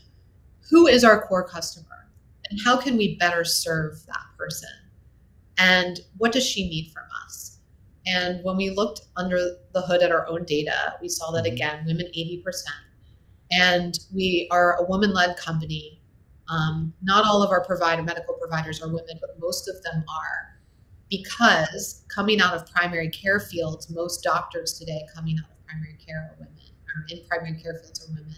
who 0.70 0.86
is 0.88 1.04
our 1.04 1.26
core 1.28 1.48
customer, 1.48 2.08
and 2.50 2.60
how 2.64 2.78
can 2.78 2.98
we 2.98 3.18
better 3.18 3.44
serve 3.44 4.06
that 4.06 4.26
person? 4.38 4.70
and 5.58 6.02
what 6.18 6.32
does 6.32 6.46
she 6.46 6.70
need 6.70 6.92
from 6.92 7.04
us? 7.26 7.60
And 8.06 8.44
when 8.44 8.56
we 8.58 8.70
looked 8.70 9.02
under 9.18 9.38
the 9.74 9.82
hood 9.82 10.02
at 10.02 10.12
our 10.12 10.28
own 10.28 10.46
data, 10.46 10.96
we 11.02 11.10
saw 11.10 11.32
that 11.32 11.44
mm-hmm. 11.44 11.54
again, 11.54 11.84
women 11.86 12.08
80%. 12.16 12.44
And 13.52 13.98
we 14.14 14.48
are 14.52 14.78
a 14.78 14.86
woman 14.86 15.14
led 15.14 15.38
company. 15.38 15.97
Um, 16.50 16.94
not 17.02 17.26
all 17.26 17.44
of 17.44 17.52
our 17.52 17.64
provider 17.64 18.04
medical 18.04 18.34
providers 18.36 18.82
are 18.82 18.88
women, 18.88 19.18
but 19.20 19.40
most 19.40 19.68
of 19.68 19.82
them 19.84 20.04
are. 20.08 20.60
Because 21.10 22.04
coming 22.14 22.42
out 22.42 22.54
of 22.54 22.70
primary 22.70 23.10
care 23.10 23.40
fields, 23.40 23.90
most 23.90 24.24
doctors 24.24 24.78
today 24.78 25.02
coming 25.14 25.38
out 25.40 25.50
of 25.52 25.66
primary 25.66 25.98
care 26.06 26.32
are 26.32 26.36
women, 26.40 26.54
or 26.96 27.06
in 27.10 27.26
primary 27.28 27.62
care 27.62 27.80
fields 27.82 28.06
are 28.06 28.14
women. 28.14 28.36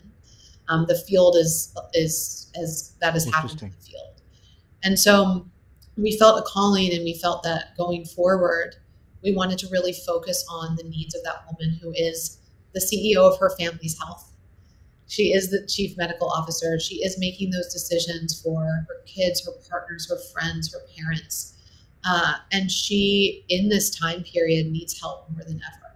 Um, 0.67 0.86
the 0.88 0.95
field 0.95 1.36
is 1.36 1.76
is 1.93 2.52
as 2.62 2.95
that 3.02 3.13
has 3.13 3.26
happened 3.26 3.60
in 3.62 3.72
the 3.72 3.86
field, 3.86 4.22
and 4.84 5.00
so 5.00 5.48
we 5.98 6.17
felt 6.17 6.39
a 6.39 6.43
calling 6.43 6.93
and 6.93 7.04
we 7.04 7.13
felt 7.15 7.43
that 7.43 7.76
going 7.78 8.06
forward, 8.06 8.76
we 9.24 9.34
wanted 9.36 9.58
to 9.60 9.67
really 9.69 9.93
focus 9.93 10.45
on 10.50 10.76
the 10.76 10.84
needs 10.84 11.15
of 11.15 11.24
that 11.24 11.43
woman 11.52 11.78
who 11.82 11.91
is 11.95 12.39
the 12.74 12.80
CEO 12.80 13.17
of 13.17 13.39
her 13.39 13.50
family's 13.58 13.98
health. 14.00 14.29
She 15.10 15.34
is 15.34 15.50
the 15.50 15.65
chief 15.65 15.98
medical 15.98 16.30
officer. 16.30 16.80
She 16.80 16.98
is 17.04 17.17
making 17.17 17.50
those 17.50 17.74
decisions 17.74 18.39
for 18.39 18.62
her 18.62 19.02
kids, 19.08 19.43
her 19.43 19.52
partners, 19.67 20.08
her 20.08 20.19
friends, 20.32 20.72
her 20.72 20.82
parents. 20.95 21.56
Uh, 22.06 22.36
and 22.52 22.72
she, 22.72 23.43
in 23.50 23.69
this 23.69 23.89
time 23.89 24.24
period, 24.24 24.67
needs 24.67 25.00
help 25.02 25.30
more 25.32 25.43
than 25.43 25.60
ever. 25.67 25.95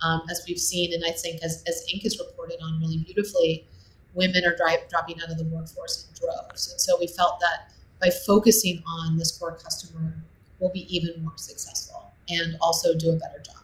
Um, 0.00 0.22
as 0.30 0.44
we've 0.46 0.58
seen, 0.58 0.92
and 0.94 1.04
I 1.04 1.10
think 1.10 1.42
as, 1.42 1.64
as 1.66 1.84
Inc. 1.92 2.04
has 2.04 2.18
reported 2.20 2.58
on 2.62 2.80
really 2.80 2.98
beautifully, 2.98 3.66
women 4.14 4.44
are 4.44 4.54
dri- 4.54 4.84
dropping 4.88 5.20
out 5.20 5.30
of 5.30 5.38
the 5.38 5.44
workforce 5.44 6.06
in 6.08 6.14
droves. 6.24 6.70
And 6.70 6.80
so 6.80 6.96
we 7.00 7.08
felt 7.08 7.40
that 7.40 7.72
by 8.00 8.10
focusing 8.10 8.82
on 8.86 9.16
this 9.16 9.36
core 9.36 9.56
customer, 9.56 10.14
we'll 10.60 10.70
be 10.70 10.86
even 10.94 11.20
more 11.22 11.36
successful 11.36 12.12
and 12.28 12.56
also 12.60 12.96
do 12.96 13.10
a 13.10 13.16
better 13.16 13.42
job. 13.44 13.56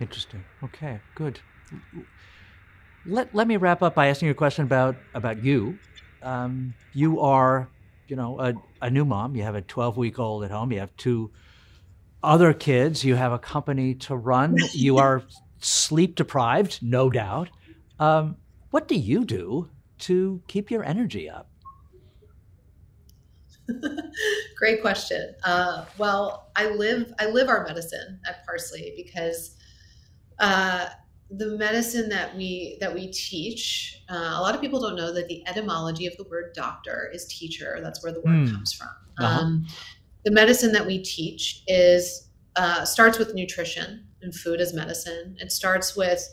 Interesting. 0.00 0.44
Okay, 0.62 1.00
good. 1.16 1.40
Let, 3.06 3.34
let 3.34 3.48
me 3.48 3.56
wrap 3.56 3.82
up 3.82 3.94
by 3.94 4.08
asking 4.08 4.26
you 4.26 4.32
a 4.32 4.34
question 4.34 4.64
about, 4.64 4.96
about 5.14 5.42
you. 5.42 5.78
Um, 6.22 6.74
you 6.92 7.20
are, 7.20 7.68
you 8.06 8.16
know, 8.16 8.38
a, 8.40 8.54
a 8.82 8.90
new 8.90 9.04
mom. 9.04 9.36
You 9.36 9.42
have 9.44 9.54
a 9.54 9.62
12 9.62 9.96
week 9.96 10.18
old 10.18 10.44
at 10.44 10.50
home. 10.50 10.72
You 10.72 10.80
have 10.80 10.96
two 10.96 11.30
other 12.22 12.52
kids. 12.52 13.04
You 13.04 13.14
have 13.14 13.32
a 13.32 13.38
company 13.38 13.94
to 13.94 14.16
run. 14.16 14.56
You 14.74 14.98
are 14.98 15.22
sleep 15.60 16.14
deprived, 16.14 16.80
no 16.82 17.10
doubt. 17.10 17.48
Um, 17.98 18.36
what 18.70 18.88
do 18.88 18.94
you 18.94 19.24
do 19.24 19.68
to 20.00 20.42
keep 20.46 20.70
your 20.70 20.84
energy 20.84 21.28
up? 21.28 21.48
Great 24.56 24.80
question. 24.80 25.34
Uh, 25.44 25.84
well, 25.98 26.50
I 26.56 26.70
live 26.70 27.12
I 27.18 27.26
live 27.26 27.48
our 27.48 27.64
medicine 27.66 28.20
at 28.26 28.44
Parsley 28.46 28.92
because 28.96 29.56
uh, 30.38 30.88
the 31.30 31.58
medicine 31.58 32.08
that 32.08 32.34
we 32.36 32.78
that 32.80 32.94
we 32.94 33.08
teach. 33.08 34.02
Uh, 34.08 34.34
a 34.36 34.40
lot 34.40 34.54
of 34.54 34.60
people 34.60 34.80
don't 34.80 34.96
know 34.96 35.12
that 35.12 35.28
the 35.28 35.46
etymology 35.46 36.06
of 36.06 36.16
the 36.16 36.24
word 36.24 36.52
doctor 36.54 37.10
is 37.12 37.26
teacher. 37.26 37.80
That's 37.82 38.02
where 38.02 38.12
the 38.12 38.20
word 38.20 38.46
mm. 38.46 38.50
comes 38.50 38.72
from. 38.72 38.88
Uh-huh. 39.18 39.40
Um, 39.40 39.66
the 40.24 40.30
medicine 40.30 40.72
that 40.72 40.86
we 40.86 41.02
teach 41.02 41.62
is 41.66 42.28
uh, 42.56 42.84
starts 42.84 43.18
with 43.18 43.34
nutrition 43.34 44.06
and 44.22 44.34
food 44.34 44.60
as 44.60 44.72
medicine. 44.72 45.36
It 45.38 45.52
starts 45.52 45.96
with 45.96 46.26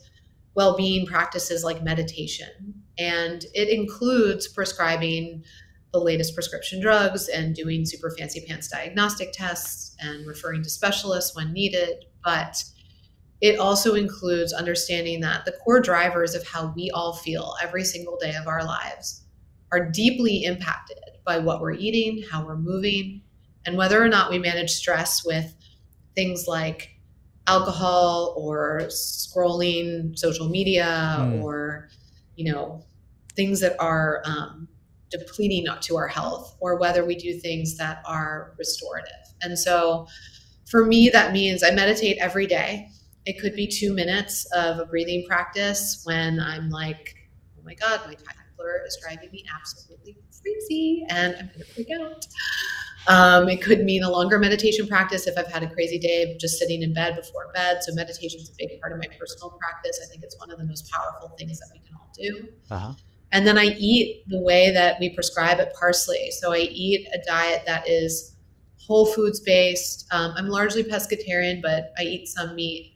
well-being 0.55 1.05
practices 1.05 1.63
like 1.63 1.83
meditation, 1.83 2.81
and 2.97 3.45
it 3.53 3.67
includes 3.67 4.47
prescribing 4.47 5.43
the 5.91 5.99
latest 5.99 6.33
prescription 6.33 6.81
drugs 6.81 7.27
and 7.29 7.55
doing 7.55 7.85
super 7.85 8.11
fancy 8.17 8.41
pants 8.45 8.69
diagnostic 8.69 9.31
tests 9.33 9.95
and 9.99 10.25
referring 10.25 10.63
to 10.63 10.69
specialists 10.69 11.35
when 11.35 11.53
needed. 11.53 12.05
But 12.23 12.63
it 13.41 13.59
also 13.59 13.95
includes 13.95 14.53
understanding 14.53 15.19
that 15.21 15.45
the 15.45 15.51
core 15.63 15.81
drivers 15.81 16.35
of 16.35 16.47
how 16.47 16.73
we 16.75 16.89
all 16.91 17.13
feel 17.13 17.55
every 17.61 17.83
single 17.83 18.17
day 18.17 18.33
of 18.35 18.47
our 18.47 18.63
lives 18.63 19.23
are 19.71 19.89
deeply 19.89 20.43
impacted 20.43 20.97
by 21.25 21.37
what 21.37 21.59
we're 21.59 21.73
eating, 21.73 22.23
how 22.31 22.45
we're 22.45 22.57
moving, 22.57 23.21
and 23.65 23.77
whether 23.77 24.01
or 24.01 24.07
not 24.07 24.29
we 24.31 24.39
manage 24.39 24.71
stress 24.71 25.25
with 25.25 25.53
things 26.15 26.45
like 26.47 26.91
alcohol 27.47 28.33
or 28.37 28.81
scrolling 28.87 30.17
social 30.17 30.49
media 30.49 31.17
mm. 31.19 31.43
or 31.43 31.89
you 32.35 32.51
know 32.51 32.83
things 33.35 33.59
that 33.59 33.75
are 33.79 34.21
um, 34.25 34.67
depleting 35.11 35.65
to 35.81 35.97
our 35.97 36.07
health 36.07 36.55
or 36.59 36.77
whether 36.77 37.05
we 37.05 37.15
do 37.15 37.37
things 37.39 37.77
that 37.77 38.01
are 38.05 38.53
restorative. 38.57 39.11
And 39.41 39.59
so 39.59 40.07
for 40.69 40.85
me, 40.85 41.09
that 41.09 41.33
means 41.33 41.63
I 41.63 41.71
meditate 41.71 42.17
every 42.19 42.47
day. 42.47 42.89
It 43.25 43.39
could 43.39 43.55
be 43.55 43.67
two 43.67 43.93
minutes 43.93 44.45
of 44.53 44.79
a 44.79 44.85
breathing 44.85 45.25
practice 45.27 46.01
when 46.03 46.39
I'm 46.39 46.69
like, 46.69 47.15
oh 47.57 47.61
my 47.63 47.73
God, 47.73 48.01
my 48.05 48.13
Tyler 48.13 48.81
is 48.85 48.97
driving 49.01 49.31
me 49.31 49.43
absolutely 49.53 50.17
crazy 50.41 51.05
and 51.09 51.35
I'm 51.35 51.47
going 51.47 51.59
to 51.59 51.65
freak 51.65 51.87
out. 51.99 52.25
Um, 53.07 53.49
it 53.49 53.61
could 53.61 53.83
mean 53.83 54.03
a 54.03 54.09
longer 54.09 54.39
meditation 54.39 54.87
practice 54.87 55.27
if 55.27 55.37
I've 55.37 55.51
had 55.51 55.63
a 55.63 55.69
crazy 55.69 55.99
day 55.99 56.35
just 56.39 56.57
sitting 56.57 56.81
in 56.81 56.93
bed 56.93 57.15
before 57.15 57.51
bed. 57.53 57.83
So 57.83 57.93
meditation 57.93 58.39
is 58.39 58.49
a 58.49 58.53
big 58.57 58.79
part 58.81 58.93
of 58.93 58.99
my 58.99 59.07
personal 59.19 59.51
practice. 59.51 59.99
I 60.03 60.07
think 60.09 60.23
it's 60.23 60.37
one 60.39 60.51
of 60.51 60.57
the 60.57 60.65
most 60.65 60.91
powerful 60.91 61.29
things 61.37 61.59
that 61.59 61.69
we 61.71 61.79
can 61.79 61.95
all 61.95 62.09
do. 62.15 62.47
Uh-huh. 62.71 62.93
And 63.31 63.45
then 63.45 63.57
I 63.57 63.75
eat 63.77 64.27
the 64.27 64.39
way 64.39 64.71
that 64.71 64.99
we 64.99 65.09
prescribe 65.09 65.59
at 65.59 65.73
Parsley. 65.75 66.31
So 66.31 66.53
I 66.53 66.59
eat 66.59 67.07
a 67.13 67.19
diet 67.27 67.63
that 67.65 67.87
is 67.87 68.35
whole 68.77 69.05
foods 69.05 69.39
based. 69.39 70.07
Um, 70.11 70.33
I'm 70.35 70.47
largely 70.47 70.83
pescatarian, 70.83 71.61
but 71.61 71.91
I 71.99 72.03
eat 72.03 72.27
some 72.27 72.55
meat. 72.55 72.94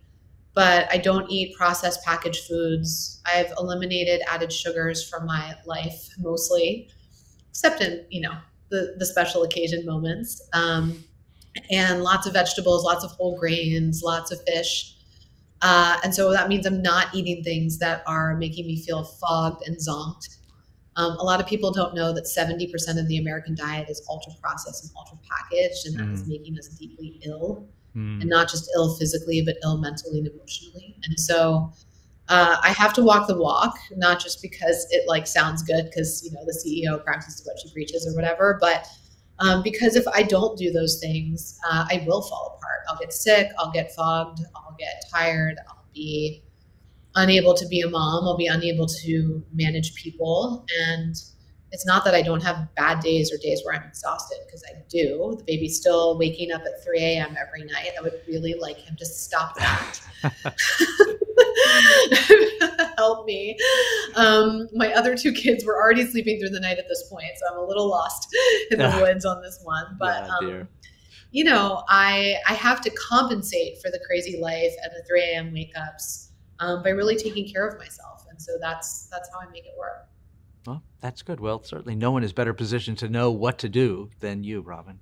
But 0.55 0.87
I 0.91 0.97
don't 0.97 1.29
eat 1.29 1.55
processed 1.55 2.03
packaged 2.03 2.45
foods. 2.45 3.21
I've 3.25 3.51
eliminated 3.59 4.21
added 4.27 4.51
sugars 4.51 5.07
from 5.07 5.25
my 5.25 5.55
life 5.65 6.09
mostly, 6.17 6.89
except 7.49 7.81
in 7.81 8.05
you 8.09 8.21
know 8.21 8.33
the 8.69 8.95
the 8.97 9.05
special 9.05 9.43
occasion 9.43 9.85
moments. 9.85 10.41
Um, 10.53 11.03
and 11.71 12.03
lots 12.03 12.27
of 12.27 12.33
vegetables, 12.33 12.83
lots 12.83 13.03
of 13.03 13.11
whole 13.11 13.37
grains, 13.37 14.01
lots 14.03 14.31
of 14.31 14.39
fish. 14.47 14.95
Uh, 15.61 15.97
and 16.03 16.13
so 16.13 16.31
that 16.31 16.47
means 16.47 16.65
I'm 16.65 16.81
not 16.81 17.13
eating 17.13 17.43
things 17.43 17.79
that 17.79 18.03
are 18.07 18.37
making 18.37 18.65
me 18.65 18.81
feel 18.81 19.03
fogged 19.03 19.67
and 19.67 19.75
zonked. 19.77 20.37
Um, 20.95 21.17
a 21.17 21.23
lot 21.23 21.39
of 21.39 21.47
people 21.47 21.71
don't 21.71 21.93
know 21.93 22.13
that 22.13 22.25
70% 22.25 22.99
of 22.99 23.07
the 23.07 23.17
American 23.17 23.55
diet 23.55 23.89
is 23.89 24.05
ultra 24.09 24.33
processed 24.41 24.83
and 24.83 24.91
ultra 24.97 25.17
packaged, 25.29 25.85
and 25.85 25.97
that 25.97 26.07
mm. 26.07 26.13
is 26.13 26.27
making 26.27 26.57
us 26.57 26.67
deeply 26.69 27.19
ill. 27.25 27.67
Mm. 27.95 28.21
And 28.21 28.29
not 28.29 28.49
just 28.49 28.69
ill 28.75 28.95
physically, 28.97 29.41
but 29.41 29.55
ill 29.63 29.77
mentally 29.77 30.19
and 30.19 30.27
emotionally. 30.27 30.95
And 31.03 31.19
so 31.19 31.71
uh, 32.27 32.57
I 32.61 32.71
have 32.71 32.93
to 32.93 33.03
walk 33.03 33.27
the 33.27 33.37
walk, 33.37 33.75
not 33.95 34.21
just 34.21 34.41
because 34.41 34.87
it 34.91 35.07
like 35.07 35.25
sounds 35.25 35.63
good, 35.63 35.85
because 35.85 36.23
you 36.23 36.31
know 36.31 36.45
the 36.45 36.53
CEO 36.53 37.03
practices 37.03 37.45
what 37.45 37.59
she 37.59 37.73
preaches 37.73 38.07
or 38.07 38.15
whatever, 38.15 38.57
but 38.61 38.87
um, 39.39 39.63
because 39.63 39.95
if 39.95 40.07
I 40.07 40.23
don't 40.23 40.57
do 40.57 40.71
those 40.71 40.99
things, 40.99 41.57
uh, 41.69 41.85
I 41.89 42.03
will 42.05 42.21
fall 42.21 42.57
apart. 42.57 42.81
I'll 42.89 42.97
get 42.97 43.13
sick. 43.13 43.51
I'll 43.57 43.71
get 43.71 43.93
fogged. 43.95 44.41
I'll 44.55 44.75
get 44.77 45.05
tired. 45.11 45.57
I'll 45.67 45.85
be 45.93 46.43
unable 47.15 47.53
to 47.53 47.67
be 47.67 47.81
a 47.81 47.89
mom. 47.89 48.25
I'll 48.25 48.37
be 48.37 48.47
unable 48.47 48.85
to 48.85 49.43
manage 49.53 49.95
people. 49.95 50.65
And 50.87 51.15
it's 51.71 51.85
not 51.85 52.03
that 52.05 52.15
I 52.15 52.21
don't 52.21 52.41
have 52.41 52.73
bad 52.75 53.01
days 53.01 53.31
or 53.31 53.37
days 53.37 53.61
where 53.63 53.75
I'm 53.75 53.87
exhausted 53.87 54.37
because 54.45 54.63
I 54.67 54.81
do. 54.89 55.35
The 55.37 55.43
baby's 55.43 55.77
still 55.77 56.17
waking 56.17 56.51
up 56.51 56.61
at 56.61 56.83
3 56.83 56.99
a.m. 56.99 57.35
every 57.39 57.65
night. 57.65 57.91
I 57.97 58.01
would 58.01 58.21
really 58.27 58.55
like 58.55 58.77
him 58.77 58.95
to 58.97 59.05
stop 59.05 59.55
that. 59.57 59.99
Help 62.97 63.25
me. 63.25 63.57
Um, 64.15 64.67
my 64.73 64.91
other 64.93 65.15
two 65.15 65.31
kids 65.31 65.63
were 65.63 65.79
already 65.79 66.05
sleeping 66.05 66.39
through 66.39 66.49
the 66.49 66.59
night 66.59 66.79
at 66.79 66.87
this 66.87 67.07
point, 67.09 67.31
so 67.37 67.53
I'm 67.53 67.59
a 67.59 67.65
little 67.65 67.87
lost 67.87 68.35
in 68.71 68.79
the 68.79 68.99
woods 69.01 69.25
on 69.25 69.41
this 69.41 69.59
one. 69.63 69.95
But 69.99 70.27
yeah, 70.27 70.37
um, 70.37 70.67
you 71.31 71.43
know, 71.43 71.83
I 71.87 72.37
I 72.47 72.53
have 72.53 72.81
to 72.81 72.89
compensate 72.91 73.81
for 73.81 73.91
the 73.91 73.99
crazy 74.07 74.39
life 74.39 74.73
and 74.83 74.91
the 74.91 75.03
3 75.07 75.21
a.m. 75.21 75.53
wake 75.53 75.73
ups 75.77 76.31
um, 76.59 76.83
by 76.83 76.89
really 76.89 77.15
taking 77.15 77.47
care 77.47 77.67
of 77.67 77.77
myself, 77.77 78.25
and 78.29 78.41
so 78.41 78.53
that's 78.59 79.07
that's 79.11 79.29
how 79.31 79.39
I 79.39 79.49
make 79.51 79.65
it 79.65 79.73
work. 79.77 80.07
Well, 80.65 80.83
that's 81.01 81.21
good. 81.21 81.39
Well, 81.39 81.63
certainly 81.63 81.95
no 81.95 82.11
one 82.11 82.23
is 82.23 82.33
better 82.33 82.53
positioned 82.53 82.97
to 82.99 83.09
know 83.09 83.31
what 83.31 83.59
to 83.59 83.69
do 83.69 84.09
than 84.19 84.43
you, 84.43 84.61
Robin. 84.61 84.99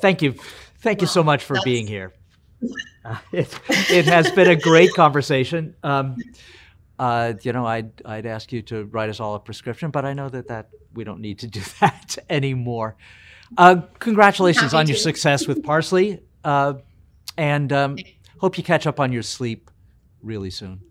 Thank 0.00 0.22
you. 0.22 0.34
Thank 0.78 1.00
you 1.00 1.06
so 1.06 1.22
much 1.22 1.44
for 1.44 1.56
being 1.64 1.86
here. 1.86 2.12
Uh, 3.04 3.16
it, 3.32 3.58
it 3.90 4.04
has 4.06 4.30
been 4.30 4.48
a 4.48 4.56
great 4.56 4.94
conversation. 4.94 5.74
Um, 5.82 6.16
uh, 6.98 7.34
you 7.42 7.52
know, 7.52 7.66
I'd, 7.66 7.90
I'd 8.04 8.26
ask 8.26 8.52
you 8.52 8.62
to 8.62 8.84
write 8.84 9.08
us 9.08 9.20
all 9.20 9.34
a 9.34 9.40
prescription, 9.40 9.90
but 9.90 10.04
I 10.04 10.12
know 10.12 10.28
that, 10.28 10.48
that 10.48 10.68
we 10.92 11.04
don't 11.04 11.20
need 11.20 11.38
to 11.40 11.46
do 11.46 11.60
that 11.80 12.18
anymore. 12.28 12.96
Uh, 13.56 13.82
congratulations 13.98 14.74
on 14.74 14.86
your 14.86 14.96
success 14.96 15.46
with 15.48 15.62
Parsley, 15.64 16.20
uh, 16.44 16.74
and 17.36 17.72
um, 17.72 17.96
hope 18.38 18.56
you 18.58 18.62
catch 18.62 18.86
up 18.86 19.00
on 19.00 19.12
your 19.12 19.22
sleep 19.22 19.70
really 20.22 20.50
soon. 20.50 20.82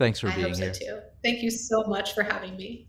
Thanks 0.00 0.18
for 0.18 0.28
I 0.28 0.34
being 0.34 0.54
here. 0.54 0.72
So 0.72 0.80
too. 0.80 1.00
Thank 1.22 1.42
you 1.42 1.50
so 1.50 1.84
much 1.84 2.14
for 2.14 2.22
having 2.22 2.56
me. 2.56 2.88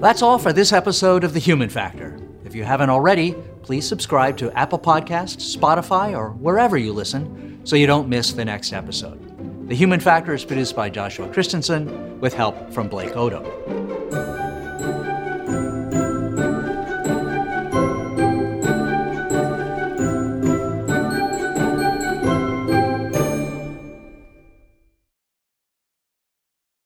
That's 0.00 0.22
all 0.22 0.38
for 0.38 0.54
this 0.54 0.72
episode 0.72 1.24
of 1.24 1.34
The 1.34 1.38
Human 1.38 1.68
Factor. 1.68 2.18
If 2.42 2.54
you 2.54 2.64
haven't 2.64 2.88
already, 2.88 3.34
please 3.60 3.86
subscribe 3.86 4.38
to 4.38 4.50
Apple 4.52 4.78
Podcasts, 4.78 5.54
Spotify, 5.54 6.16
or 6.16 6.30
wherever 6.30 6.78
you 6.78 6.94
listen 6.94 7.60
so 7.64 7.76
you 7.76 7.86
don't 7.86 8.08
miss 8.08 8.32
the 8.32 8.46
next 8.46 8.72
episode. 8.72 9.68
The 9.68 9.74
Human 9.74 10.00
Factor 10.00 10.32
is 10.32 10.42
produced 10.42 10.74
by 10.74 10.88
Joshua 10.88 11.28
Christensen 11.28 12.18
with 12.18 12.32
help 12.32 12.72
from 12.72 12.88
Blake 12.88 13.14
Odo. 13.14 13.95